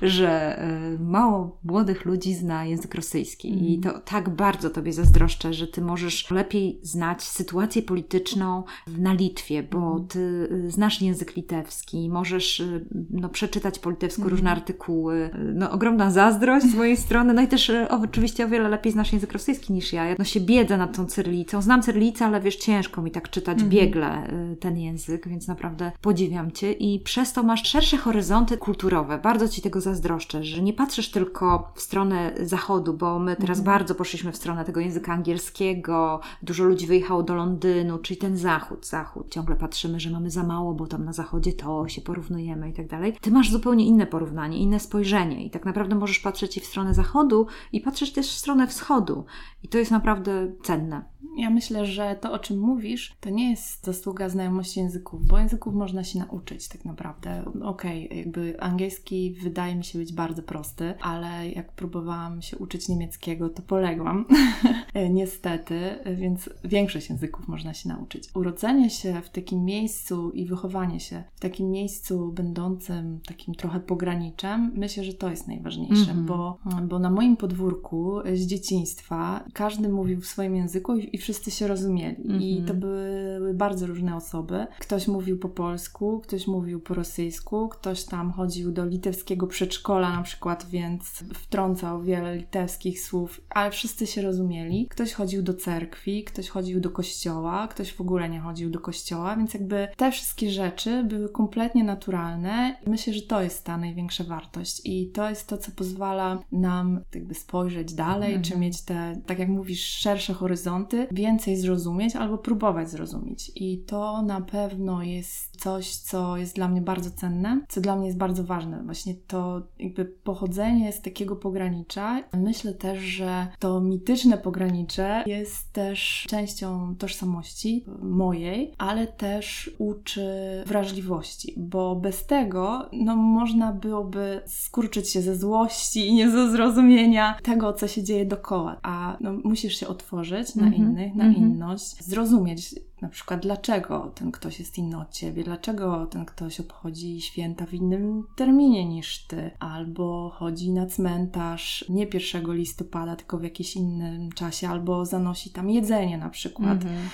że 0.02 0.64
y, 0.94 1.00
mało 1.00 1.58
młodych 1.64 2.06
ludzi 2.06 2.34
zna 2.34 2.66
język 2.66 2.96
rosyjski. 2.96 3.74
I 3.74 3.80
to 3.80 4.00
tak 4.00 4.30
bardzo 4.30 4.70
tobie 4.70 4.94
zazdroszczę, 4.94 5.54
że 5.54 5.68
ty 5.68 5.82
możesz 5.82 6.32
lepiej 6.32 6.80
znać 6.82 7.24
sytuację 7.24 7.82
polityczną 7.82 8.64
na 8.98 9.14
Litwie, 9.14 9.64
bo 9.64 10.00
ty 10.00 10.20
y, 10.66 10.72
znasz 10.72 11.02
język 11.02 11.36
litewski, 11.36 12.10
możesz 12.10 12.60
y, 12.60 12.86
no, 13.10 13.30
przeczytać 13.30 13.80
po 13.80 13.90
litewsku 13.90 14.30
różne 14.30 14.52
artykuły. 14.52 15.30
No, 15.54 15.72
ogromna 15.72 16.12
zazdrość 16.12 16.66
z 16.66 16.76
mojej 16.76 16.98
strony. 16.98 17.34
No 17.34 17.42
i 17.42 17.48
też 17.48 17.72
oczywiście 17.90 18.46
o 18.46 18.50
wiele 18.50 18.70
lepiej 18.70 18.92
znasz 18.92 19.14
język 19.14 19.34
rosyjski 19.34 19.74
niż 19.74 19.94
ja. 19.94 20.06
Ja 20.06 20.16
no, 20.20 20.26
się 20.26 20.40
biedzę 20.40 20.78
nad 20.78 20.96
tą 20.96 21.06
cyrylicą. 21.06 21.62
Znam 21.62 21.82
cyrylicę, 21.82 22.26
ale 22.26 22.42
wiesz, 22.42 22.56
ciężko 22.56 23.02
mi 23.02 23.12
tak 23.12 23.30
czytać 23.30 23.64
biegle 23.64 24.28
ten 24.60 24.78
język, 24.78 25.28
więc 25.28 25.48
naprawdę 25.48 25.73
podziwiam 26.02 26.52
Cię 26.52 26.72
i 26.72 27.00
przez 27.00 27.34
to 27.34 27.44
masz 27.44 27.68
szersze 27.68 27.98
horyzonty 27.98 28.58
kulturowe. 28.58 29.18
Bardzo 29.18 29.48
Ci 29.50 29.62
tego 29.62 29.82
zazdroszczę, 29.82 30.44
że 30.44 30.62
nie 30.62 30.74
patrzysz 30.74 31.12
tylko 31.12 31.72
w 31.76 31.82
stronę 31.82 32.34
zachodu, 32.42 32.94
bo 32.94 33.20
my 33.20 33.36
teraz 33.36 33.62
bardzo 33.62 33.96
poszliśmy 33.96 34.32
w 34.32 34.38
stronę 34.38 34.66
tego 34.66 34.80
języka 34.80 35.14
angielskiego, 35.14 36.20
dużo 36.42 36.64
ludzi 36.64 36.88
wyjechało 36.88 37.24
do 37.24 37.36
Londynu, 37.36 37.98
czyli 37.98 38.20
ten 38.20 38.38
zachód, 38.38 38.88
zachód. 38.88 39.30
Ciągle 39.30 39.56
patrzymy, 39.56 40.00
że 40.00 40.10
mamy 40.10 40.30
za 40.30 40.44
mało, 40.44 40.74
bo 40.74 40.88
tam 40.88 41.06
na 41.06 41.14
zachodzie 41.14 41.54
to 41.54 41.88
się 41.88 42.02
porównujemy 42.02 42.70
i 42.70 42.74
tak 42.74 42.88
dalej. 42.88 43.18
Ty 43.22 43.32
masz 43.32 43.52
zupełnie 43.52 43.86
inne 43.86 44.08
porównanie, 44.08 44.58
inne 44.58 44.80
spojrzenie 44.80 45.46
i 45.46 45.50
tak 45.50 45.66
naprawdę 45.66 45.96
możesz 45.96 46.20
patrzeć 46.20 46.58
i 46.58 46.60
w 46.60 46.66
stronę 46.66 46.94
zachodu 46.94 47.48
i 47.72 47.82
patrzeć 47.82 48.14
też 48.14 48.28
w 48.28 48.38
stronę 48.38 48.68
wschodu 48.68 49.26
i 49.64 49.68
to 49.68 49.78
jest 49.78 49.92
naprawdę 49.92 50.52
cenne. 50.64 51.13
Ja 51.38 51.50
myślę, 51.50 51.86
że 51.86 52.16
to, 52.22 52.32
o 52.32 52.40
czym 52.40 52.60
mówisz, 52.60 53.16
to 53.20 53.30
nie 53.30 53.50
jest 53.50 53.86
zasługa 53.86 54.30
znajomości 54.30 54.80
języków, 54.80 55.28
bo 55.28 55.40
języków 55.40 55.74
można 55.74 56.04
się 56.04 56.20
nauczyć 56.20 56.68
tak 56.68 56.86
naprawdę. 56.86 57.44
Okej, 57.64 58.06
okay, 58.06 58.18
jakby 58.18 58.62
angielski 58.62 59.36
wydaje 59.42 59.76
mi 59.76 59.84
się 59.84 60.00
być 60.00 60.14
bardzo 60.14 60.44
prosty, 60.44 60.94
ale 61.02 61.50
jak 61.50 61.72
próbowałam 61.72 62.42
się 62.42 62.58
uczyć 62.58 62.90
niemieckiego, 62.90 63.50
to 63.50 63.62
poległam. 63.62 64.26
Niestety, 65.10 65.80
więc 66.16 66.50
większość 66.64 67.10
języków 67.10 67.48
można 67.48 67.74
się 67.74 67.90
nauczyć. 67.90 68.30
Urodzenie 68.36 68.90
się 68.90 69.22
w 69.22 69.30
takim 69.30 69.66
miejscu 69.66 70.32
i 70.32 70.46
wychowanie 70.46 71.00
się 71.00 71.24
w 71.36 71.40
takim 71.40 71.72
miejscu 71.72 72.32
będącym 72.32 73.20
takim 73.28 73.56
trochę 73.56 73.80
pograniczem, 73.80 74.72
myślę, 74.76 75.04
że 75.04 75.14
to 75.14 75.30
jest 75.30 75.48
najważniejsze, 75.48 76.12
mm 76.12 76.26
-hmm. 76.26 76.28
bo, 76.28 76.60
bo 76.84 77.00
na 77.00 77.10
moim 77.10 77.38
podwórku 77.38 78.20
z 78.34 78.40
dzieciństwa 78.40 79.44
każdy 79.54 79.90
mówił 79.90 80.22
w 80.22 80.28
swoim 80.28 80.56
języku 80.56 80.96
i, 80.96 81.16
i 81.16 81.18
wszyscy 81.24 81.52
się 81.52 81.68
rozumieli. 81.68 82.16
Mm 82.26 82.40
-hmm. 82.40 82.44
I 82.44 82.58
mhm. 82.58 82.68
to 82.68 82.74
były 82.74 83.54
bardzo 83.54 83.88
różne 83.88 84.16
osoby. 84.16 84.68
Ktoś 84.80 85.08
mówił 85.08 85.40
po 85.40 85.50
polsku, 85.50 86.20
ktoś 86.20 86.48
mówił 86.48 86.80
po 86.80 86.94
rosyjsku, 86.94 87.70
ktoś 87.70 88.04
tam 88.04 88.32
chodził 88.32 88.72
do 88.72 88.86
litewskiego 88.86 89.48
przedszkola 89.48 90.16
na 90.16 90.22
przykład, 90.22 90.66
więc 90.70 91.24
wtrącał 91.34 92.02
wiele 92.02 92.36
litewskich 92.36 93.02
słów, 93.02 93.42
ale 93.50 93.72
wszyscy 93.72 94.08
się 94.08 94.22
rozumieli. 94.22 94.88
Ktoś 94.90 95.14
chodził 95.14 95.44
do 95.44 95.54
cerkwi, 95.54 96.24
ktoś 96.24 96.50
chodził 96.50 96.80
do 96.80 96.90
kościoła, 96.90 97.68
ktoś 97.68 97.94
w 97.94 98.02
ogóle 98.02 98.30
nie 98.30 98.40
chodził 98.40 98.70
do 98.70 98.80
kościoła, 98.80 99.36
więc 99.36 99.54
jakby 99.54 99.88
te 99.98 100.12
wszystkie 100.12 100.50
rzeczy 100.52 101.04
były 101.04 101.30
kompletnie 101.30 101.84
naturalne. 101.84 102.76
Myślę, 102.88 103.14
że 103.14 103.22
to 103.22 103.42
jest 103.42 103.64
ta 103.64 103.78
największa 103.78 104.24
wartość 104.24 104.82
i 104.86 105.12
to 105.12 105.30
jest 105.30 105.48
to, 105.48 105.58
co 105.58 105.72
pozwala 105.72 106.40
nam 106.52 107.02
jakby 107.16 107.34
spojrzeć 107.34 107.94
dalej, 107.94 108.30
mm 108.30 108.42
-hmm. 108.42 108.48
czy 108.48 108.58
mieć 108.58 108.82
te, 108.82 109.22
tak 109.26 109.40
jak 109.40 109.50
mówisz, 109.50 109.86
szersze 109.86 110.34
horyzonty, 110.34 111.08
więcej 111.14 111.58
zrozumieć 111.58 112.16
albo 112.16 112.38
próbować 112.38 112.90
zrozumieć. 112.90 113.52
I 113.56 113.78
to 113.78 114.22
na 114.22 114.42
pewno 114.42 115.04
jest 115.04 115.62
coś, 115.62 115.96
co 115.96 116.38
jest 116.38 116.56
dla 116.56 116.68
mnie 116.68 116.82
bardzo 116.82 117.12
cenne, 117.12 117.62
co 117.70 117.82
dla 117.82 117.96
mnie 117.96 118.06
jest 118.06 118.18
bardzo 118.18 118.44
ważne. 118.44 118.84
Właśnie 118.84 119.14
to 119.28 119.62
jakby 119.80 120.06
pochodzenie 120.06 120.92
z 120.92 121.02
takiego 121.02 121.36
pogranicza. 121.36 122.24
Myślę 122.34 122.74
też, 122.74 123.00
że 123.00 123.48
to 123.60 123.82
mityczne 123.82 124.38
pogranicze 124.38 125.24
jest 125.26 125.74
też 125.74 126.26
częścią 126.30 126.96
tożsamości 126.96 127.86
mojej, 128.02 128.74
ale 128.78 129.08
też 129.08 129.72
uczy 129.78 130.24
wrażliwości, 130.66 131.54
bo 131.58 131.96
bez 131.96 132.26
tego 132.26 132.90
no, 132.94 133.16
można 133.16 133.74
byłoby 133.74 134.42
skurczyć 134.46 135.10
się 135.10 135.22
ze 135.22 135.36
złości 135.36 136.08
i 136.08 136.14
nie 136.14 136.32
ze 136.32 136.52
zrozumienia 136.52 137.38
tego, 137.44 137.74
co 137.74 137.88
się 137.88 138.04
dzieje 138.04 138.26
dookoła. 138.26 138.80
A 138.84 139.18
no, 139.22 139.34
musisz 139.44 139.76
się 139.80 139.88
otworzyć 139.88 140.56
na 140.56 140.68
mm 140.68 140.74
-hmm, 140.74 141.03
innych, 141.04 141.16
na 141.16 141.30
-hmm. 141.30 141.38
inność, 141.38 142.04
zrozumieć 142.04 142.76
na 143.02 143.10
przykład, 143.10 143.42
dlaczego 143.42 144.12
ten 144.16 144.32
ktoś 144.32 144.60
jest 144.60 144.78
inny 144.78 145.00
od 145.00 145.12
ciebie, 145.12 145.44
dlaczego 145.44 146.06
ten 146.06 146.26
ktoś 146.26 146.60
obchodzi 146.60 147.22
święta 147.22 147.66
w 147.66 147.74
innym 147.74 148.24
terminie 148.36 148.86
niż 148.86 149.28
ty, 149.28 149.52
albo 149.60 150.30
chodzi 150.30 150.72
na 150.72 150.86
cmentarz 150.86 151.86
nie 151.90 152.08
1 152.14 152.54
listopada, 152.54 153.16
tylko 153.16 153.38
w 153.38 153.44
jakimś 153.44 153.76
innym 153.76 154.32
czasie, 154.32 154.70
albo 154.70 155.06
zanosi 155.06 155.50
tam 155.50 155.70
jedzenie 155.70 156.18
na 156.18 156.30
przykład. 156.30 156.84
Mhm 156.84 157.10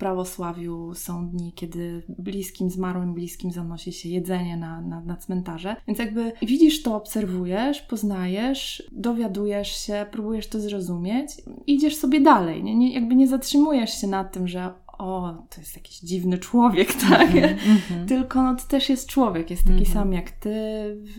prawosławiu 0.00 0.94
są 0.94 1.28
dni, 1.28 1.52
kiedy 1.52 2.02
bliskim, 2.08 2.70
zmarłym 2.70 3.14
bliskim 3.14 3.52
zanosi 3.52 3.92
się 3.92 4.08
jedzenie 4.08 4.56
na, 4.56 4.80
na, 4.80 5.00
na 5.00 5.16
cmentarze. 5.16 5.76
Więc 5.86 5.98
jakby 5.98 6.32
widzisz 6.42 6.82
to, 6.82 6.96
obserwujesz, 6.96 7.82
poznajesz, 7.82 8.82
dowiadujesz 8.92 9.86
się, 9.86 10.06
próbujesz 10.10 10.48
to 10.48 10.60
zrozumieć, 10.60 11.30
idziesz 11.66 11.96
sobie 11.96 12.20
dalej. 12.20 12.64
Nie, 12.64 12.76
nie, 12.76 12.94
jakby 12.94 13.14
nie 13.14 13.28
zatrzymujesz 13.28 14.00
się 14.00 14.06
nad 14.06 14.32
tym, 14.32 14.48
że 14.48 14.72
o, 15.00 15.42
to 15.50 15.60
jest 15.60 15.76
jakiś 15.76 16.00
dziwny 16.00 16.38
człowiek, 16.38 16.94
tak? 17.10 17.30
Mm 17.30 17.56
-hmm. 17.56 18.08
Tylko 18.08 18.42
no, 18.42 18.54
to 18.54 18.62
też 18.68 18.88
jest 18.88 19.08
człowiek, 19.08 19.50
jest 19.50 19.62
taki 19.62 19.72
mm 19.72 19.84
-hmm. 19.84 19.92
sam 19.92 20.12
jak 20.12 20.30
ty, 20.30 20.50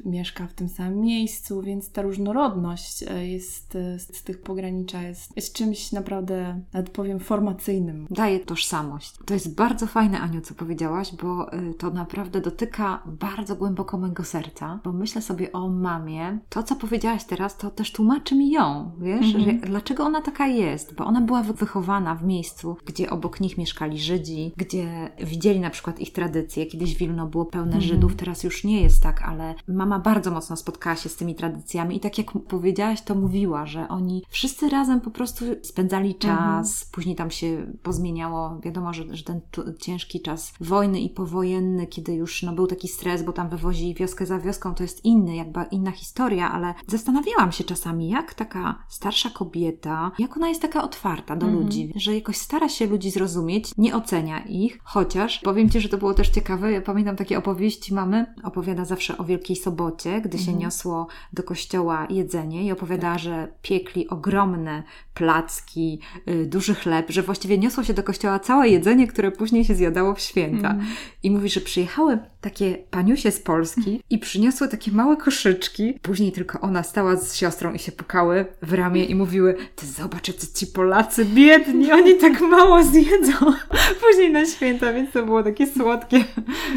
mieszka 0.06 0.48
w 0.48 0.54
tym 0.54 0.70
samym 0.70 1.02
miejscu, 1.02 1.62
więc 1.62 1.92
ta 1.92 2.02
różnorodność 2.02 3.04
e, 3.04 3.28
jest 3.28 3.76
e, 3.76 4.00
z 4.00 4.24
tych 4.24 4.42
pogranicza 4.42 5.02
jest, 5.02 5.36
jest 5.36 5.54
czymś 5.54 5.92
naprawdę, 5.92 6.62
nawet 6.74 6.90
powiem, 6.90 7.20
formacyjnym. 7.20 8.08
Daje 8.10 8.40
tożsamość. 8.40 9.14
To 9.26 9.34
jest 9.34 9.56
bardzo 9.56 9.88
fajne, 9.88 10.20
Aniu, 10.20 10.42
co 10.42 10.54
powiedziałaś, 10.54 11.12
bo 11.24 11.54
e, 11.54 11.74
to 11.74 11.90
naprawdę 11.90 12.42
dotyka 12.42 13.04
bardzo 13.06 13.56
głęboko 13.56 13.98
mojego 13.98 14.24
serca, 14.24 14.80
bo 14.84 14.92
myślę 14.92 15.22
sobie 15.22 15.52
o 15.52 15.70
mamie. 15.70 16.40
To, 16.50 16.64
co 16.64 16.76
powiedziałaś 16.76 17.24
teraz, 17.24 17.58
to 17.58 17.72
też 17.72 17.92
tłumaczy 17.92 18.36
mi 18.36 18.52
ją, 18.52 18.92
wiesz? 19.00 19.36
Mm 19.36 19.48
-hmm. 19.48 19.66
dlaczego 19.66 20.04
ona 20.04 20.22
taka 20.22 20.48
jest? 20.48 20.96
Bo 20.96 21.06
ona 21.06 21.22
była 21.22 21.44
wychowana 21.44 22.16
w 22.16 22.24
miejscu, 22.24 22.78
gdzie 22.86 23.10
obok 23.10 23.40
nich 23.40 23.58
mieszka 23.58 23.71
mieszkali 23.72 24.00
Żydzi, 24.00 24.52
gdzie 24.58 25.12
widzieli 25.20 25.60
na 25.60 25.70
przykład 25.70 26.00
ich 26.00 26.14
tradycje. 26.14 26.66
Kiedyś 26.66 26.96
Wilno 26.96 27.28
było 27.28 27.46
pełne 27.46 27.66
mhm. 27.66 27.82
Żydów, 27.84 28.16
teraz 28.16 28.44
już 28.44 28.64
nie 28.64 28.82
jest 28.82 29.04
tak, 29.04 29.22
ale 29.22 29.56
mama 29.68 30.00
bardzo 30.00 30.32
mocno 30.32 30.56
spotkała 30.56 30.96
się 30.96 31.10
z 31.10 31.16
tymi 31.16 31.36
tradycjami 31.36 31.98
i 31.98 32.00
tak 32.00 32.18
jak 32.18 32.32
powiedziałaś, 32.32 33.02
to 33.02 33.16
mówiła, 33.16 33.66
że 33.66 33.88
oni 33.88 34.24
wszyscy 34.30 34.70
razem 34.70 35.02
po 35.02 35.12
prostu 35.12 35.46
spędzali 35.62 36.16
czas, 36.16 36.72
mhm. 36.72 36.92
później 36.92 37.16
tam 37.16 37.32
się 37.32 37.74
pozmieniało, 37.84 38.60
wiadomo, 38.64 38.94
że, 38.94 39.16
że 39.16 39.24
ten 39.24 39.42
ciężki 39.80 40.22
czas 40.22 40.54
wojny 40.62 41.02
i 41.02 41.10
powojenny, 41.10 41.88
kiedy 41.88 42.14
już 42.14 42.44
no, 42.44 42.54
był 42.54 42.68
taki 42.68 42.88
stres, 42.88 43.24
bo 43.24 43.34
tam 43.34 43.50
wywozili 43.50 43.94
wioskę 43.94 44.26
za 44.26 44.40
wioską, 44.40 44.76
to 44.76 44.84
jest 44.84 45.06
inny, 45.06 45.36
jakby 45.36 45.60
inna 45.72 45.92
historia, 45.92 46.52
ale 46.52 46.74
zastanawiałam 46.88 47.52
się 47.52 47.64
czasami, 47.64 48.10
jak 48.10 48.34
taka 48.34 48.84
starsza 48.90 49.30
kobieta, 49.30 50.12
jak 50.20 50.38
ona 50.38 50.50
jest 50.50 50.62
taka 50.62 50.84
otwarta 50.84 51.36
do 51.36 51.46
mhm. 51.46 51.64
ludzi, 51.64 51.92
że 51.96 52.16
jakoś 52.16 52.38
stara 52.38 52.70
się 52.70 52.88
ludzi 52.88 53.12
zrozumieć, 53.12 53.61
nie 53.78 53.96
ocenia 53.96 54.40
ich, 54.40 54.80
chociaż 54.84 55.40
powiem 55.40 55.70
Ci, 55.70 55.82
że 55.82 55.90
to 55.90 55.98
było 55.98 56.14
też 56.14 56.30
ciekawe. 56.30 56.72
Ja 56.72 56.82
pamiętam 56.82 57.16
takie 57.16 57.38
opowieści 57.38 57.94
mamy, 57.94 58.26
opowiada 58.44 58.86
zawsze 58.86 59.18
o 59.18 59.24
Wielkiej 59.24 59.56
Sobocie, 59.56 60.22
gdy 60.22 60.38
się 60.38 60.52
mhm. 60.52 60.60
niosło 60.60 61.08
do 61.34 61.44
kościoła 61.44 62.08
jedzenie 62.10 62.64
i 62.64 62.72
opowiadała, 62.72 63.14
tak. 63.14 63.24
że 63.24 63.48
piekli 63.62 64.10
ogromne 64.10 64.84
placki, 65.14 66.00
y, 66.28 66.46
duży 66.46 66.76
chleb, 66.76 67.06
że 67.10 67.22
właściwie 67.24 67.58
niosło 67.58 67.84
się 67.84 67.94
do 67.94 68.04
kościoła 68.04 68.40
całe 68.40 68.70
jedzenie, 68.70 69.08
które 69.08 69.32
później 69.32 69.66
się 69.66 69.76
zjadało 69.76 70.16
w 70.16 70.20
święta. 70.20 70.70
Mhm. 70.70 70.88
I 71.24 71.32
mówi, 71.32 71.50
że 71.50 71.62
przyjechały 71.62 72.20
takie 72.42 72.78
paniusie 72.92 73.32
z 73.32 73.40
Polski 73.40 74.02
i 74.10 74.20
przyniosły 74.20 74.68
takie 74.68 74.92
małe 74.92 75.18
koszyczki. 75.18 76.00
Później 76.02 76.32
tylko 76.32 76.62
ona 76.62 76.84
stała 76.84 77.16
z 77.16 77.36
siostrą 77.36 77.74
i 77.74 77.80
się 77.80 77.92
pukały 77.92 78.46
w 78.62 78.74
ramię 78.74 79.06
i 79.06 79.16
mówiły, 79.16 79.56
ty 79.76 79.86
zobacz, 79.86 80.32
co 80.34 80.60
ci 80.60 80.68
Polacy 80.68 81.26
biedni, 81.26 81.92
oni 81.92 82.16
tak 82.16 82.42
mało 82.42 82.84
zjedzą. 82.84 83.34
Później 84.04 84.32
na 84.32 84.46
święta, 84.46 84.94
więc 84.94 85.12
to 85.12 85.26
było 85.26 85.44
takie 85.44 85.68
słodkie. 85.68 86.24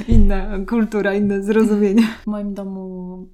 Inna 0.09 0.59
kultura, 0.68 1.14
inne 1.14 1.42
zrozumienie. 1.42 2.07
W 2.22 2.27
moim 2.27 2.55
domu 2.55 2.85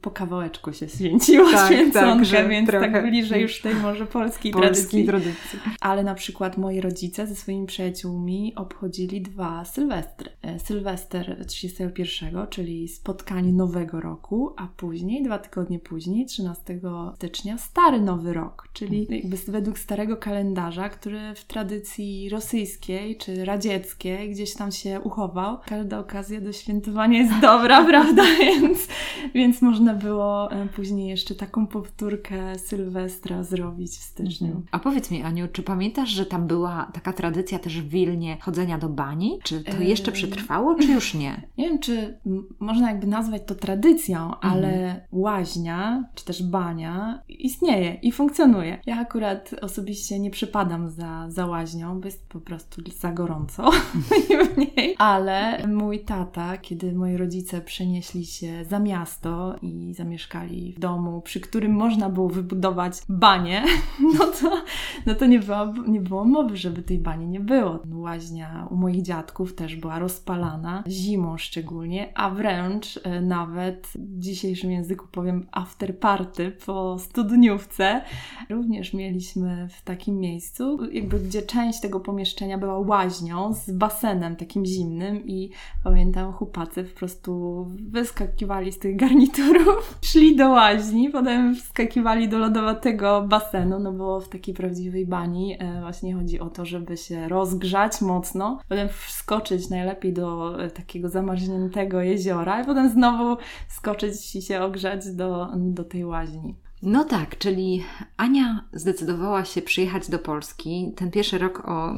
po 0.00 0.10
kawałeczku 0.10 0.72
się 0.72 0.88
święciło 0.88 1.50
tak, 1.50 1.66
święconkę, 1.66 2.30
tak, 2.30 2.48
więc 2.48 2.70
tak 2.70 3.02
bliżej 3.02 3.42
już 3.42 3.60
tej 3.60 3.74
może 3.74 4.06
polskiej, 4.06 4.52
polskiej 4.52 5.04
tradycji. 5.04 5.06
tradycji. 5.06 5.58
Ale 5.80 6.04
na 6.04 6.14
przykład 6.14 6.58
moi 6.58 6.80
rodzice 6.80 7.26
ze 7.26 7.34
swoimi 7.34 7.66
przyjaciółmi 7.66 8.52
obchodzili 8.56 9.20
dwa 9.20 9.64
Sylwestry. 9.64 10.30
E, 10.42 10.58
Sylwester 10.58 11.46
31, 11.46 12.19
czyli 12.50 12.88
spotkanie 12.88 13.52
Nowego 13.52 14.00
Roku, 14.00 14.54
a 14.56 14.66
później, 14.76 15.22
dwa 15.22 15.38
tygodnie 15.38 15.78
później, 15.78 16.26
13 16.26 16.80
stycznia, 17.16 17.58
Stary 17.58 18.00
Nowy 18.00 18.32
Rok, 18.32 18.68
czyli 18.72 19.06
jakby 19.10 19.36
według 19.36 19.78
starego 19.78 20.16
kalendarza, 20.16 20.88
który 20.88 21.20
w 21.34 21.44
tradycji 21.44 22.28
rosyjskiej 22.28 23.16
czy 23.16 23.44
radzieckiej 23.44 24.30
gdzieś 24.30 24.54
tam 24.54 24.72
się 24.72 25.00
uchował. 25.00 25.58
Każda 25.66 25.98
okazja 25.98 26.40
do 26.40 26.52
świętowania 26.52 27.18
jest 27.18 27.40
dobra, 27.50 27.84
prawda? 27.84 28.22
Więc, 28.38 28.88
więc 29.34 29.62
można 29.62 29.94
było 29.94 30.52
e, 30.52 30.66
później 30.66 31.08
jeszcze 31.08 31.34
taką 31.34 31.66
powtórkę 31.66 32.58
Sylwestra 32.58 33.42
zrobić 33.42 33.90
w 33.90 34.02
styczniu. 34.02 34.46
Mhm. 34.46 34.66
A 34.70 34.78
powiedz 34.78 35.10
mi, 35.10 35.22
Aniu, 35.22 35.48
czy 35.52 35.62
pamiętasz, 35.62 36.10
że 36.10 36.26
tam 36.26 36.46
była 36.46 36.90
taka 36.94 37.12
tradycja 37.12 37.58
też 37.58 37.80
w 37.80 37.88
Wilnie 37.88 38.36
chodzenia 38.40 38.78
do 38.78 38.88
bani? 38.88 39.38
Czy 39.42 39.64
to 39.64 39.82
jeszcze 39.82 40.12
przetrwało, 40.12 40.74
czy 40.74 40.92
już 40.92 41.14
nie? 41.14 41.42
Nie 41.58 41.68
wiem, 41.68 41.78
czy 41.78 42.09
można 42.58 42.90
jakby 42.90 43.06
nazwać 43.06 43.42
to 43.46 43.54
tradycją, 43.54 44.40
ale 44.40 44.68
mhm. 44.68 45.00
łaźnia, 45.12 46.04
czy 46.14 46.24
też 46.24 46.42
bania 46.42 47.22
istnieje 47.28 47.94
i 47.94 48.12
funkcjonuje. 48.12 48.80
Ja 48.86 49.00
akurat 49.00 49.54
osobiście 49.60 50.18
nie 50.18 50.30
przypadam 50.30 50.90
za, 50.90 51.26
za 51.28 51.46
łaźnią, 51.46 52.00
bo 52.00 52.06
jest 52.06 52.28
po 52.28 52.40
prostu 52.40 52.82
za 52.98 53.12
gorąco 53.12 53.70
w 54.54 54.58
niej. 54.58 54.94
Ale 54.98 55.66
mój 55.66 56.00
tata, 56.00 56.58
kiedy 56.58 56.92
moi 56.92 57.16
rodzice 57.16 57.60
przenieśli 57.60 58.26
się 58.26 58.64
za 58.64 58.78
miasto 58.78 59.56
i 59.62 59.94
zamieszkali 59.94 60.72
w 60.72 60.78
domu, 60.78 61.20
przy 61.20 61.40
którym 61.40 61.72
można 61.72 62.10
było 62.10 62.28
wybudować 62.28 62.92
banię, 63.08 63.62
no 64.18 64.26
to, 64.26 64.62
no 65.06 65.14
to 65.14 65.26
nie, 65.26 65.38
było, 65.38 65.66
nie 65.86 66.00
było 66.00 66.24
mowy, 66.24 66.56
żeby 66.56 66.82
tej 66.82 66.98
bani 66.98 67.26
nie 67.26 67.40
było. 67.40 67.78
Łaźnia 67.92 68.68
u 68.70 68.76
moich 68.76 69.02
dziadków 69.02 69.54
też 69.54 69.76
była 69.76 69.98
rozpalana, 69.98 70.84
zimą 70.86 71.38
szczególnie, 71.38 71.99
a 72.14 72.30
wręcz 72.30 73.00
e, 73.02 73.20
nawet 73.20 73.86
w 73.94 74.18
dzisiejszym 74.18 74.70
języku 74.70 75.06
powiem 75.12 75.46
after 75.52 75.98
party 75.98 76.52
po 76.66 76.98
studniówce. 76.98 78.02
Również 78.50 78.94
mieliśmy 78.94 79.68
w 79.68 79.82
takim 79.82 80.18
miejscu, 80.18 80.78
jakby 80.92 81.20
gdzie 81.20 81.42
część 81.42 81.80
tego 81.80 82.00
pomieszczenia 82.00 82.58
była 82.58 82.78
łaźnią 82.78 83.54
z 83.54 83.70
basenem 83.70 84.36
takim 84.36 84.66
zimnym 84.66 85.26
i 85.26 85.50
pamiętam 85.84 86.32
chłopacy 86.32 86.84
po 86.84 86.98
prostu 86.98 87.64
wyskakiwali 87.90 88.72
z 88.72 88.78
tych 88.78 88.96
garniturów, 88.96 89.98
szli 90.10 90.36
do 90.36 90.48
łaźni, 90.48 91.10
potem 91.10 91.54
wskakiwali 91.54 92.28
do 92.28 92.38
lodowatego 92.38 93.24
basenu, 93.28 93.78
no 93.78 93.92
bo 93.92 94.20
w 94.20 94.28
takiej 94.28 94.54
prawdziwej 94.54 95.06
bani 95.06 95.56
e, 95.58 95.80
właśnie 95.80 96.14
chodzi 96.14 96.40
o 96.40 96.50
to, 96.50 96.64
żeby 96.64 96.96
się 96.96 97.28
rozgrzać 97.28 98.00
mocno, 98.00 98.58
potem 98.68 98.88
wskoczyć 98.88 99.70
najlepiej 99.70 100.12
do 100.12 100.56
e, 100.64 100.70
takiego 100.70 101.08
zamarzniętego 101.08 101.89
jeziora 101.98 102.62
i 102.62 102.64
potem 102.64 102.90
znowu 102.90 103.36
skoczyć 103.68 104.36
i 104.36 104.42
się 104.42 104.60
ogrzać 104.60 105.14
do, 105.14 105.48
do 105.56 105.84
tej 105.84 106.04
łaźni. 106.04 106.56
No 106.82 107.04
tak, 107.04 107.38
czyli 107.38 107.84
Ania 108.20 108.64
zdecydowała 108.72 109.44
się 109.44 109.62
przyjechać 109.62 110.10
do 110.10 110.18
Polski. 110.18 110.92
Ten 110.96 111.10
pierwszy 111.10 111.38
rok, 111.38 111.62
o, 111.68 111.94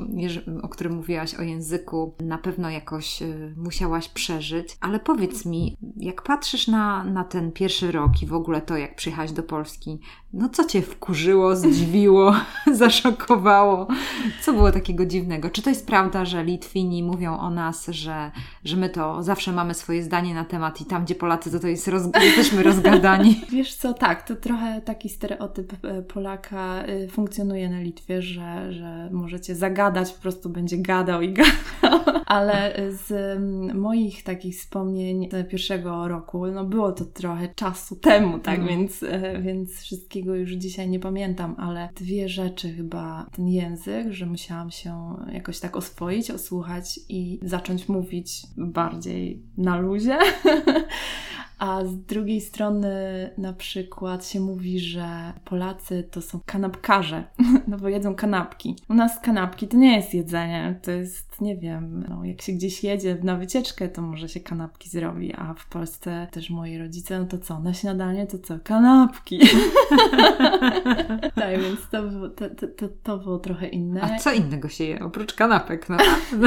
o 0.63 0.69
którym 0.69 0.93
mówiłaś 0.93 1.35
o 1.35 1.43
języku, 1.43 2.15
na 2.21 2.39
pewno 2.39 2.71
jakoś 2.71 3.23
y, 3.23 3.55
musiałaś 3.57 4.09
przeżyć. 4.09 4.77
Ale 4.81 5.01
powiedz 5.01 5.47
mi, 5.47 5.77
jak 5.97 6.23
patrzysz 6.23 6.69
na, 6.69 7.05
na 7.05 7.25
ten 7.25 7.53
pierwszy 7.53 7.93
rok 7.93 8.23
i 8.23 8.27
w 8.27 8.35
ogóle 8.35 8.61
to, 8.61 8.77
jak 8.77 8.97
przyjechałaś 8.97 9.33
do 9.33 9.43
Polski, 9.43 10.01
no 10.33 10.49
co 10.49 10.65
cię 10.65 10.83
wkurzyło, 10.83 11.57
zdziwiło, 11.57 12.35
zaszokowało? 12.73 13.87
Co 14.43 14.53
było 14.53 14.73
takiego 14.73 15.07
dziwnego? 15.07 15.51
Czy 15.51 15.63
to 15.63 15.71
jest 15.71 15.87
prawda, 15.87 16.25
że 16.25 16.45
Litwini 16.45 17.03
mówią 17.03 17.39
o 17.39 17.51
nas, 17.51 17.87
że, 17.87 18.31
że 18.65 18.77
my 18.77 18.89
to 18.89 19.23
zawsze 19.23 19.53
mamy 19.53 19.75
swoje 19.75 20.03
zdanie 20.03 20.35
na 20.35 20.45
temat 20.45 20.81
i 20.81 20.85
tam, 20.85 21.05
gdzie 21.05 21.15
Polacy, 21.15 21.51
to, 21.51 21.59
to 21.59 21.69
jest 21.69 21.91
jesteśmy 22.23 22.63
rozgadani? 22.63 23.41
Wiesz 23.51 23.75
co, 23.75 23.95
tak, 23.95 24.29
to 24.29 24.37
trochę 24.37 24.81
taki 24.81 25.09
stereotyp 25.09 25.85
e, 25.85 26.03
Polaka 26.15 26.83
e, 26.83 27.09
funkcjonuje 27.09 27.71
na 27.71 27.81
Litwie, 27.81 28.23
że, 28.23 28.73
że 28.73 29.09
możecie 29.13 29.55
zagadać, 29.55 30.13
po 30.13 30.23
prostu 30.23 30.51
będzie 30.51 30.79
gadał 30.79 31.23
i 31.23 31.33
gadał. 31.83 32.23
Ale 32.27 32.75
z 32.91 33.39
moich 33.75 34.23
takich 34.23 34.57
wspomnień 34.57 35.29
z 35.31 35.51
pierwszego 35.51 36.09
roku, 36.09 36.47
no 36.47 36.65
było 36.65 36.93
to 36.93 37.05
trochę 37.05 37.49
czasu 37.49 37.97
temu, 37.97 38.39
tak, 38.39 38.59
mm. 38.59 38.69
więc, 38.69 39.03
e, 39.03 39.43
więc 39.43 39.81
wszystkiego 39.81 40.35
już 40.35 40.51
dzisiaj 40.51 40.89
nie 40.89 41.01
pamiętam, 41.01 41.55
ale 41.59 41.89
dwie 41.97 42.29
rzeczy 42.29 42.73
chyba, 42.73 43.27
ten 43.37 43.49
język, 43.49 44.13
że 44.13 44.27
musiałam 44.27 44.71
się 44.71 45.17
jakoś 45.33 45.61
tak 45.61 45.77
oswoić, 45.77 46.31
osłuchać 46.31 47.01
i 47.09 47.41
zacząć 47.43 47.89
mówić 47.89 48.43
bardziej 48.57 49.43
na 49.57 49.79
luzie. 49.79 50.19
A 51.63 51.85
z 51.85 51.97
drugiej 51.97 52.41
strony 52.41 52.91
na 53.39 53.53
przykład 53.53 54.27
się 54.27 54.41
mówi, 54.41 54.81
że 54.81 55.33
Polacy 55.45 56.09
to 56.11 56.23
są 56.23 56.41
kanapkarze, 56.47 57.25
no 57.69 57.79
bo 57.79 57.89
jedzą 57.89 58.15
kanapki. 58.15 58.77
U 58.89 58.95
nas 58.95 59.21
kanapki 59.21 59.69
to 59.69 59.77
nie 59.77 59.97
jest 59.97 60.15
jedzenie, 60.15 60.81
to 60.83 60.91
jest, 60.91 61.41
nie 61.41 61.57
wiem, 61.57 62.05
no 62.09 62.25
jak 62.25 62.43
się 62.43 62.53
gdzieś 62.53 62.85
jedzie 62.85 63.19
na 63.23 63.37
wycieczkę, 63.37 63.89
to 63.89 64.03
może 64.03 64.29
się 64.29 64.41
kanapki 64.41 64.91
zrobi, 64.91 65.35
a 65.35 65.55
w 65.55 65.67
Polsce 65.67 66.27
też 66.31 66.51
moi 66.51 66.79
rodzice, 66.79 67.19
no 67.19 67.27
to 67.27 67.39
co, 67.39 67.61
na 67.61 67.75
śniadanie 67.75 68.27
to 68.27 68.39
co? 68.39 68.59
Kanapki. 68.65 69.41
tak, 71.35 71.61
więc 71.61 71.89
to 71.91 72.03
było, 72.03 72.29
to, 72.29 72.45
to, 72.51 72.89
to, 73.03 73.19
było 73.19 73.39
trochę 73.39 73.69
inne. 73.69 74.03
A 74.03 74.19
co 74.19 74.33
innego 74.33 74.69
się 74.69 74.85
je, 74.85 75.05
oprócz 75.05 75.35
kanapek? 75.35 75.89
No. 75.89 75.97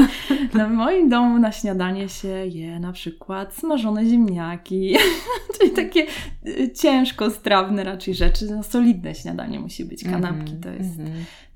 na 0.60 0.70
moim 0.70 1.10
domu 1.10 1.40
na 1.40 1.52
śniadanie 1.52 2.10
się 2.10 2.28
je 2.28 2.80
na 2.80 2.92
przykład 2.92 3.54
smażone 3.54 4.06
ziemniaki, 4.06 4.96
Czyli 5.60 5.72
takie 5.72 6.08
y, 6.48 6.72
ciężko 6.74 7.32
strawne 7.32 7.84
raczej 7.84 8.16
rzeczy. 8.16 8.46
No, 8.46 8.64
solidne 8.64 9.16
śniadanie 9.16 9.60
musi 9.60 9.86
być. 9.86 10.04
Kanapki 10.04 10.52
-hmm, 10.52 10.64
to 10.64 10.70
jest. 10.70 11.00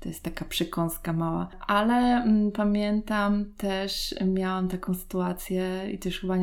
to 0.00 0.08
jest 0.08 0.22
taka 0.22 0.44
przekąska 0.44 1.12
mała. 1.12 1.48
Ale 1.66 2.22
mm, 2.22 2.52
pamiętam 2.52 3.44
też, 3.56 4.14
miałam 4.26 4.68
taką 4.68 4.94
sytuację 4.94 5.90
i 5.92 5.98
też 5.98 6.20
chyba 6.20 6.34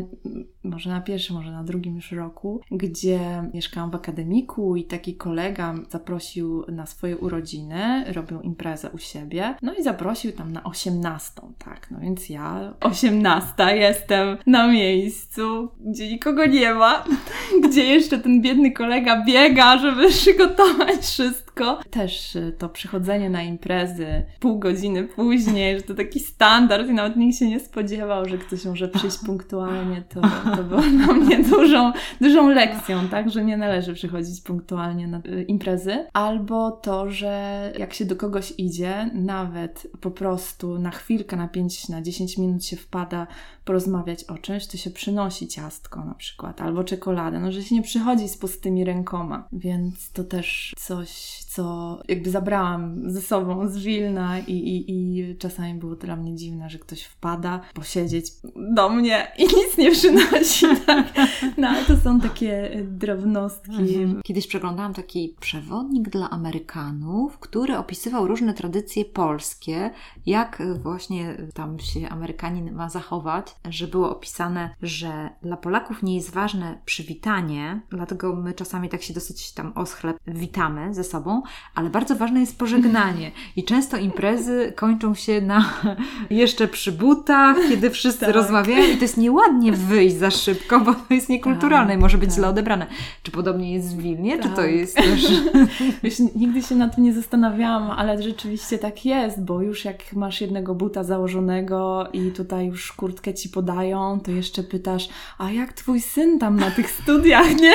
może 0.63 0.89
na 0.89 1.01
pierwszym, 1.01 1.35
może 1.35 1.51
na 1.51 1.63
drugim 1.63 1.95
już 1.95 2.11
roku, 2.11 2.61
gdzie 2.71 3.19
mieszkałam 3.53 3.91
w 3.91 3.95
akademiku 3.95 4.75
i 4.75 4.83
taki 4.83 5.15
kolega 5.15 5.75
zaprosił 5.89 6.65
na 6.67 6.85
swoje 6.85 7.17
urodziny, 7.17 8.13
robił 8.13 8.41
imprezę 8.41 8.89
u 8.89 8.97
siebie, 8.97 9.55
no 9.61 9.73
i 9.73 9.83
zaprosił 9.83 10.31
tam 10.31 10.51
na 10.51 10.63
18, 10.63 11.41
tak, 11.57 11.91
no 11.91 11.99
więc 11.99 12.29
ja 12.29 12.73
18 12.79 13.53
jestem 13.77 14.37
na 14.45 14.67
miejscu, 14.67 15.71
gdzie 15.79 16.09
nikogo 16.09 16.45
nie 16.45 16.73
ma, 16.73 17.03
gdzie 17.63 17.83
jeszcze 17.83 18.17
ten 18.17 18.41
biedny 18.41 18.71
kolega 18.71 19.25
biega, 19.25 19.77
żeby 19.77 20.09
przygotować 20.09 20.99
wszystko. 20.99 21.46
Też 21.89 22.37
to 22.57 22.69
przychodzenie 22.69 23.29
na 23.29 23.43
imprezy 23.43 24.23
pół 24.39 24.59
godziny 24.59 25.03
później, 25.03 25.77
że 25.77 25.81
to 25.81 25.93
taki 25.93 26.19
standard 26.19 26.89
i 26.89 26.93
nawet 26.93 27.17
nikt 27.17 27.37
się 27.37 27.49
nie 27.49 27.59
spodziewał, 27.59 28.25
że 28.29 28.37
ktoś 28.37 28.65
może 28.65 28.87
przyjść 28.87 29.17
punktualnie, 29.25 30.03
to, 30.09 30.21
to 30.55 30.63
było 30.63 30.81
dla 30.97 31.13
mnie 31.13 31.43
dużą, 31.43 31.91
dużą 32.21 32.49
lekcją, 32.49 33.07
tak, 33.09 33.29
że 33.29 33.45
nie 33.45 33.57
należy 33.57 33.93
przychodzić 33.93 34.41
punktualnie 34.41 35.07
na 35.07 35.17
y, 35.17 35.43
imprezy. 35.43 36.05
Albo 36.13 36.71
to, 36.71 37.11
że 37.11 37.73
jak 37.79 37.93
się 37.93 38.05
do 38.05 38.15
kogoś 38.15 38.53
idzie, 38.57 39.09
nawet 39.13 39.87
po 40.01 40.11
prostu 40.11 40.79
na 40.79 40.91
chwilkę, 40.91 41.35
na 41.35 41.47
5, 41.47 41.89
na 41.89 42.01
10 42.01 42.37
minut 42.37 42.65
się 42.65 42.75
wpada 42.75 43.27
porozmawiać 43.65 44.23
o 44.23 44.37
czymś, 44.37 44.67
to 44.67 44.77
się 44.77 44.89
przynosi 44.89 45.47
ciastko 45.47 46.05
na 46.05 46.13
przykład, 46.13 46.61
albo 46.61 46.83
czekoladę, 46.83 47.39
no 47.39 47.51
że 47.51 47.63
się 47.63 47.75
nie 47.75 47.81
przychodzi 47.81 48.29
z 48.29 48.37
pustymi 48.37 48.83
rękoma. 48.83 49.47
Więc 49.51 50.11
to 50.11 50.23
też 50.23 50.73
coś, 50.77 51.09
co 51.57 51.99
jakby 52.07 52.31
zabrałam 52.31 53.11
ze 53.11 53.21
sobą 53.21 53.67
z 53.67 53.77
Wilna 53.77 54.39
i, 54.39 54.51
i, 54.51 54.91
i 54.91 55.37
czasami 55.37 55.73
było 55.73 55.95
dla 55.95 56.15
mnie 56.15 56.35
dziwne, 56.35 56.69
że 56.69 56.79
ktoś 56.79 57.03
wpada 57.03 57.61
posiedzieć 57.73 58.31
do 58.75 58.89
mnie 58.89 59.31
i 59.37 59.41
nic 59.43 59.77
nie 59.77 59.91
przynosi. 59.91 60.65
Tak? 60.85 61.13
No 61.57 61.67
ale 61.67 61.85
to 61.85 61.97
są 61.97 62.19
takie 62.19 62.71
drobnostki. 62.83 63.95
Mhm. 63.95 64.21
Kiedyś 64.23 64.47
przeglądałam 64.47 64.93
taki 64.93 65.35
przewodnik 65.39 66.09
dla 66.09 66.29
Amerykanów, 66.29 67.39
który 67.39 67.77
opisywał 67.77 68.27
różne 68.27 68.53
tradycje 68.53 69.05
polskie, 69.05 69.91
jak 70.25 70.63
właśnie 70.83 71.37
tam 71.53 71.79
się 71.79 72.09
Amerykanin 72.09 72.73
ma 72.73 72.89
zachować, 72.89 73.55
że 73.69 73.87
było 73.87 74.09
opisane, 74.11 74.75
że 74.81 75.29
dla 75.41 75.57
Polaków 75.57 76.03
nie 76.03 76.15
jest 76.15 76.31
ważne 76.31 76.81
przywitanie, 76.85 77.81
dlatego 77.89 78.35
my 78.35 78.53
czasami 78.53 78.89
tak 78.89 79.01
się 79.01 79.13
dosyć 79.13 79.53
tam 79.53 79.71
oschle 79.75 80.13
witamy 80.27 80.93
ze 80.93 81.03
sobą, 81.03 81.41
ale 81.75 81.89
bardzo 81.89 82.15
ważne 82.15 82.39
jest 82.39 82.59
pożegnanie. 82.59 83.31
I 83.55 83.63
często 83.63 83.97
imprezy 83.97 84.73
kończą 84.75 85.15
się 85.15 85.41
na 85.41 85.65
jeszcze 86.29 86.67
przy 86.67 86.91
butach, 86.91 87.57
kiedy 87.69 87.89
wszyscy 87.89 88.25
tak. 88.25 88.35
rozmawiają 88.35 88.93
i 88.93 88.97
to 88.97 89.01
jest 89.01 89.17
nieładnie 89.17 89.71
wyjść 89.71 90.15
za 90.15 90.31
szybko, 90.31 90.79
bo 90.79 90.93
to 90.93 91.13
jest 91.13 91.29
niekulturalne 91.29 91.93
i 91.93 91.97
może 91.97 92.17
być 92.17 92.29
tak. 92.29 92.35
źle 92.37 92.47
odebrane. 92.47 92.87
Czy 93.23 93.31
podobnie 93.31 93.73
jest 93.73 93.95
w 93.95 94.01
Wilnie, 94.01 94.37
tak. 94.37 94.41
czy 94.43 94.49
to 94.49 94.55
tak. 94.55 94.71
jest 94.71 94.95
też... 94.95 95.31
Wiesz, 96.03 96.19
nigdy 96.35 96.61
się 96.61 96.75
nad 96.75 96.95
tym 96.95 97.03
nie 97.03 97.13
zastanawiałam, 97.13 97.91
ale 97.91 98.23
rzeczywiście 98.23 98.77
tak 98.77 99.05
jest, 99.05 99.43
bo 99.43 99.61
już 99.61 99.85
jak 99.85 100.13
masz 100.13 100.41
jednego 100.41 100.75
buta 100.75 101.03
założonego 101.03 102.07
i 102.13 102.31
tutaj 102.31 102.65
już 102.65 102.91
kurtkę 102.91 103.33
ci 103.33 103.49
podają, 103.49 104.19
to 104.19 104.31
jeszcze 104.31 104.63
pytasz, 104.63 105.09
a 105.37 105.51
jak 105.51 105.73
twój 105.73 106.01
syn 106.01 106.39
tam 106.39 106.59
na 106.59 106.71
tych 106.71 106.91
studiach, 106.91 107.55
nie? 107.61 107.73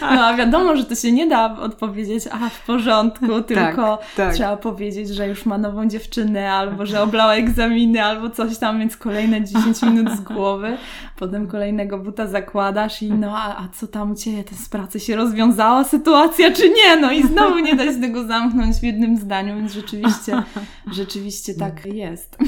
No 0.00 0.26
a 0.26 0.36
wiadomo, 0.36 0.76
że 0.76 0.84
to 0.84 0.94
się 0.94 1.12
nie 1.12 1.26
da 1.26 1.56
odpowiedzieć, 1.60 2.24
a 2.30 2.48
w 2.48 2.66
porządku, 2.66 3.13
tak, 3.18 3.74
tylko 3.74 3.98
tak, 4.16 4.34
trzeba 4.34 4.56
powiedzieć, 4.56 5.08
że 5.08 5.28
już 5.28 5.46
ma 5.46 5.58
nową 5.58 5.88
dziewczynę, 5.88 6.52
albo 6.52 6.86
że 6.86 7.02
oblała 7.02 7.34
egzaminy, 7.34 8.04
albo 8.04 8.30
coś 8.30 8.58
tam, 8.58 8.78
więc 8.78 8.96
kolejne 8.96 9.44
10 9.44 9.82
minut 9.82 10.10
z 10.10 10.20
głowy, 10.20 10.76
potem 11.18 11.46
kolejnego 11.46 11.98
buta 11.98 12.26
zakładasz 12.26 13.02
i 13.02 13.12
no, 13.12 13.38
a, 13.38 13.64
a 13.64 13.68
co 13.68 13.86
tam 13.86 14.12
u 14.12 14.14
Ciebie, 14.14 14.44
to 14.44 14.54
z 14.54 14.68
pracy 14.68 15.00
się 15.00 15.16
rozwiązała 15.16 15.84
sytuacja, 15.84 16.52
czy 16.52 16.68
nie? 16.68 16.96
No 17.00 17.12
i 17.12 17.22
znowu 17.22 17.58
nie 17.58 17.74
da 17.74 17.84
się 17.84 18.00
tego 18.00 18.26
zamknąć 18.26 18.76
w 18.76 18.82
jednym 18.82 19.16
zdaniu, 19.16 19.56
więc 19.56 19.72
rzeczywiście, 19.72 20.42
rzeczywiście 20.92 21.54
tak 21.54 21.86
jest. 21.86 22.38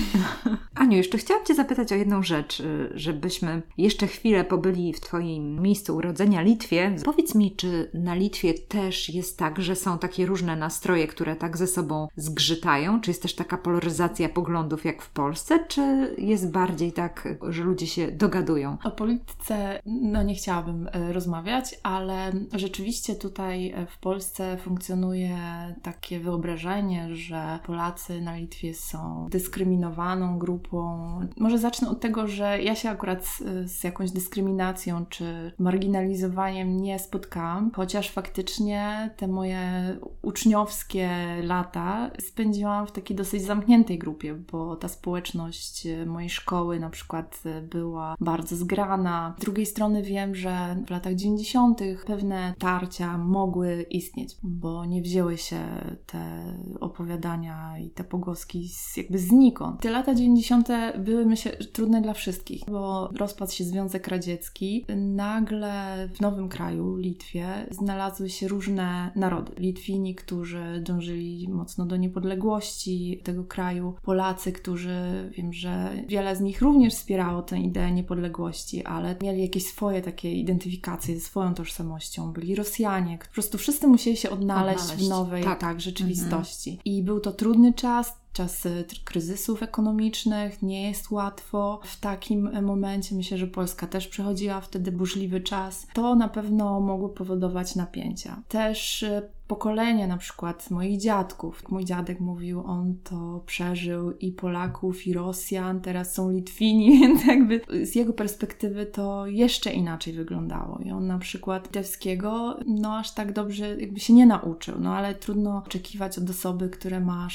Aniu, 0.75 0.97
jeszcze 0.97 1.19
chciałam 1.19 1.45
Cię 1.45 1.55
zapytać 1.55 1.93
o 1.93 1.95
jedną 1.95 2.23
rzecz, 2.23 2.63
żebyśmy 2.95 3.63
jeszcze 3.79 4.07
chwilę 4.07 4.45
pobyli 4.45 4.93
w 4.93 5.01
Twoim 5.01 5.63
miejscu 5.63 5.97
urodzenia 5.97 6.43
Litwie. 6.43 6.97
Powiedz 7.05 7.35
mi, 7.35 7.57
czy 7.57 7.91
na 7.95 8.15
Litwie 8.15 8.55
też 8.55 9.09
jest 9.09 9.39
tak, 9.39 9.63
że 9.63 9.77
są 9.77 9.99
takie 9.99 10.27
różne 10.27 10.46
różne 10.47 10.57
nastroje, 10.57 11.07
które 11.07 11.37
tak 11.37 11.57
ze 11.57 11.67
sobą 11.67 12.09
zgrzytają? 12.17 13.01
Czy 13.01 13.11
jest 13.11 13.23
też 13.23 13.35
taka 13.35 13.59
polaryzacja 13.59 14.29
poglądów 14.29 14.85
jak 14.85 15.03
w 15.03 15.11
Polsce, 15.11 15.65
czy 15.69 16.15
jest 16.19 16.51
bardziej 16.51 16.93
tak, 16.93 17.29
że 17.49 17.63
ludzie 17.63 17.87
się 17.87 18.13
dogadują? 18.13 18.77
O 18.85 18.91
polityce 18.91 19.81
no 19.87 20.23
nie 20.23 20.35
chciałabym 20.35 20.89
e, 20.93 21.13
rozmawiać, 21.13 21.79
ale 21.83 22.33
rzeczywiście 22.53 23.15
tutaj 23.15 23.71
e, 23.71 23.87
w 23.87 23.99
Polsce 23.99 24.57
funkcjonuje 24.57 25.39
takie 25.83 26.21
wyobrażenie, 26.21 27.17
że 27.17 27.59
Polacy 27.67 28.21
na 28.21 28.37
Litwie 28.37 28.75
są 28.75 29.29
dyskryminowaną 29.31 30.39
grupą. 30.39 31.11
Może 31.37 31.59
zacznę 31.59 31.89
od 31.89 32.01
tego, 32.01 32.27
że 32.27 32.63
ja 32.63 32.75
się 32.75 32.91
akurat 32.91 33.27
z, 33.27 33.43
z 33.71 33.85
jakąś 33.85 34.11
dyskryminacją 34.11 35.07
czy 35.07 35.53
marginalizowaniem 35.59 36.81
nie 36.81 36.99
spotkałam, 36.99 37.71
chociaż 37.75 38.11
faktycznie 38.11 39.11
te 39.17 39.29
moje 39.29 39.97
uczniowskie 40.37 41.11
lata 41.43 42.11
spędziłam 42.21 42.87
w 42.87 42.93
takiej 42.93 43.17
dosyć 43.17 43.43
zamkniętej 43.43 43.99
grupie, 43.99 44.35
bo 44.35 44.77
ta 44.77 44.89
społeczność 44.89 45.87
mojej 46.07 46.31
szkoły 46.31 46.81
na 46.81 46.91
przykład 46.91 47.43
była 47.71 48.15
bardzo 48.21 48.57
zgrana. 48.57 49.35
Z 49.39 49.41
drugiej 49.41 49.67
strony 49.67 50.03
wiem, 50.03 50.35
że 50.35 50.77
w 50.87 50.91
latach 50.91 51.15
90. 51.15 51.81
pewne 52.07 52.55
tarcia 52.59 53.19
mogły 53.19 53.83
istnieć, 53.91 54.37
bo 54.43 54.85
nie 54.85 55.03
wzięły 55.03 55.39
się 55.39 55.61
te 56.07 56.55
opowiadania 56.81 57.79
i 57.79 57.91
te 57.91 58.05
pogłoski 58.05 58.69
z, 58.69 58.97
jakby 58.97 59.19
znikąd. 59.19 59.81
Te 59.81 59.91
lata 59.91 60.15
90. 60.15 60.69
były 60.99 61.27
myślę 61.27 61.53
trudne 61.53 62.03
dla 62.03 62.15
wszystkich, 62.15 62.63
bo 62.69 63.09
rozpadł 63.19 63.53
się 63.53 63.65
Związek 63.65 64.09
Radziecki. 64.09 64.87
Nagle 64.97 66.09
w 66.15 66.21
nowym 66.21 66.49
kraju, 66.49 66.97
Litwie, 66.97 67.67
znalazły 67.71 68.31
się 68.31 68.49
różne 68.49 69.13
narody. 69.15 69.53
Litwini, 69.59 70.15
którzy 70.27 70.81
dążyli 70.81 71.49
mocno 71.49 71.87
do 71.87 71.97
niepodległości 71.97 73.21
tego 73.25 73.45
kraju, 73.45 73.95
Polacy, 74.03 74.53
którzy 74.53 75.31
wiem, 75.37 75.53
że 75.53 75.91
wiele 76.09 76.37
z 76.37 76.41
nich 76.41 76.63
również 76.63 76.95
wspierało 76.95 77.43
tę 77.43 77.61
ideę 77.61 77.93
niepodległości, 77.93 78.85
ale 78.85 79.17
mieli 79.23 79.43
jakieś 79.43 79.67
swoje 79.67 80.03
takie 80.03 80.33
identyfikacje 80.33 81.15
ze 81.15 81.21
swoją 81.21 81.55
tożsamością. 81.55 82.33
Byli 82.33 82.55
Rosjanie, 82.55 83.19
po 83.19 83.35
prostu 83.35 83.59
wszyscy 83.59 83.87
musieli 83.87 84.17
się 84.17 84.31
odnaleźć, 84.31 84.83
odnaleźć. 84.83 85.07
w 85.07 85.09
nowej 85.09 85.45
tak. 85.45 85.61
tak 85.61 85.81
rzeczywistości. 85.81 86.71
Mhm. 86.71 86.85
I 86.85 87.03
był 87.03 87.21
to 87.21 87.33
trudny 87.33 87.73
czas, 87.73 88.13
czas 88.37 88.69
kryzysów 89.05 89.63
ekonomicznych, 89.63 90.63
nie 90.63 90.89
jest 90.89 91.11
łatwo. 91.11 91.81
W 91.85 92.01
takim 92.01 92.65
momencie 92.65 93.15
myślę, 93.15 93.39
że 93.39 93.47
Polska 93.47 93.87
też 93.87 94.09
przechodziła 94.09 94.61
wtedy 94.61 94.93
burzliwy 94.93 95.41
czas. 95.41 95.87
To 95.95 96.15
na 96.15 96.29
pewno 96.29 96.81
mogło 96.81 97.09
powodować 97.09 97.77
napięcia. 97.77 98.43
Też 98.49 99.05
pokolenie 99.47 100.07
na 100.07 100.17
przykład 100.17 100.71
moich 100.71 101.01
dziadków. 101.01 101.69
Mój 101.69 101.85
dziadek 101.85 102.21
mówił, 102.21 102.63
on 102.67 102.95
to 103.05 103.43
przeżył 103.47 104.13
i 104.13 104.33
Polaków, 104.33 105.07
i 105.07 105.13
Rosjan, 105.13 105.81
teraz 105.81 106.15
są 106.15 106.31
Litwini, 106.31 106.91
więc 107.01 107.27
jakby 107.27 107.61
z 107.83 107.95
jego 107.95 108.13
perspektywy 108.13 108.87
to 108.87 109.27
jeszcze 109.27 109.73
inaczej 109.73 110.13
wyglądało. 110.13 110.79
I 110.79 110.91
on 110.91 111.07
na 111.07 111.19
przykład 111.19 111.67
litewskiego, 111.67 112.59
no 112.67 112.97
aż 112.97 113.15
tak 113.15 113.33
dobrze 113.33 113.77
jakby 113.81 114.01
się 114.01 114.13
nie 114.13 114.27
nauczył, 114.27 114.75
no 114.81 114.97
ale 114.97 115.15
trudno 115.15 115.63
oczekiwać 115.67 116.19
od 116.19 116.31
osoby, 116.31 116.69
która 116.69 117.01
ma 117.01 117.29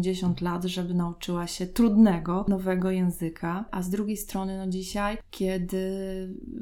60-70 0.00 0.42
lat, 0.42 0.64
żeby 0.64 0.94
nauczyła 0.94 1.46
się 1.46 1.66
trudnego, 1.66 2.44
nowego 2.48 2.90
języka, 2.90 3.64
a 3.70 3.82
z 3.82 3.90
drugiej 3.90 4.16
strony, 4.16 4.58
no 4.58 4.66
dzisiaj, 4.66 5.18
kiedy 5.30 5.80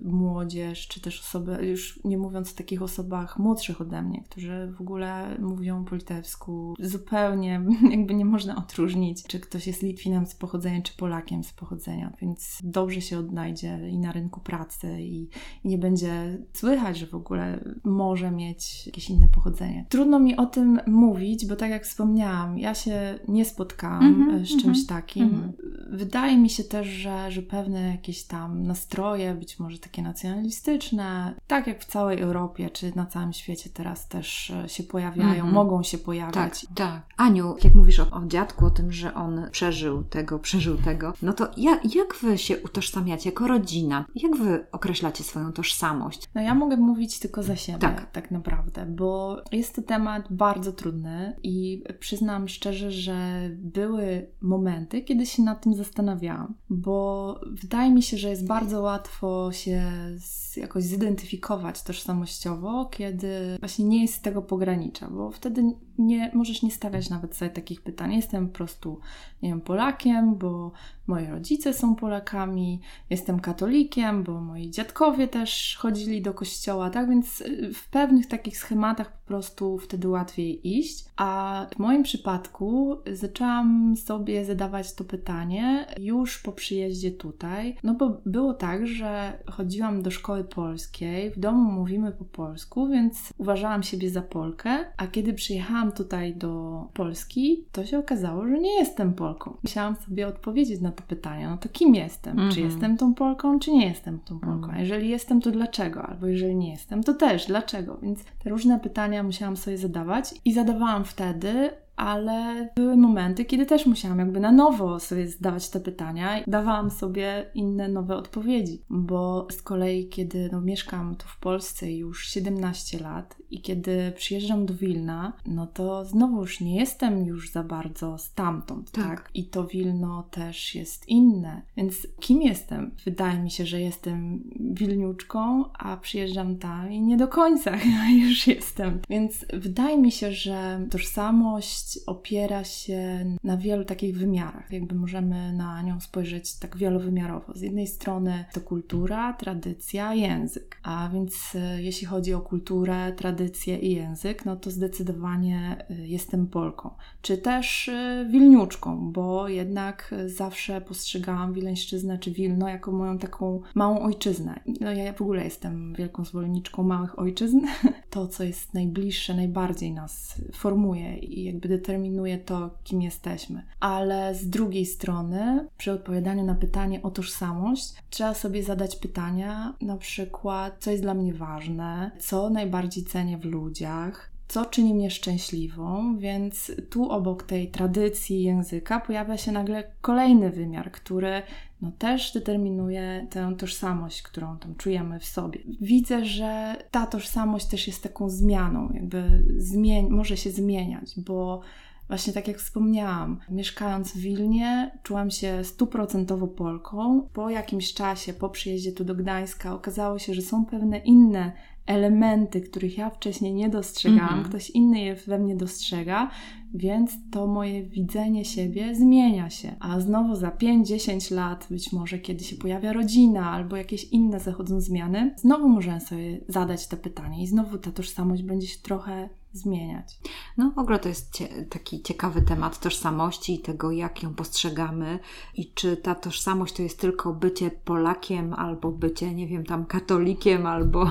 młodzież, 0.03 0.89
czy 0.89 1.01
też 1.01 1.21
osoby, 1.21 1.67
już 1.67 2.01
nie 2.05 2.19
mówiąc 2.19 2.53
o 2.53 2.57
takich 2.57 2.83
osobach 2.83 3.39
młodszych 3.39 3.81
ode 3.81 4.03
mnie, 4.03 4.23
którzy 4.31 4.73
w 4.77 4.81
ogóle 4.81 5.39
mówią 5.39 5.85
po 5.85 5.97
litewsku. 5.97 6.75
Zupełnie 6.81 7.63
jakby 7.91 8.15
nie 8.15 8.25
można 8.25 8.57
odróżnić, 8.57 9.23
czy 9.23 9.41
ktoś 9.41 9.67
jest 9.67 9.83
Litwinem 9.83 10.27
z 10.27 10.35
pochodzenia, 10.35 10.83
czy 10.83 10.97
Polakiem 10.97 11.45
z 11.45 11.53
pochodzenia, 11.53 12.13
więc 12.21 12.59
dobrze 12.65 13.01
się 13.01 13.19
odnajdzie 13.19 13.89
i 13.91 13.99
na 13.99 14.13
rynku 14.13 14.41
pracy 14.41 15.03
i, 15.03 15.29
i 15.65 15.69
nie 15.69 15.79
będzie 15.79 16.39
słychać, 16.53 16.99
że 16.99 17.07
w 17.07 17.15
ogóle 17.15 17.65
może 17.85 18.31
mieć 18.31 18.87
jakieś 18.87 19.11
inne 19.11 19.29
pochodzenie. 19.29 19.87
Trudno 19.89 20.19
mi 20.19 20.37
o 20.37 20.47
tym 20.47 20.81
mówić, 20.87 21.47
bo 21.47 21.57
tak 21.57 21.71
jak 21.71 21.85
wspomniałam, 21.85 22.59
ja 22.59 22.75
się 22.75 23.18
nie 23.29 23.45
spotkałam 23.45 24.05
mm 24.05 24.43
-hmm, 24.43 24.47
z 24.47 24.49
czymś 24.49 24.65
mm 24.65 24.75
-hmm, 24.75 24.89
takim. 24.89 25.25
Mm 25.25 25.41
-hmm. 25.41 25.53
Wydaje 25.91 26.39
mi 26.39 26.51
się 26.51 26.65
też, 26.65 26.87
że, 26.87 27.31
że 27.31 27.43
pewne 27.43 27.91
jakieś 27.91 28.25
tam 28.25 28.67
nastroje, 28.67 29.35
być 29.35 29.59
może 29.59 29.79
takie 29.79 30.03
nacjonalistyczne, 30.03 31.35
tak 31.47 31.67
jak 31.67 31.81
w 31.81 31.87
całej 31.87 32.21
Europie, 32.21 32.71
czy 32.71 32.93
na 32.97 33.07
całym 33.07 33.33
świecie 33.33 33.71
teraz 33.75 34.09
też 34.09 34.53
się 34.67 34.83
pojawiają, 34.83 35.45
-hmm. 35.45 35.53
mogą 35.53 35.83
się 35.83 35.99
pojawiać. 35.99 36.35
Tak, 36.35 36.75
tak. 36.75 37.03
Aniu, 37.17 37.55
jak 37.65 37.75
mówisz 37.75 38.01
o, 38.01 38.11
o 38.11 38.27
dziadku, 38.27 38.67
o 38.67 38.71
tym, 38.71 38.93
że 38.93 39.15
on 39.15 39.49
przeżył 39.51 40.05
tego, 40.05 40.39
przeżył 40.39 40.77
tego, 40.77 41.13
no 41.23 41.33
to 41.33 41.49
ja, 41.57 41.81
jak 41.95 42.17
wy 42.23 42.39
się 42.39 42.59
utożsamiacie 42.59 43.31
jako 43.31 43.47
rodzina? 43.47 44.05
Jak 44.15 44.37
wy 44.37 44.67
określacie 44.73 45.25
swoją 45.25 45.53
tożsamość? 45.53 46.29
No 46.35 46.41
ja 46.41 46.55
mogę 46.55 46.77
mówić 46.77 47.19
tylko 47.19 47.43
za 47.43 47.57
siebie, 47.57 47.79
tak, 47.79 48.11
tak 48.13 48.31
naprawdę, 48.31 48.87
bo 48.87 49.37
jest 49.53 49.75
to 49.75 49.83
temat 49.83 50.25
bardzo 50.31 50.73
trudny 50.73 51.37
i 51.43 51.85
przyznam 52.01 52.49
szczerze, 52.49 52.91
że 52.91 53.08
były 53.51 54.27
momenty, 54.41 55.03
kiedy 55.03 55.27
się 55.27 55.43
nad 55.43 55.63
tym 55.63 55.75
zastanawiałam, 55.75 56.55
bo 56.71 57.41
wydaje 57.63 57.91
mi 57.91 58.03
się, 58.03 58.19
że 58.19 58.31
jest 58.31 58.47
bardzo 58.47 58.81
łatwo 58.81 59.53
się 59.53 59.83
z, 60.19 60.57
jakoś 60.57 60.85
zidentyfikować 60.85 61.83
tożsamościowo, 61.83 62.87
kiedy 62.87 63.57
właśnie 63.61 63.85
nie 63.85 64.03
jest 64.03 64.23
tego 64.23 64.43
pogranicza, 64.43 65.11
bo 65.11 65.31
wtedy 65.31 65.63
nie, 65.99 66.31
możesz 66.35 66.63
nie 66.63 66.71
stawiać 66.71 67.11
nawet 67.11 67.37
sobie 67.37 67.51
takich 67.51 67.83
pytań. 67.83 68.15
Jestem 68.15 68.49
po 68.49 68.55
prostu, 68.55 69.01
nie 69.43 69.49
wiem, 69.49 69.61
Polakiem, 69.61 70.35
bo 70.37 70.73
moi 71.07 71.27
rodzice 71.27 71.75
są 71.75 71.95
Polakami, 71.95 72.81
jestem 73.11 73.41
katolikiem, 73.41 74.25
bo 74.25 74.41
moi 74.41 74.71
dziadkowie 74.71 75.29
też 75.29 75.77
chodzili 75.79 76.23
do 76.23 76.35
kościoła, 76.35 76.91
tak 76.91 77.09
więc 77.09 77.41
y, 77.41 77.75
w 77.75 77.89
pewnych 77.89 78.27
takich 78.27 78.59
schematach 78.59 79.13
po 79.13 79.29
prostu 79.29 79.79
wtedy 79.79 80.09
łatwiej 80.09 80.79
iść. 80.79 81.05
A 81.17 81.67
w 81.75 81.79
moim 81.79 82.03
przypadku 82.03 82.97
zaczęłam 83.13 83.97
sobie 83.97 84.45
zadawać 84.45 84.95
to 84.95 85.05
pytanie 85.05 85.87
już 85.99 86.39
po 86.39 86.53
przyjeździe 86.53 87.11
tutaj, 87.11 87.77
no 87.83 87.95
bo 87.95 88.21
było 88.27 88.55
tak, 88.55 88.87
że 88.87 89.39
chodziłam 89.47 90.03
do 90.03 90.11
szkoły 90.11 90.45
polskiej, 90.45 91.31
w 91.31 91.39
domu 91.39 91.73
mówimy 91.73 92.13
po 92.13 92.25
polsku, 92.25 92.89
więc 92.89 93.33
uważałam 93.39 93.83
siebie 93.83 94.11
za 94.11 94.23
Polkę, 94.23 94.85
a 94.97 95.07
kiedy 95.07 95.35
przyjechałam 95.35 95.88
tutaj 95.93 96.35
do 96.35 96.85
Polski, 96.95 97.65
to 97.73 97.85
się 97.85 97.99
okazało, 97.99 98.47
że 98.47 98.59
nie 98.59 98.79
jestem 98.79 99.15
Polką. 99.15 99.57
Musiałam 99.63 99.97
sobie 99.97 100.29
odpowiedzieć 100.29 100.81
na 100.81 100.93
to 100.93 101.03
pytanie, 101.03 101.49
no 101.49 101.57
to 101.57 101.69
kim 101.69 101.95
jestem? 101.95 102.39
Mm 102.39 102.49
-hmm. 102.49 102.55
Czy 102.55 102.61
mhm. 102.61 102.73
jestem 102.73 102.97
tą 102.97 103.15
Polką, 103.15 103.59
czy 103.59 103.73
nie 103.73 103.87
jestem 103.87 104.21
tą 104.21 104.39
Polką? 104.39 104.65
Mm. 104.65 104.71
A 104.71 104.81
jeżeli 104.81 105.09
jestem, 105.09 105.41
to 105.41 105.51
dlaczego? 105.51 106.03
Albo 106.03 106.27
jeżeli 106.27 106.57
nie 106.57 106.71
jestem, 106.71 107.03
to 107.03 107.15
też 107.15 107.47
dlaczego? 107.47 107.99
Więc 108.03 108.25
te 108.25 108.51
różne 108.51 108.81
pytania 108.81 109.23
musiałam 109.23 109.57
sobie 109.57 109.79
zadawać 109.79 110.35
i 110.45 110.53
zadawałam 110.53 111.05
wtedy, 111.05 111.71
ale 111.99 112.69
były 112.77 112.97
momenty, 112.97 113.45
kiedy 113.45 113.67
też 113.67 113.87
musiałam 113.87 114.19
jakby 114.19 114.41
na 114.41 114.53
nowo 114.53 115.01
sobie 115.01 115.29
zadawać 115.29 115.69
te 115.71 115.81
pytania 115.81 116.41
i 116.41 116.51
dawałam 116.51 116.91
sobie 116.91 117.51
inne 117.55 117.89
nowe 117.89 118.17
odpowiedzi, 118.17 118.83
bo 118.91 119.47
z 119.51 119.63
kolei, 119.63 120.09
kiedy 120.09 120.49
no, 120.53 120.61
mieszkam 120.61 121.17
tu 121.17 121.29
w 121.29 121.39
Polsce 121.39 121.93
już 121.93 122.27
17 122.27 122.99
lat 122.99 123.37
i 123.51 123.61
kiedy 123.63 124.13
przyjeżdżam 124.17 124.67
do 124.67 124.75
Wilna, 124.75 125.33
no 125.47 125.67
to 125.67 126.05
znowuż 126.05 126.61
nie 126.61 126.77
jestem 126.77 127.27
już 127.27 127.51
za 127.51 127.63
bardzo 127.63 128.19
stamtąd, 128.19 128.91
tak? 128.91 129.05
tak? 129.05 129.31
I 129.35 129.45
to 129.45 129.65
Wilno 129.65 130.23
też 130.31 130.75
jest 130.75 131.09
inne. 131.09 131.63
Więc 131.77 132.07
kim 132.21 132.43
jestem? 132.43 132.91
Wydaje 133.05 133.39
mi 133.39 133.51
się, 133.51 133.67
że 133.67 133.81
jestem 133.81 134.45
wilniuczką, 134.61 135.65
a 135.79 135.97
przyjeżdżam 135.97 136.59
tam 136.59 136.93
i 136.93 137.01
nie 137.01 137.17
do 137.17 137.29
końca 137.29 137.77
już 138.29 138.47
jestem. 138.47 139.01
Więc 139.11 139.47
wydaje 139.53 139.99
mi 139.99 140.13
się, 140.13 140.33
że 140.33 140.87
tożsamość 140.91 141.88
opiera 142.07 142.65
się 142.65 143.25
na 143.45 143.57
wielu 143.57 143.85
takich 143.85 144.19
wymiarach. 144.19 144.73
Jakby 144.73 144.95
możemy 144.95 145.53
na 145.53 145.83
nią 145.83 146.01
spojrzeć 146.01 146.55
tak 146.55 146.77
wielowymiarowo. 146.77 147.53
Z 147.55 147.61
jednej 147.61 147.87
strony 147.87 148.45
to 148.53 148.61
kultura, 148.61 149.33
tradycja, 149.33 150.15
język. 150.15 150.81
A 150.83 151.11
więc 151.13 151.55
e, 151.55 151.83
jeśli 151.83 152.07
chodzi 152.07 152.35
o 152.35 152.41
kulturę, 152.41 153.13
tradycję 153.13 153.79
i 153.79 153.95
język, 153.95 154.45
no 154.45 154.57
to 154.57 154.71
zdecydowanie 154.71 155.87
e, 155.91 156.07
jestem 156.07 156.47
Polką. 156.47 156.91
Czy 157.23 157.39
też 157.39 157.89
e, 157.89 158.27
Wilniuczką, 158.31 159.13
bo 159.13 159.49
jednak 159.49 160.15
zawsze 160.27 160.81
postrzegałam 160.81 161.53
Wileńszczyznę 161.53 162.19
czy 162.19 162.31
Wilno 162.31 162.69
jako 162.69 162.93
moją 162.93 163.19
taką 163.19 163.61
małą 163.75 164.01
ojczyznę. 164.01 164.61
No 164.81 164.93
ja 164.93 165.13
w 165.13 165.23
ogóle 165.23 165.45
jestem 165.45 165.95
wielką 165.95 166.25
zwolenniczką 166.25 166.83
małych 166.83 167.19
ojczyzn. 167.19 167.61
To, 168.11 168.29
co 168.29 168.45
jest 168.45 168.75
najbliższe, 168.75 169.35
najbardziej 169.35 169.93
nas 169.93 170.35
formuje 170.53 171.19
i 171.19 171.45
jakby 171.45 171.69
determinuje 171.79 172.39
to, 172.39 172.71
kim 172.85 173.03
jesteśmy. 173.03 173.63
Ale 173.81 174.35
z 174.35 174.49
drugiej 174.49 174.87
strony, 174.87 175.69
przy 175.79 175.93
odpowiadaniu 175.93 176.45
na 176.45 176.55
pytanie 176.55 177.03
o 177.03 177.11
tożsamość, 177.11 177.95
trzeba 178.11 178.35
sobie 178.35 178.63
zadać 178.63 178.97
pytania, 178.97 179.75
na 179.81 179.97
przykład, 179.97 180.77
co 180.79 180.91
jest 180.91 181.03
dla 181.03 181.15
mnie 181.15 181.35
ważne, 181.35 182.11
co 182.19 182.51
najbardziej 182.51 183.05
cenię 183.05 183.39
w 183.39 183.45
ludziach, 183.45 184.31
co 184.49 184.65
czyni 184.65 184.95
mnie 184.95 185.11
szczęśliwą, 185.11 186.17
więc 186.19 186.73
tu 186.91 187.11
obok 187.11 187.43
tej 187.43 187.71
tradycji 187.71 188.43
języka 188.43 189.01
pojawia 189.01 189.37
się 189.37 189.53
nagle 189.53 189.85
kolejny 190.01 190.51
wymiar, 190.51 190.91
który 190.93 191.43
no 191.83 191.93
też 191.99 192.33
determinuje 192.33 193.27
tę 193.31 193.55
tożsamość, 193.59 194.23
którą 194.23 194.59
tam 194.59 194.75
czujemy 194.75 195.21
w 195.21 195.25
sobie. 195.25 195.61
Widzę, 195.81 196.25
że 196.25 196.77
ta 196.91 197.07
tożsamość 197.07 197.67
też 197.67 197.87
jest 197.87 198.03
taką 198.03 198.31
zmianą, 198.31 198.91
jakby 198.95 199.45
zmień, 199.57 200.09
może 200.09 200.37
się 200.37 200.51
zmieniać, 200.51 201.15
bo 201.17 201.61
Właśnie 202.09 202.33
tak 202.33 202.49
jak 202.49 202.59
wspomniałam, 202.59 203.41
mieszkając 203.49 204.13
w 204.13 204.17
Wilnie, 204.17 204.91
czułam 205.03 205.31
się 205.31 205.65
stuprocentowo 205.65 206.47
Polką. 206.47 207.29
Po 207.33 207.51
jakimś 207.51 207.95
czasie, 207.95 208.33
po 208.33 208.49
przyjeździe 208.49 208.93
tu 208.93 209.05
do 209.05 209.15
Gdańska, 209.15 209.75
okazało 209.75 210.19
się, 210.19 210.35
że 210.35 210.43
są 210.43 210.65
pewne 210.65 210.99
inne 210.99 211.53
elementy, 211.89 212.61
których 212.61 212.99
ja 212.99 213.11
wcześniej 213.11 213.55
nie 213.55 213.69
dostrzegałam, 213.69 214.33
mm 214.33 214.45
-hmm. 214.45 214.49
ktoś 214.49 214.71
inny 214.71 215.01
je 215.01 215.15
we 215.15 215.39
mnie 215.39 215.57
dostrzega, 215.57 216.31
więc 216.75 217.11
to 217.31 217.47
moje 217.47 217.83
widzenie 217.83 218.45
siebie 218.45 218.95
zmienia 218.95 219.51
się. 219.51 219.77
A 219.81 220.01
znowu 220.01 220.35
za 220.35 220.51
5-10 220.51 221.35
lat, 221.35 221.67
być 221.71 221.93
może 221.93 222.19
kiedy 222.19 222.45
się 222.45 222.57
pojawia 222.57 222.93
rodzina 222.93 223.51
albo 223.51 223.77
jakieś 223.77 224.05
inne 224.05 224.41
zachodzą 224.41 224.81
zmiany, 224.81 225.35
znowu 225.37 225.69
możemy 225.69 226.01
sobie 226.01 226.41
zadać 226.49 226.87
te 226.87 226.97
pytanie 226.97 227.43
i 227.43 227.47
znowu 227.47 227.79
ta 227.79 227.91
tożsamość 227.91 228.43
będzie 228.43 228.67
się 228.67 228.79
trochę 228.83 229.29
zmieniać. 229.53 230.19
No 230.57 230.71
w 230.71 230.79
ogóle 230.79 230.99
to 230.99 231.09
jest 231.09 231.33
cie, 231.33 231.49
taki 231.65 232.03
ciekawy 232.03 232.43
temat 232.43 232.81
tożsamości 232.81 233.55
i 233.55 233.59
tego, 233.59 233.91
jak 233.91 234.23
ją 234.23 234.35
postrzegamy 234.35 235.19
i 235.55 235.73
czy 235.73 235.97
ta 235.97 236.15
tożsamość 236.15 236.75
to 236.75 236.83
jest 236.83 237.01
tylko 237.01 237.33
bycie 237.33 237.71
Polakiem 237.71 238.55
albo 238.55 238.91
bycie, 238.91 239.35
nie 239.35 239.47
wiem, 239.47 239.65
tam 239.65 239.87
katolikiem 239.87 240.67
albo 240.67 241.11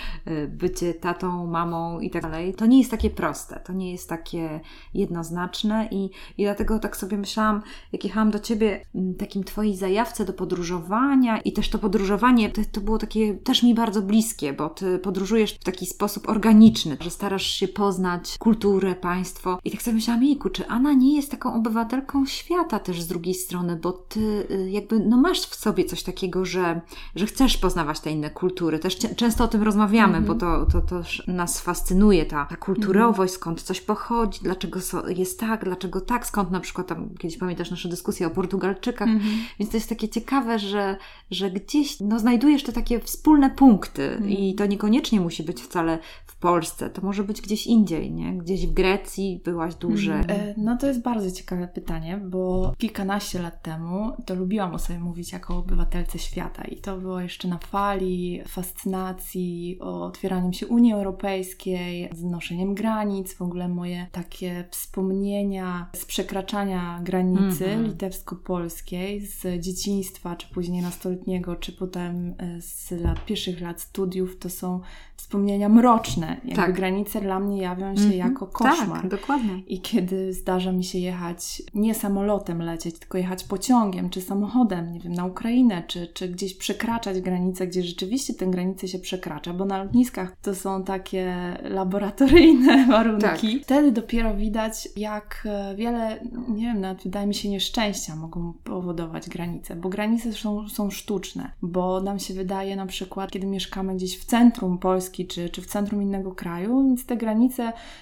bycie 0.60 0.94
tatą, 0.94 1.46
mamą 1.46 2.00
i 2.00 2.10
tak 2.10 2.22
dalej. 2.22 2.54
To 2.54 2.66
nie 2.66 2.78
jest 2.78 2.90
takie 2.90 3.10
proste, 3.10 3.60
to 3.60 3.72
nie 3.72 3.92
jest 3.92 4.08
takie 4.08 4.60
jednoznaczne 4.94 5.88
i, 5.90 6.10
i 6.38 6.44
dlatego 6.44 6.78
tak 6.78 6.96
sobie 6.96 7.18
myślałam, 7.18 7.62
jak 7.92 8.04
jechałam 8.04 8.30
do 8.30 8.38
Ciebie, 8.38 8.84
mm, 8.94 9.14
takim 9.14 9.44
Twojej 9.44 9.76
zajawce 9.76 10.24
do 10.24 10.32
podróżowania 10.32 11.38
i 11.38 11.52
też 11.52 11.68
to 11.68 11.78
podróżowanie, 11.78 12.50
to, 12.50 12.62
to 12.72 12.80
było 12.80 12.98
takie 12.98 13.34
też 13.34 13.62
mi 13.62 13.74
bardzo 13.74 14.02
bliskie, 14.02 14.52
bo 14.52 14.68
Ty 14.68 14.98
podróżujesz 14.98 15.54
w 15.54 15.64
taki 15.64 15.86
sposób 15.86 16.28
organiczny, 16.28 16.96
że 17.00 17.10
starasz 17.10 17.46
się 17.46 17.68
poznać 17.78 18.38
kulturę, 18.38 18.94
państwo. 18.94 19.58
I 19.64 19.70
tak 19.70 19.82
sobie 19.82 19.94
myślałam, 19.94 20.22
Miku, 20.22 20.50
czy 20.50 20.66
Anna 20.66 20.92
nie 20.92 21.16
jest 21.16 21.30
taką 21.30 21.54
obywatelką 21.54 22.26
świata 22.26 22.78
też 22.78 23.02
z 23.02 23.06
drugiej 23.06 23.34
strony, 23.34 23.76
bo 23.76 23.92
Ty 23.92 24.46
y, 24.50 24.70
jakby, 24.70 25.00
no 25.00 25.16
masz 25.16 25.40
w 25.40 25.54
sobie 25.54 25.84
coś 25.84 26.02
takiego, 26.02 26.44
że, 26.44 26.80
że 27.14 27.26
chcesz 27.26 27.56
poznawać 27.56 28.00
te 28.00 28.10
inne 28.10 28.30
kultury. 28.30 28.78
Też 28.78 28.98
często 29.16 29.44
o 29.44 29.48
tym 29.48 29.62
rozmawiamy, 29.62 30.20
bo 30.20 30.34
to, 30.34 30.66
to, 30.66 30.80
to 30.80 31.02
nas 31.26 31.60
fascynuje, 31.60 32.26
ta, 32.26 32.46
ta 32.46 32.56
kulturowość, 32.56 33.32
-hmm. 33.32 33.36
skąd 33.36 33.62
coś 33.62 33.80
pochodzi, 33.80 34.40
dlaczego 34.42 34.80
jest 35.16 35.40
tak, 35.40 35.64
dlaczego 35.64 36.00
tak, 36.00 36.26
skąd 36.26 36.50
na 36.50 36.60
przykład 36.60 36.86
tam 36.86 37.10
kiedyś 37.18 37.38
pamiętasz 37.38 37.70
nasze 37.70 37.88
dyskusje 37.88 38.26
o 38.26 38.30
Portugalczykach, 38.30 39.08
-hmm. 39.08 39.20
więc 39.58 39.70
to 39.70 39.76
jest 39.76 39.88
takie 39.88 40.08
ciekawe, 40.08 40.58
że, 40.58 40.96
że 41.30 41.50
gdzieś 41.50 42.00
no, 42.00 42.18
znajdujesz 42.18 42.62
te 42.62 42.72
takie 42.72 43.00
wspólne 43.00 43.50
punkty 43.50 44.22
i 44.28 44.54
to 44.54 44.66
niekoniecznie 44.66 45.20
musi 45.20 45.42
być 45.42 45.62
wcale 45.62 45.98
w 46.26 46.36
Polsce, 46.36 46.90
to 46.90 47.02
może 47.02 47.24
być 47.24 47.40
gdzieś 47.40 47.66
indziej, 47.68 48.12
nie? 48.12 48.32
Gdzieś 48.32 48.66
w 48.66 48.72
Grecji 48.72 49.40
byłaś 49.44 49.74
dłużej. 49.74 50.20
Mm. 50.28 50.54
No 50.56 50.76
to 50.76 50.86
jest 50.86 51.02
bardzo 51.02 51.30
ciekawe 51.30 51.68
pytanie, 51.68 52.20
bo 52.24 52.72
kilkanaście 52.78 53.42
lat 53.42 53.62
temu 53.62 54.12
to 54.26 54.34
lubiłam 54.34 54.74
o 54.74 54.78
sobie 54.78 54.98
mówić 54.98 55.32
jako 55.32 55.56
obywatelce 55.56 56.18
świata 56.18 56.64
i 56.64 56.76
to 56.76 56.96
było 56.96 57.20
jeszcze 57.20 57.48
na 57.48 57.58
fali 57.58 58.42
fascynacji 58.48 59.78
o 59.80 60.06
otwieraniem 60.06 60.52
się 60.52 60.66
Unii 60.66 60.92
Europejskiej, 60.92 62.10
znoszeniem 62.12 62.74
granic, 62.74 63.34
w 63.34 63.42
ogóle 63.42 63.68
moje 63.68 64.06
takie 64.12 64.64
wspomnienia 64.70 65.90
z 65.94 66.04
przekraczania 66.04 67.00
granicy 67.02 67.66
mm 67.66 67.84
-hmm. 67.84 67.88
litewsko-polskiej 67.88 69.20
z 69.20 69.64
dzieciństwa, 69.64 70.36
czy 70.36 70.48
później 70.54 70.82
nastoletniego, 70.82 71.56
czy 71.56 71.72
potem 71.72 72.34
e, 72.38 72.62
z 72.62 72.90
lat, 72.90 73.24
pierwszych 73.24 73.60
lat 73.60 73.80
studiów, 73.80 74.38
to 74.38 74.50
są 74.50 74.80
wspomnienia 75.16 75.68
mroczne. 75.68 76.28
Jakby 76.28 76.56
tak. 76.56 76.72
granice 76.72 77.20
dla 77.20 77.40
mnie 77.40 77.57
jawią 77.58 77.96
się 77.96 78.02
mm 78.02 78.12
-hmm. 78.12 78.16
jako 78.16 78.46
koszmar. 78.46 79.00
Tak, 79.02 79.10
dokładnie. 79.10 79.62
I 79.66 79.80
kiedy 79.80 80.32
zdarza 80.32 80.72
mi 80.72 80.84
się 80.84 80.98
jechać, 80.98 81.62
nie 81.74 81.94
samolotem 81.94 82.62
lecieć, 82.62 82.98
tylko 82.98 83.18
jechać 83.18 83.44
pociągiem, 83.44 84.10
czy 84.10 84.20
samochodem, 84.20 84.92
nie 84.92 85.00
wiem, 85.00 85.12
na 85.12 85.24
Ukrainę, 85.24 85.82
czy, 85.86 86.06
czy 86.06 86.28
gdzieś 86.28 86.54
przekraczać 86.54 87.20
granice, 87.20 87.66
gdzie 87.66 87.82
rzeczywiście 87.82 88.34
tę 88.34 88.46
granicę 88.46 88.88
się 88.88 88.98
przekracza, 88.98 89.52
bo 89.52 89.64
na 89.64 89.82
lotniskach 89.82 90.36
to 90.42 90.54
są 90.54 90.84
takie 90.84 91.34
laboratoryjne 91.62 92.86
warunki. 92.90 93.22
Tak. 93.22 93.40
Wtedy 93.62 93.92
dopiero 93.92 94.36
widać, 94.36 94.88
jak 94.96 95.42
e, 95.44 95.74
wiele, 95.76 96.20
nie 96.48 96.66
wiem, 96.66 96.80
nawet 96.80 97.02
wydaje 97.02 97.26
mi 97.26 97.34
się, 97.34 97.48
nieszczęścia 97.48 98.16
mogą 98.16 98.52
powodować 98.64 99.28
granice, 99.28 99.76
bo 99.76 99.88
granice 99.88 100.32
są, 100.32 100.68
są 100.68 100.90
sztuczne, 100.90 101.50
bo 101.62 102.00
nam 102.00 102.18
się 102.18 102.34
wydaje 102.34 102.76
na 102.76 102.86
przykład, 102.86 103.30
kiedy 103.30 103.46
mieszkamy 103.46 103.94
gdzieś 103.94 104.18
w 104.18 104.24
centrum 104.24 104.78
Polski, 104.78 105.26
czy, 105.26 105.48
czy 105.48 105.62
w 105.62 105.66
centrum 105.66 106.02
innego 106.02 106.34
kraju, 106.34 106.84
więc 106.84 107.06
te 107.06 107.16
granice 107.16 107.47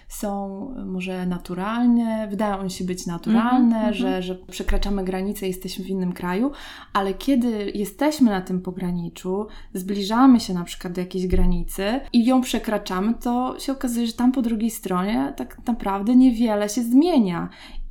są 0.08 0.58
może 0.86 1.26
naturalne, 1.26 2.28
wydają 2.28 2.68
się 2.68 2.84
być 2.84 3.06
naturalne, 3.06 3.76
mm 3.76 3.92
-hmm, 3.92 3.96
że, 3.96 4.22
że 4.22 4.34
przekraczamy 4.34 5.04
granicę 5.04 5.46
i 5.46 5.48
jesteśmy 5.48 5.84
w 5.84 5.88
innym 5.88 6.12
kraju, 6.12 6.50
ale 6.92 7.14
kiedy 7.14 7.72
jesteśmy 7.74 8.30
na 8.30 8.40
tym 8.40 8.60
pograniczu, 8.60 9.46
zbliżamy 9.74 10.40
się 10.40 10.54
na 10.54 10.64
przykład 10.64 10.92
do 10.92 11.00
jakiejś 11.00 11.26
granicy 11.26 12.00
i 12.12 12.24
ją 12.24 12.40
przekraczamy, 12.40 13.14
to 13.14 13.58
się 13.58 13.72
okazuje, 13.72 14.06
że 14.06 14.12
tam 14.12 14.32
po 14.32 14.42
drugiej 14.42 14.70
stronie 14.70 15.32
tak 15.36 15.66
naprawdę 15.66 16.16
niewiele 16.16 16.68
się 16.68 16.82
zmienia. 16.82 17.48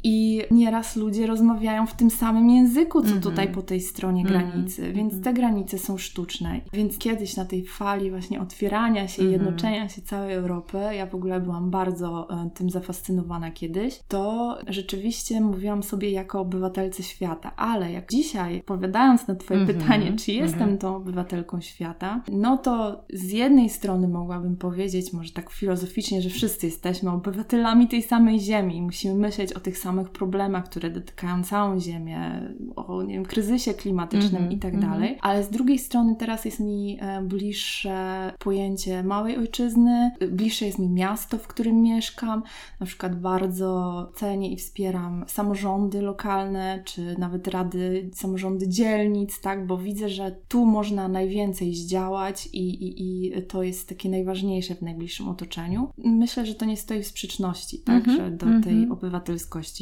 I 0.08 0.42
nieraz 0.52 0.96
ludzie 0.96 1.28
rozmawiają 1.28 1.86
w 1.86 1.94
tym 1.94 2.10
samym 2.10 2.50
języku, 2.50 3.02
co 3.02 3.08
mm 3.08 3.20
-hmm. 3.20 3.24
tutaj 3.24 3.48
po 3.48 3.62
tej 3.62 3.82
stronie 3.82 4.22
mm 4.22 4.34
-hmm. 4.34 4.52
granicy, 4.52 4.94
więc 4.94 5.14
mhm. 5.14 5.24
te 5.24 5.34
granice 5.34 5.78
są 5.78 5.98
sztuczne. 5.98 6.62
Więc 6.74 6.98
kiedyś 6.98 7.36
na 7.36 7.46
tej 7.46 7.66
fali 7.66 8.10
właśnie 8.10 8.42
otwierania 8.42 9.08
się 9.08 9.22
i 9.22 9.26
mm 9.26 9.40
-hmm. 9.40 9.44
jednoczenia 9.44 9.90
się 9.90 10.02
całej 10.02 10.34
Europy, 10.34 10.78
ja 10.78 11.06
w 11.06 11.16
ogóle 11.16 11.40
byłam 11.40 11.72
bardzo 11.72 12.28
e, 12.30 12.50
tym 12.56 12.70
zafascynowana 12.70 13.52
kiedyś, 13.52 14.00
to 14.08 14.58
rzeczywiście 14.68 15.42
mówiłam 15.42 15.84
sobie 15.84 16.12
jako 16.12 16.40
obywatelce 16.40 17.04
świata, 17.04 17.56
ale 17.56 17.92
jak 17.92 18.10
dzisiaj, 18.10 18.60
odpowiadając 18.60 19.28
na 19.28 19.36
Twoje 19.36 19.60
mhm. 19.60 19.80
pytanie, 19.80 20.14
czy 20.14 20.32
jestem 20.32 20.62
mhm. 20.62 20.78
tą 20.78 20.96
obywatelką 20.96 21.62
świata, 21.62 22.22
no 22.32 22.58
to 22.58 23.04
z 23.14 23.32
jednej 23.32 23.70
strony 23.70 24.08
mogłabym 24.08 24.58
powiedzieć, 24.58 25.14
może 25.14 25.32
tak 25.32 25.50
filozoficznie, 25.50 26.22
że 26.22 26.30
wszyscy 26.30 26.66
jesteśmy 26.66 27.12
obywatelami 27.12 27.88
tej 27.88 28.04
samej 28.04 28.40
ziemi 28.40 28.78
i 28.78 28.82
musimy 28.82 29.16
myśleć 29.16 29.54
o 29.54 29.60
tych 29.60 29.78
samych 29.78 29.95
samych 29.96 30.10
problemach, 30.10 30.66
które 30.66 30.90
dotykają 30.90 31.44
całą 31.44 31.80
Ziemię, 31.80 32.42
o 32.76 33.04
nie 33.04 33.14
wiem, 33.14 33.26
kryzysie 33.26 33.74
klimatycznym 33.74 34.36
mm 34.36 34.50
-hmm, 34.50 34.54
i 34.56 34.60
tak 34.60 34.74
mm 34.74 34.86
-hmm. 34.86 34.92
dalej. 34.92 35.18
Ale 35.22 35.44
z 35.44 35.50
drugiej 35.50 35.80
strony 35.80 36.16
teraz 36.16 36.46
jest 36.46 36.60
mi 36.60 36.98
e, 37.02 37.22
bliższe 37.22 38.32
pojęcie 38.40 39.04
małej 39.04 39.38
ojczyzny, 39.38 40.12
bliższe 40.32 40.66
jest 40.66 40.80
mi 40.80 40.90
miasto, 40.90 41.38
w 41.38 41.48
którym 41.48 41.82
mieszkam. 41.82 42.44
Na 42.80 42.86
przykład 42.86 43.22
bardzo 43.22 44.12
cenię 44.16 44.52
i 44.52 44.58
wspieram 44.58 45.26
samorządy 45.28 46.02
lokalne, 46.02 46.82
czy 46.86 47.16
nawet 47.20 47.48
rady, 47.48 48.10
samorządy 48.14 48.68
dzielnic, 48.68 49.42
tak, 49.42 49.68
bo 49.68 49.78
widzę, 49.78 50.10
że 50.10 50.36
tu 50.48 50.66
można 50.66 51.08
najwięcej 51.08 51.76
zdziałać 51.76 52.50
i, 52.54 52.70
i, 52.70 53.04
i 53.04 53.44
to 53.44 53.64
jest 53.64 53.90
takie 53.90 54.10
najważniejsze 54.10 54.76
w 54.76 54.82
najbliższym 54.82 55.28
otoczeniu. 55.28 55.90
Myślę, 55.98 56.46
że 56.46 56.56
to 56.56 56.66
nie 56.66 56.78
stoi 56.78 57.04
w 57.04 57.08
sprzeczności, 57.08 57.80
tak, 57.80 58.08
mm 58.08 58.18
-hmm, 58.18 58.22
że 58.22 58.32
do 58.32 58.46
tej 58.46 58.74
mhm. 58.74 58.92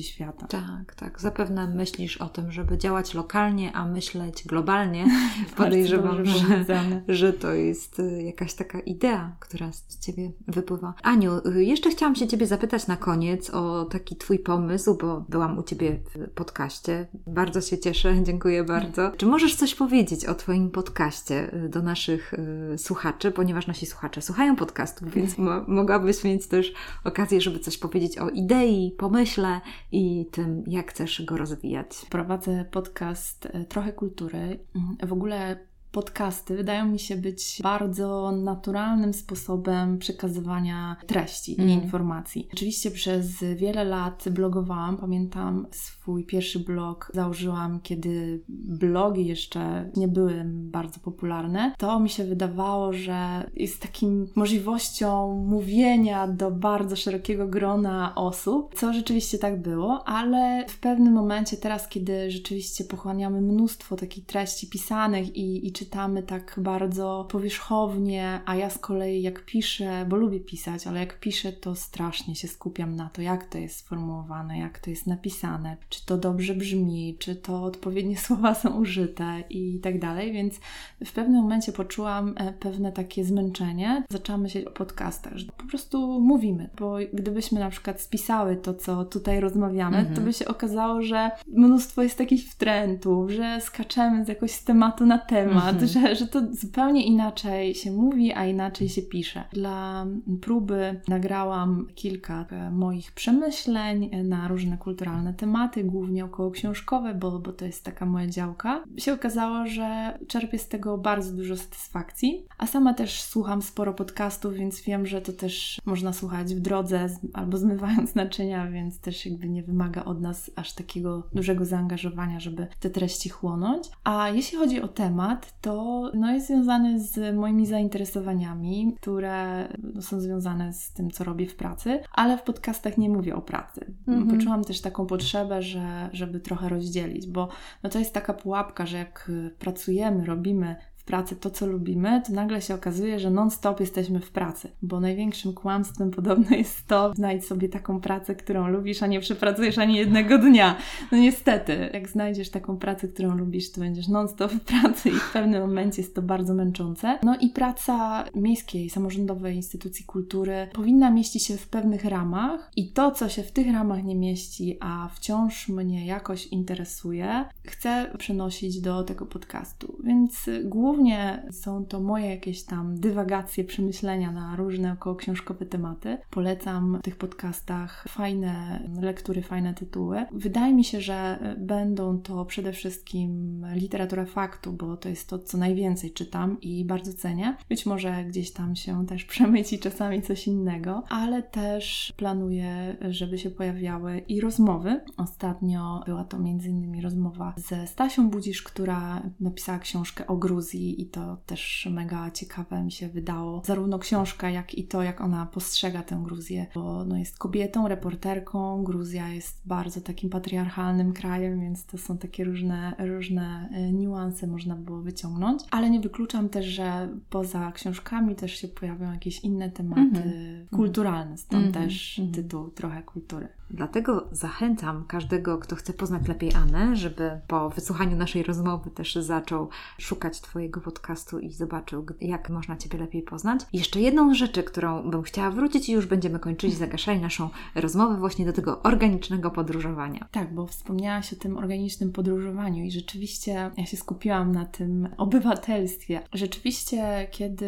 Świata. 0.04 0.48
Tak, 0.48 0.96
tak. 0.96 1.22
Zapewne 1.22 1.68
myślisz 1.68 2.18
o 2.18 2.30
tym, 2.30 2.52
żeby 2.52 2.78
działać 2.78 3.14
lokalnie, 3.14 3.72
a 3.74 3.86
myśleć 3.86 4.44
globalnie. 4.46 5.06
Podejrzewam, 5.58 6.26
że, 6.26 6.66
że 7.08 7.34
to 7.34 7.54
jest 7.54 8.00
y, 8.00 8.24
jakaś 8.24 8.54
taka 8.54 8.80
idea, 8.80 9.36
która 9.40 9.72
z 9.72 10.00
Ciebie 10.00 10.32
wypływa. 10.48 10.94
Aniu, 11.04 11.32
y, 11.48 11.64
jeszcze 11.64 11.90
chciałam 11.90 12.16
się 12.16 12.28
Ciebie 12.28 12.48
zapytać 12.48 12.88
na 12.88 12.98
koniec 12.98 13.50
o 13.50 13.86
taki 13.86 14.16
Twój 14.16 14.40
pomysł, 14.40 14.98
bo 14.98 15.26
byłam 15.30 15.58
u 15.58 15.64
Ciebie 15.64 16.00
w 16.16 16.30
podcaście. 16.30 17.08
Bardzo 17.28 17.62
się 17.62 17.78
cieszę, 17.78 18.16
dziękuję 18.24 18.64
bardzo. 18.64 19.12
Czy 19.18 19.26
możesz 19.26 19.56
coś 19.56 19.76
powiedzieć 19.76 20.26
o 20.26 20.36
Twoim 20.36 20.72
podcaście 20.72 21.54
y, 21.66 21.70
do 21.70 21.82
naszych 21.82 22.34
słuchaczy, 22.78 23.32
ponieważ 23.32 23.68
nasi 23.68 23.86
słuchacze 23.86 24.22
słuchają 24.22 24.56
podcastów, 24.56 25.14
więc 25.14 25.38
mo 25.38 25.64
mogłabyś 25.68 26.24
mieć 26.24 26.48
też 26.48 26.74
okazję, 27.04 27.42
żeby 27.42 27.60
coś 27.60 27.78
powiedzieć 27.78 28.18
o 28.18 28.30
idei, 28.30 28.96
pomyśle 28.98 29.62
i 29.94 30.26
tym, 30.32 30.64
jak 30.68 30.92
chcesz 30.92 31.26
go 31.26 31.38
rozwijać. 31.38 32.06
Prowadzę 32.10 32.66
podcast 32.72 33.46
e, 33.46 33.66
Trochę 33.66 33.94
Kultury. 33.94 34.60
W 35.04 35.14
ogóle 35.14 35.68
podcasty 35.94 36.56
wydają 36.56 36.86
mi 36.86 37.00
się 37.00 37.16
być 37.16 37.60
bardzo 37.64 38.32
naturalnym 38.32 39.14
sposobem 39.14 39.98
przekazywania 39.98 40.96
treści 41.08 41.56
mm. 41.60 41.70
i 41.70 41.74
informacji. 41.74 42.48
Oczywiście 42.54 42.92
przez 42.92 43.44
wiele 43.56 43.84
lat 43.84 44.26
blogowałam. 44.32 44.98
Pamiętam 44.98 45.68
swój 45.72 46.26
pierwszy 46.26 46.60
blog 46.60 47.12
założyłam, 47.14 47.80
kiedy 47.80 48.44
blogi 48.80 49.26
jeszcze 49.26 49.92
nie 49.96 50.08
były 50.08 50.44
bardzo 50.48 51.00
popularne. 51.00 51.74
To 51.78 52.00
mi 52.00 52.10
się 52.10 52.24
wydawało, 52.24 52.94
że 52.94 53.50
jest 53.56 53.82
takim 53.82 54.28
możliwością 54.36 55.36
mówienia 55.48 56.28
do 56.28 56.52
bardzo 56.52 56.96
szerokiego 56.96 57.48
grona 57.48 58.16
osób, 58.16 58.76
co 58.76 58.94
rzeczywiście 58.94 59.38
tak 59.38 59.62
było, 59.62 60.08
ale 60.08 60.66
w 60.68 60.80
pewnym 60.80 61.14
momencie 61.14 61.58
teraz, 61.58 61.88
kiedy 61.88 62.32
rzeczywiście 62.32 62.84
pochłaniamy 62.84 63.42
mnóstwo 63.42 63.96
takich 63.96 64.26
treści 64.26 64.68
pisanych 64.68 65.36
i, 65.36 65.68
i 65.68 65.72
czytamy 65.84 66.24
tak 66.24 66.56
bardzo 66.58 67.28
powierzchownie, 67.32 68.42
a 68.46 68.56
ja 68.56 68.70
z 68.70 68.78
kolei 68.78 69.22
jak 69.22 69.46
piszę, 69.46 70.06
bo 70.10 70.16
lubię 70.16 70.40
pisać, 70.40 70.88
ale 70.88 71.00
jak 71.00 71.20
piszę, 71.20 71.54
to 71.54 71.76
strasznie 71.76 72.36
się 72.36 72.48
skupiam 72.48 72.96
na 72.96 73.10
to, 73.10 73.22
jak 73.22 73.46
to 73.46 73.58
jest 73.58 73.76
sformułowane, 73.76 74.60
jak 74.60 74.80
to 74.80 74.90
jest 74.90 75.08
napisane, 75.08 75.78
czy 75.90 76.06
to 76.06 76.18
dobrze 76.18 76.56
brzmi, 76.56 77.16
czy 77.20 77.36
to 77.36 77.64
odpowiednie 77.64 78.18
słowa 78.26 78.56
są 78.56 78.80
użyte 78.80 79.44
i 79.50 79.80
tak 79.80 80.00
dalej, 80.00 80.34
więc 80.34 80.60
w 81.06 81.12
pewnym 81.12 81.42
momencie 81.42 81.72
poczułam 81.72 82.34
e, 82.38 82.54
pewne 82.54 82.92
takie 82.92 83.26
zmęczenie. 83.26 84.04
Zaczęłam 84.10 84.42
myśleć 84.42 84.66
o 84.66 84.72
podcastach, 84.72 85.38
że 85.38 85.46
po 85.58 85.64
prostu 85.64 86.20
mówimy, 86.20 86.70
bo 86.80 86.96
gdybyśmy 87.14 87.60
na 87.60 87.70
przykład 87.70 88.02
spisały 88.02 88.56
to, 88.56 88.74
co 88.74 89.06
tutaj 89.06 89.40
rozmawiamy, 89.40 89.98
mhm. 89.98 90.16
to 90.16 90.22
by 90.22 90.34
się 90.34 90.48
okazało, 90.48 91.02
że 91.02 91.32
mnóstwo 91.48 92.04
jest 92.04 92.18
takich 92.18 92.50
wtrętów, 92.50 93.32
że 93.32 93.62
skaczemy 93.62 94.26
z 94.26 94.28
jakoś 94.28 94.52
z 94.52 94.64
tematu 94.64 95.06
na 95.06 95.18
temat, 95.18 95.73
mhm. 95.82 95.88
że, 95.88 96.16
że 96.16 96.28
to 96.28 96.42
zupełnie 96.52 97.06
inaczej 97.06 97.76
się 97.76 97.92
mówi, 97.92 98.34
a 98.34 98.46
inaczej 98.46 98.90
się 98.90 99.02
pisze. 99.02 99.44
Dla 99.54 100.06
próby 100.42 101.02
nagrałam 101.08 101.88
kilka 101.96 102.46
e, 102.52 102.72
moich 102.72 103.12
przemyśleń 103.12 104.10
na 104.24 104.48
różne 104.48 104.78
kulturalne 104.78 105.34
tematy, 105.34 105.84
głównie 105.84 106.26
około 106.26 106.52
książkowe, 106.52 107.14
bo, 107.14 107.40
bo 107.40 107.54
to 107.54 107.66
jest 107.66 107.84
taka 107.84 108.06
moja 108.06 108.28
działka. 108.28 108.84
Się 108.98 109.14
okazało, 109.14 109.68
że 109.68 110.18
czerpię 110.28 110.60
z 110.60 110.68
tego 110.68 110.98
bardzo 110.98 111.34
dużo 111.34 111.58
satysfakcji, 111.58 112.46
a 112.58 112.68
sama 112.68 112.94
też 112.94 113.22
słucham 113.22 113.62
sporo 113.62 113.94
podcastów, 113.94 114.54
więc 114.54 114.82
wiem, 114.82 115.06
że 115.06 115.22
to 115.22 115.34
też 115.34 115.82
można 115.86 116.14
słuchać 116.14 116.56
w 116.56 116.60
drodze 116.60 117.10
albo 117.34 117.58
zmywając 117.58 118.16
naczynia, 118.24 118.72
więc 118.72 119.00
też 119.00 119.26
jakby 119.26 119.50
nie 119.50 119.64
wymaga 119.64 120.06
od 120.06 120.22
nas 120.22 120.52
aż 120.56 120.74
takiego 120.74 121.24
dużego 121.34 121.66
zaangażowania, 121.66 122.40
żeby 122.40 122.68
te 122.80 122.90
treści 122.90 123.30
chłonąć. 123.30 123.88
A 124.04 124.30
jeśli 124.30 124.58
chodzi 124.58 124.82
o 124.82 124.88
temat, 124.88 125.54
to 125.64 126.12
no, 126.14 126.32
jest 126.34 126.48
związany 126.48 127.00
z 127.00 127.36
moimi 127.36 127.66
zainteresowaniami, 127.66 128.96
które 129.02 129.68
no, 129.84 130.02
są 130.02 130.20
związane 130.20 130.74
z 130.74 130.94
tym, 130.94 131.12
co 131.12 131.24
robię 131.24 131.48
w 131.48 131.56
pracy, 131.56 132.00
ale 132.12 132.38
w 132.38 132.44
podcastach 132.44 132.98
nie 132.98 133.10
mówię 133.10 133.36
o 133.36 133.42
pracy. 133.42 133.94
Mhm. 134.08 134.38
Poczułam 134.38 134.64
też 134.64 134.82
taką 134.82 135.06
potrzebę, 135.06 135.62
że, 135.62 136.10
żeby 136.14 136.40
trochę 136.40 136.70
rozdzielić, 136.70 137.28
bo 137.28 137.50
no, 137.84 137.90
to 137.90 138.00
jest 138.00 138.14
taka 138.14 138.34
pułapka, 138.34 138.86
że 138.86 138.98
jak 138.98 139.32
pracujemy, 139.60 140.26
robimy 140.26 140.76
w 141.04 141.06
pracy 141.06 141.36
to, 141.36 141.50
co 141.50 141.68
lubimy, 141.68 142.22
to 142.28 142.34
nagle 142.34 142.62
się 142.62 142.76
okazuje, 142.76 143.20
że 143.20 143.30
non-stop 143.30 143.80
jesteśmy 143.80 144.20
w 144.20 144.32
pracy. 144.32 144.72
Bo 144.82 145.00
największym 145.00 145.54
kłamstwem 145.54 146.12
podobno 146.12 146.56
jest 146.56 146.88
to, 146.88 147.14
znajdź 147.16 147.46
sobie 147.46 147.70
taką 147.70 148.02
pracę, 148.02 148.36
którą 148.36 148.68
lubisz, 148.68 149.04
a 149.04 149.08
nie 149.08 149.20
przepracujesz 149.20 149.78
ani 149.78 149.96
jednego 149.96 150.38
dnia. 150.38 150.78
No 151.12 151.18
niestety, 151.18 151.90
jak 151.94 152.10
znajdziesz 152.10 152.50
taką 152.50 152.78
pracę, 152.78 153.08
którą 153.08 153.38
lubisz, 153.38 153.72
to 153.72 153.82
będziesz 153.82 154.08
non-stop 154.08 154.52
w 154.52 154.60
pracy 154.60 155.10
i 155.10 155.14
w 155.14 155.32
pewnym 155.34 155.62
momencie 155.62 156.02
jest 156.02 156.16
to 156.16 156.22
bardzo 156.22 156.54
męczące. 156.54 157.20
No 157.24 157.38
i 157.42 157.50
praca 157.50 158.26
miejskiej, 158.36 158.90
samorządowej 158.90 159.56
instytucji 159.56 160.06
kultury 160.06 160.68
powinna 160.74 161.12
mieścić 161.12 161.46
się 161.46 161.58
w 161.58 161.68
pewnych 161.68 162.06
ramach 162.06 162.72
i 162.76 162.92
to, 162.92 163.12
co 163.12 163.30
się 163.30 163.44
w 163.44 163.52
tych 163.52 163.74
ramach 163.74 164.04
nie 164.04 164.16
mieści, 164.16 164.78
a 164.80 165.10
wciąż 165.14 165.70
mnie 165.70 166.06
jakoś 166.06 166.48
interesuje, 166.48 167.46
chcę 167.66 168.12
przenosić 168.18 168.82
do 168.82 169.04
tego 169.04 169.26
podcastu. 169.26 169.98
Więc 170.04 170.50
głównie 170.64 170.93
Głównie 170.94 171.44
są 171.52 171.86
to 171.86 172.00
moje 172.00 172.30
jakieś 172.30 172.64
tam 172.64 173.00
dywagacje, 173.00 173.64
przemyślenia 173.64 174.32
na 174.32 174.56
różne 174.56 174.94
około 174.94 175.16
książkowe 175.16 175.66
tematy. 175.66 176.18
Polecam 176.30 176.98
w 177.00 177.02
tych 177.02 177.16
podcastach 177.16 178.06
fajne 178.10 178.84
lektury, 179.02 179.42
fajne 179.42 179.74
tytuły. 179.74 180.26
Wydaje 180.32 180.74
mi 180.74 180.84
się, 180.84 181.02
że 181.02 181.40
będą 181.58 182.20
to 182.20 182.46
przede 182.46 182.74
wszystkim 182.74 183.62
literatura 183.76 184.26
faktu, 184.26 184.74
bo 184.74 184.98
to 184.98 185.10
jest 185.10 185.30
to, 185.30 185.40
co 185.40 185.58
najwięcej 185.58 186.12
czytam 186.12 186.62
i 186.62 186.86
bardzo 186.86 187.14
cenię. 187.14 187.58
Być 187.70 187.86
może 187.86 188.24
gdzieś 188.24 188.52
tam 188.52 188.76
się 188.76 189.06
też 189.06 189.26
przemyci 189.34 189.80
czasami 189.80 190.22
coś 190.22 190.48
innego, 190.48 191.04
ale 191.10 191.44
też 191.44 192.14
planuję, 192.18 192.98
żeby 193.10 193.38
się 193.38 193.50
pojawiały 193.50 194.18
i 194.18 194.42
rozmowy. 194.42 195.02
Ostatnio 195.18 196.04
była 196.06 196.24
to 196.24 196.38
innymi 196.68 197.02
rozmowa 197.02 197.54
ze 197.58 197.88
Stasią 197.88 198.30
Budzisz, 198.30 198.64
która 198.64 199.24
napisała 199.40 199.80
książkę 199.80 200.28
o 200.28 200.36
Gruzji 200.38 200.83
i 200.92 201.06
to 201.06 201.38
też 201.46 201.88
mega 201.92 202.32
ciekawe 202.32 202.84
mi 202.84 202.92
się 202.92 203.10
wydało. 203.10 203.62
Zarówno 203.66 204.00
książka, 204.00 204.50
jak 204.50 204.76
i 204.76 204.88
to, 204.88 205.04
jak 205.04 205.22
ona 205.22 205.46
postrzega 205.46 206.04
tę 206.04 206.22
Gruzję, 206.24 206.66
bo 206.76 207.06
no, 207.06 207.18
jest 207.18 207.38
kobietą, 207.38 207.88
reporterką. 207.88 208.84
Gruzja 208.84 209.30
jest 209.30 209.62
bardzo 209.68 210.02
takim 210.02 210.30
patriarchalnym 210.30 211.14
krajem, 211.14 211.62
więc 211.62 211.86
to 211.86 211.98
są 211.98 212.18
takie 212.18 212.44
różne, 212.44 212.94
różne 213.00 213.70
e, 213.72 213.92
niuanse 213.94 214.48
można 214.48 214.76
było 214.76 215.02
wyciągnąć. 215.02 215.62
Ale 215.72 215.90
nie 215.90 216.00
wykluczam 216.00 216.50
też, 216.50 216.66
że 216.66 217.10
poza 217.30 217.72
książkami 217.72 218.36
też 218.36 218.56
się 218.56 218.68
pojawią 218.68 219.12
jakieś 219.12 219.40
inne 219.40 219.72
tematy 219.72 220.02
mm 220.02 220.14
-hmm. 220.14 220.70
kulturalne, 220.76 221.38
stąd 221.38 221.64
mm 221.64 221.72
-hmm. 221.72 221.86
też 221.86 222.20
mhm. 222.20 222.36
tytuł 222.36 222.70
trochę 222.70 223.04
kultury. 223.04 223.48
Dlatego 223.70 224.28
zachęcam 224.32 225.06
każdego, 225.06 225.58
kto 225.58 225.76
chce 225.76 225.94
poznać 225.94 226.28
lepiej 226.28 226.54
Anę, 226.54 226.96
żeby 226.96 227.32
po 227.48 227.70
wysłuchaniu 227.70 228.18
naszej 228.18 228.44
rozmowy 228.44 228.90
też 228.90 229.16
zaczął 229.16 229.70
szukać 229.98 230.42
Twojego 230.42 230.73
podcastu 230.82 231.40
i 231.40 231.52
zobaczył, 231.52 232.06
jak 232.22 232.50
można 232.50 232.78
Ciebie 232.78 233.00
lepiej 233.00 233.22
poznać. 233.22 233.60
jeszcze 233.74 234.02
jedną 234.02 234.34
rzeczy, 234.34 234.64
którą 234.64 235.10
bym 235.10 235.22
chciała 235.22 235.52
wrócić 235.52 235.90
i 235.90 235.92
już 235.92 236.06
będziemy 236.06 236.40
kończyć, 236.40 236.74
zagaszali 236.74 237.20
naszą 237.20 237.50
rozmowę 237.76 238.18
właśnie 238.18 238.46
do 238.46 238.54
tego 238.54 238.82
organicznego 238.82 239.52
podróżowania. 239.52 240.28
Tak, 240.32 240.54
bo 240.54 240.68
wspomniałaś 240.68 241.34
o 241.34 241.36
tym 241.36 241.58
organicznym 241.58 242.12
podróżowaniu 242.12 242.84
i 242.84 242.92
rzeczywiście 242.92 243.72
ja 243.78 243.86
się 243.86 243.98
skupiłam 243.98 244.52
na 244.52 244.66
tym 244.66 245.10
obywatelstwie. 245.18 246.22
Rzeczywiście, 246.34 247.28
kiedy 247.32 247.68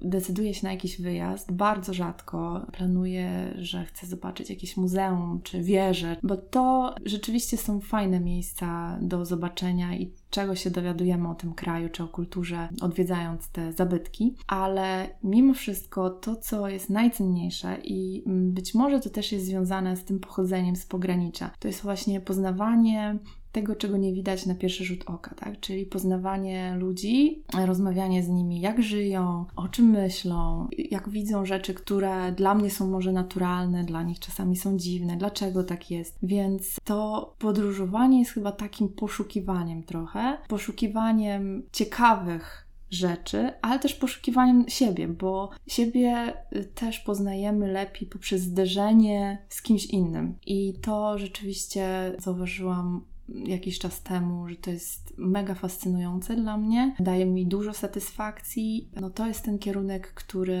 decyduję 0.00 0.54
się 0.54 0.66
na 0.66 0.72
jakiś 0.72 1.00
wyjazd, 1.00 1.52
bardzo 1.52 1.94
rzadko 1.94 2.66
planuję, 2.72 3.54
że 3.58 3.84
chcę 3.84 4.06
zobaczyć 4.06 4.50
jakieś 4.50 4.76
muzeum 4.76 5.40
czy 5.42 5.62
wieże, 5.62 6.16
bo 6.22 6.36
to 6.36 6.94
rzeczywiście 7.04 7.56
są 7.56 7.80
fajne 7.80 8.20
miejsca 8.20 8.98
do 9.00 9.24
zobaczenia 9.24 9.96
i 9.96 10.12
czego 10.34 10.54
się 10.54 10.70
dowiadujemy 10.70 11.28
o 11.28 11.34
tym 11.34 11.54
kraju 11.54 11.88
czy 11.88 12.02
o 12.02 12.08
kulturze, 12.08 12.68
odwiedzając 12.80 13.48
te 13.48 13.72
zabytki, 13.72 14.36
ale 14.46 15.08
mimo 15.22 15.54
wszystko 15.54 16.10
to, 16.10 16.36
co 16.36 16.68
jest 16.68 16.90
najcenniejsze 16.90 17.76
i 17.84 18.22
mm, 18.26 18.52
być 18.52 18.74
może 18.74 19.00
to 19.00 19.10
też 19.10 19.32
jest 19.32 19.46
związane 19.46 19.96
z 19.96 20.04
tym 20.04 20.20
pochodzeniem 20.20 20.76
z 20.76 20.86
pogranicza, 20.86 21.50
to 21.58 21.68
jest 21.68 21.82
właśnie 21.82 22.20
poznawanie 22.20 23.18
tego, 23.54 23.76
czego 23.76 23.96
nie 23.96 24.12
widać 24.12 24.46
na 24.46 24.54
pierwszy 24.54 24.84
rzut 24.84 25.04
oka, 25.06 25.34
tak? 25.34 25.60
Czyli 25.60 25.86
poznawanie 25.86 26.74
ludzi, 26.78 27.42
rozmawianie 27.66 28.22
z 28.22 28.28
nimi, 28.28 28.60
jak 28.60 28.82
żyją, 28.82 29.44
o 29.56 29.68
czym 29.68 29.86
myślą, 29.86 30.68
jak 30.90 31.08
widzą 31.08 31.46
rzeczy, 31.46 31.74
które 31.74 32.32
dla 32.32 32.54
mnie 32.54 32.70
są 32.70 32.90
może 32.90 33.12
naturalne, 33.12 33.84
dla 33.84 34.02
nich 34.02 34.18
czasami 34.18 34.56
są 34.56 34.78
dziwne, 34.78 35.16
dlaczego 35.16 35.64
tak 35.64 35.90
jest. 35.90 36.18
Więc 36.22 36.76
to 36.84 37.34
podróżowanie 37.38 38.18
jest 38.18 38.30
chyba 38.30 38.52
takim 38.52 38.88
poszukiwaniem 38.88 39.82
trochę, 39.82 40.38
poszukiwaniem 40.48 41.62
ciekawych 41.72 42.68
rzeczy, 42.90 43.50
ale 43.62 43.78
też 43.78 43.94
poszukiwaniem 43.94 44.64
siebie, 44.68 45.08
bo 45.08 45.50
siebie 45.66 46.32
też 46.74 47.00
poznajemy 47.00 47.72
lepiej 47.72 48.08
poprzez 48.08 48.40
zderzenie 48.40 49.46
z 49.48 49.62
kimś 49.62 49.86
innym. 49.86 50.38
I 50.46 50.74
to 50.82 51.18
rzeczywiście 51.18 52.12
zauważyłam 52.18 53.13
jakiś 53.28 53.78
czas 53.78 54.02
temu, 54.02 54.48
że 54.48 54.56
to 54.56 54.70
jest 54.70 55.14
mega 55.18 55.54
fascynujące 55.54 56.36
dla 56.36 56.56
mnie, 56.56 56.94
daje 57.00 57.26
mi 57.26 57.46
dużo 57.46 57.72
satysfakcji. 57.72 58.88
No 59.00 59.10
to 59.10 59.26
jest 59.26 59.44
ten 59.44 59.58
kierunek, 59.58 60.14
który 60.14 60.58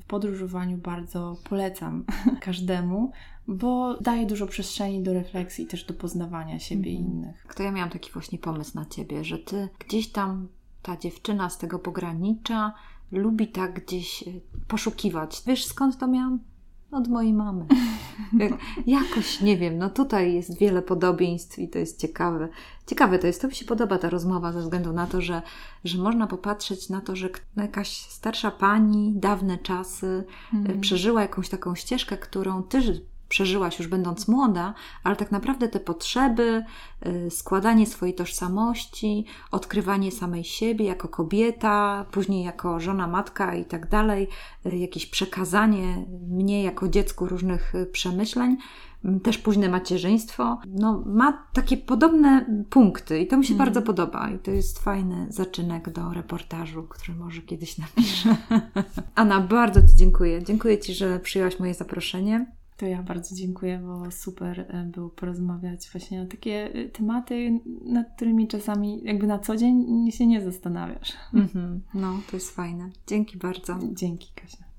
w 0.00 0.04
podróżowaniu 0.06 0.78
bardzo 0.78 1.36
polecam 1.44 2.04
każdemu, 2.40 3.12
bo 3.48 3.96
daje 4.00 4.26
dużo 4.26 4.46
przestrzeni 4.46 5.02
do 5.02 5.12
refleksji 5.12 5.64
i 5.64 5.68
też 5.68 5.84
do 5.84 5.94
poznawania 5.94 6.58
siebie 6.58 6.90
mm. 6.90 7.02
i 7.02 7.06
innych. 7.06 7.46
To 7.56 7.62
ja 7.62 7.72
miałam 7.72 7.90
taki 7.90 8.12
właśnie 8.12 8.38
pomysł 8.38 8.70
na 8.74 8.84
ciebie, 8.84 9.24
że 9.24 9.38
ty 9.38 9.68
gdzieś 9.78 10.08
tam 10.12 10.48
ta 10.82 10.96
dziewczyna 10.96 11.50
z 11.50 11.58
tego 11.58 11.78
pogranicza 11.78 12.72
lubi 13.12 13.48
tak 13.48 13.84
gdzieś 13.84 14.22
e, 14.22 14.30
poszukiwać. 14.68 15.42
Wiesz 15.46 15.64
skąd 15.64 15.98
to 15.98 16.08
miałam? 16.08 16.38
Od 16.92 17.08
mojej 17.08 17.32
mamy. 17.32 17.66
Jakoś, 18.86 19.40
nie 19.40 19.56
wiem, 19.56 19.78
no 19.78 19.90
tutaj 19.90 20.34
jest 20.34 20.58
wiele 20.58 20.82
podobieństw 20.82 21.58
i 21.58 21.68
to 21.68 21.78
jest 21.78 22.00
ciekawe. 22.00 22.48
Ciekawe 22.86 23.18
to 23.18 23.26
jest, 23.26 23.42
to 23.42 23.48
mi 23.48 23.54
się 23.54 23.64
podoba 23.64 23.98
ta 23.98 24.10
rozmowa 24.10 24.52
ze 24.52 24.60
względu 24.60 24.92
na 24.92 25.06
to, 25.06 25.20
że, 25.20 25.42
że 25.84 25.98
można 25.98 26.26
popatrzeć 26.26 26.88
na 26.88 27.00
to, 27.00 27.16
że 27.16 27.28
jakaś 27.56 27.88
starsza 27.96 28.50
pani, 28.50 29.12
dawne 29.16 29.58
czasy, 29.58 30.24
mm. 30.54 30.80
przeżyła 30.80 31.22
jakąś 31.22 31.48
taką 31.48 31.74
ścieżkę, 31.74 32.16
którą 32.16 32.62
ty 32.62 32.82
przeżyłaś 33.30 33.78
już 33.78 33.88
będąc 33.88 34.28
młoda, 34.28 34.74
ale 35.04 35.16
tak 35.16 35.30
naprawdę 35.32 35.68
te 35.68 35.80
potrzeby, 35.80 36.64
y, 37.06 37.30
składanie 37.30 37.86
swojej 37.86 38.14
tożsamości, 38.14 39.26
odkrywanie 39.50 40.12
samej 40.12 40.44
siebie 40.44 40.84
jako 40.84 41.08
kobieta, 41.08 42.06
później 42.10 42.44
jako 42.44 42.80
żona, 42.80 43.06
matka 43.06 43.54
i 43.54 43.64
tak 43.64 43.88
dalej, 43.88 44.28
y, 44.66 44.76
jakieś 44.76 45.06
przekazanie 45.06 46.06
mnie 46.28 46.62
jako 46.62 46.88
dziecku 46.88 47.26
różnych 47.26 47.74
y, 47.74 47.86
przemyśleń, 47.86 48.56
też 49.22 49.38
późne 49.38 49.68
macierzyństwo, 49.68 50.60
no, 50.68 51.02
ma 51.06 51.46
takie 51.52 51.76
podobne 51.76 52.46
punkty 52.70 53.20
i 53.20 53.26
to 53.26 53.36
mi 53.36 53.44
się 53.44 53.54
mm. 53.54 53.66
bardzo 53.66 53.82
podoba 53.82 54.30
i 54.30 54.38
to 54.38 54.50
jest 54.50 54.78
fajny 54.78 55.26
zaczynek 55.28 55.90
do 55.90 56.12
reportażu, 56.12 56.82
który 56.82 57.18
może 57.18 57.42
kiedyś 57.42 57.78
napiszę. 57.78 58.36
Anna, 59.14 59.40
bardzo 59.40 59.80
Ci 59.80 59.96
dziękuję. 59.96 60.44
Dziękuję 60.44 60.78
Ci, 60.78 60.94
że 60.94 61.18
przyjęłaś 61.20 61.58
moje 61.60 61.74
zaproszenie. 61.74 62.59
To 62.80 62.86
ja 62.86 63.02
bardzo 63.02 63.34
dziękuję, 63.34 63.78
bo 63.78 64.10
super 64.10 64.60
e, 64.60 64.84
było 64.84 65.10
porozmawiać 65.10 65.90
właśnie 65.92 66.22
na 66.22 66.26
takie 66.26 66.74
e, 66.74 66.88
tematy, 66.88 67.60
nad 67.84 68.16
którymi 68.16 68.48
czasami 68.48 69.00
jakby 69.04 69.26
na 69.26 69.38
co 69.38 69.56
dzień 69.56 70.10
się 70.10 70.26
nie 70.26 70.40
zastanawiasz. 70.40 71.12
Mm 71.34 71.46
-hmm. 71.46 71.78
No, 71.94 72.20
to 72.30 72.36
jest 72.36 72.50
fajne. 72.50 72.90
Dzięki 73.06 73.38
bardzo. 73.38 73.78
Dzięki, 73.92 74.32
Kasia. 74.34 74.69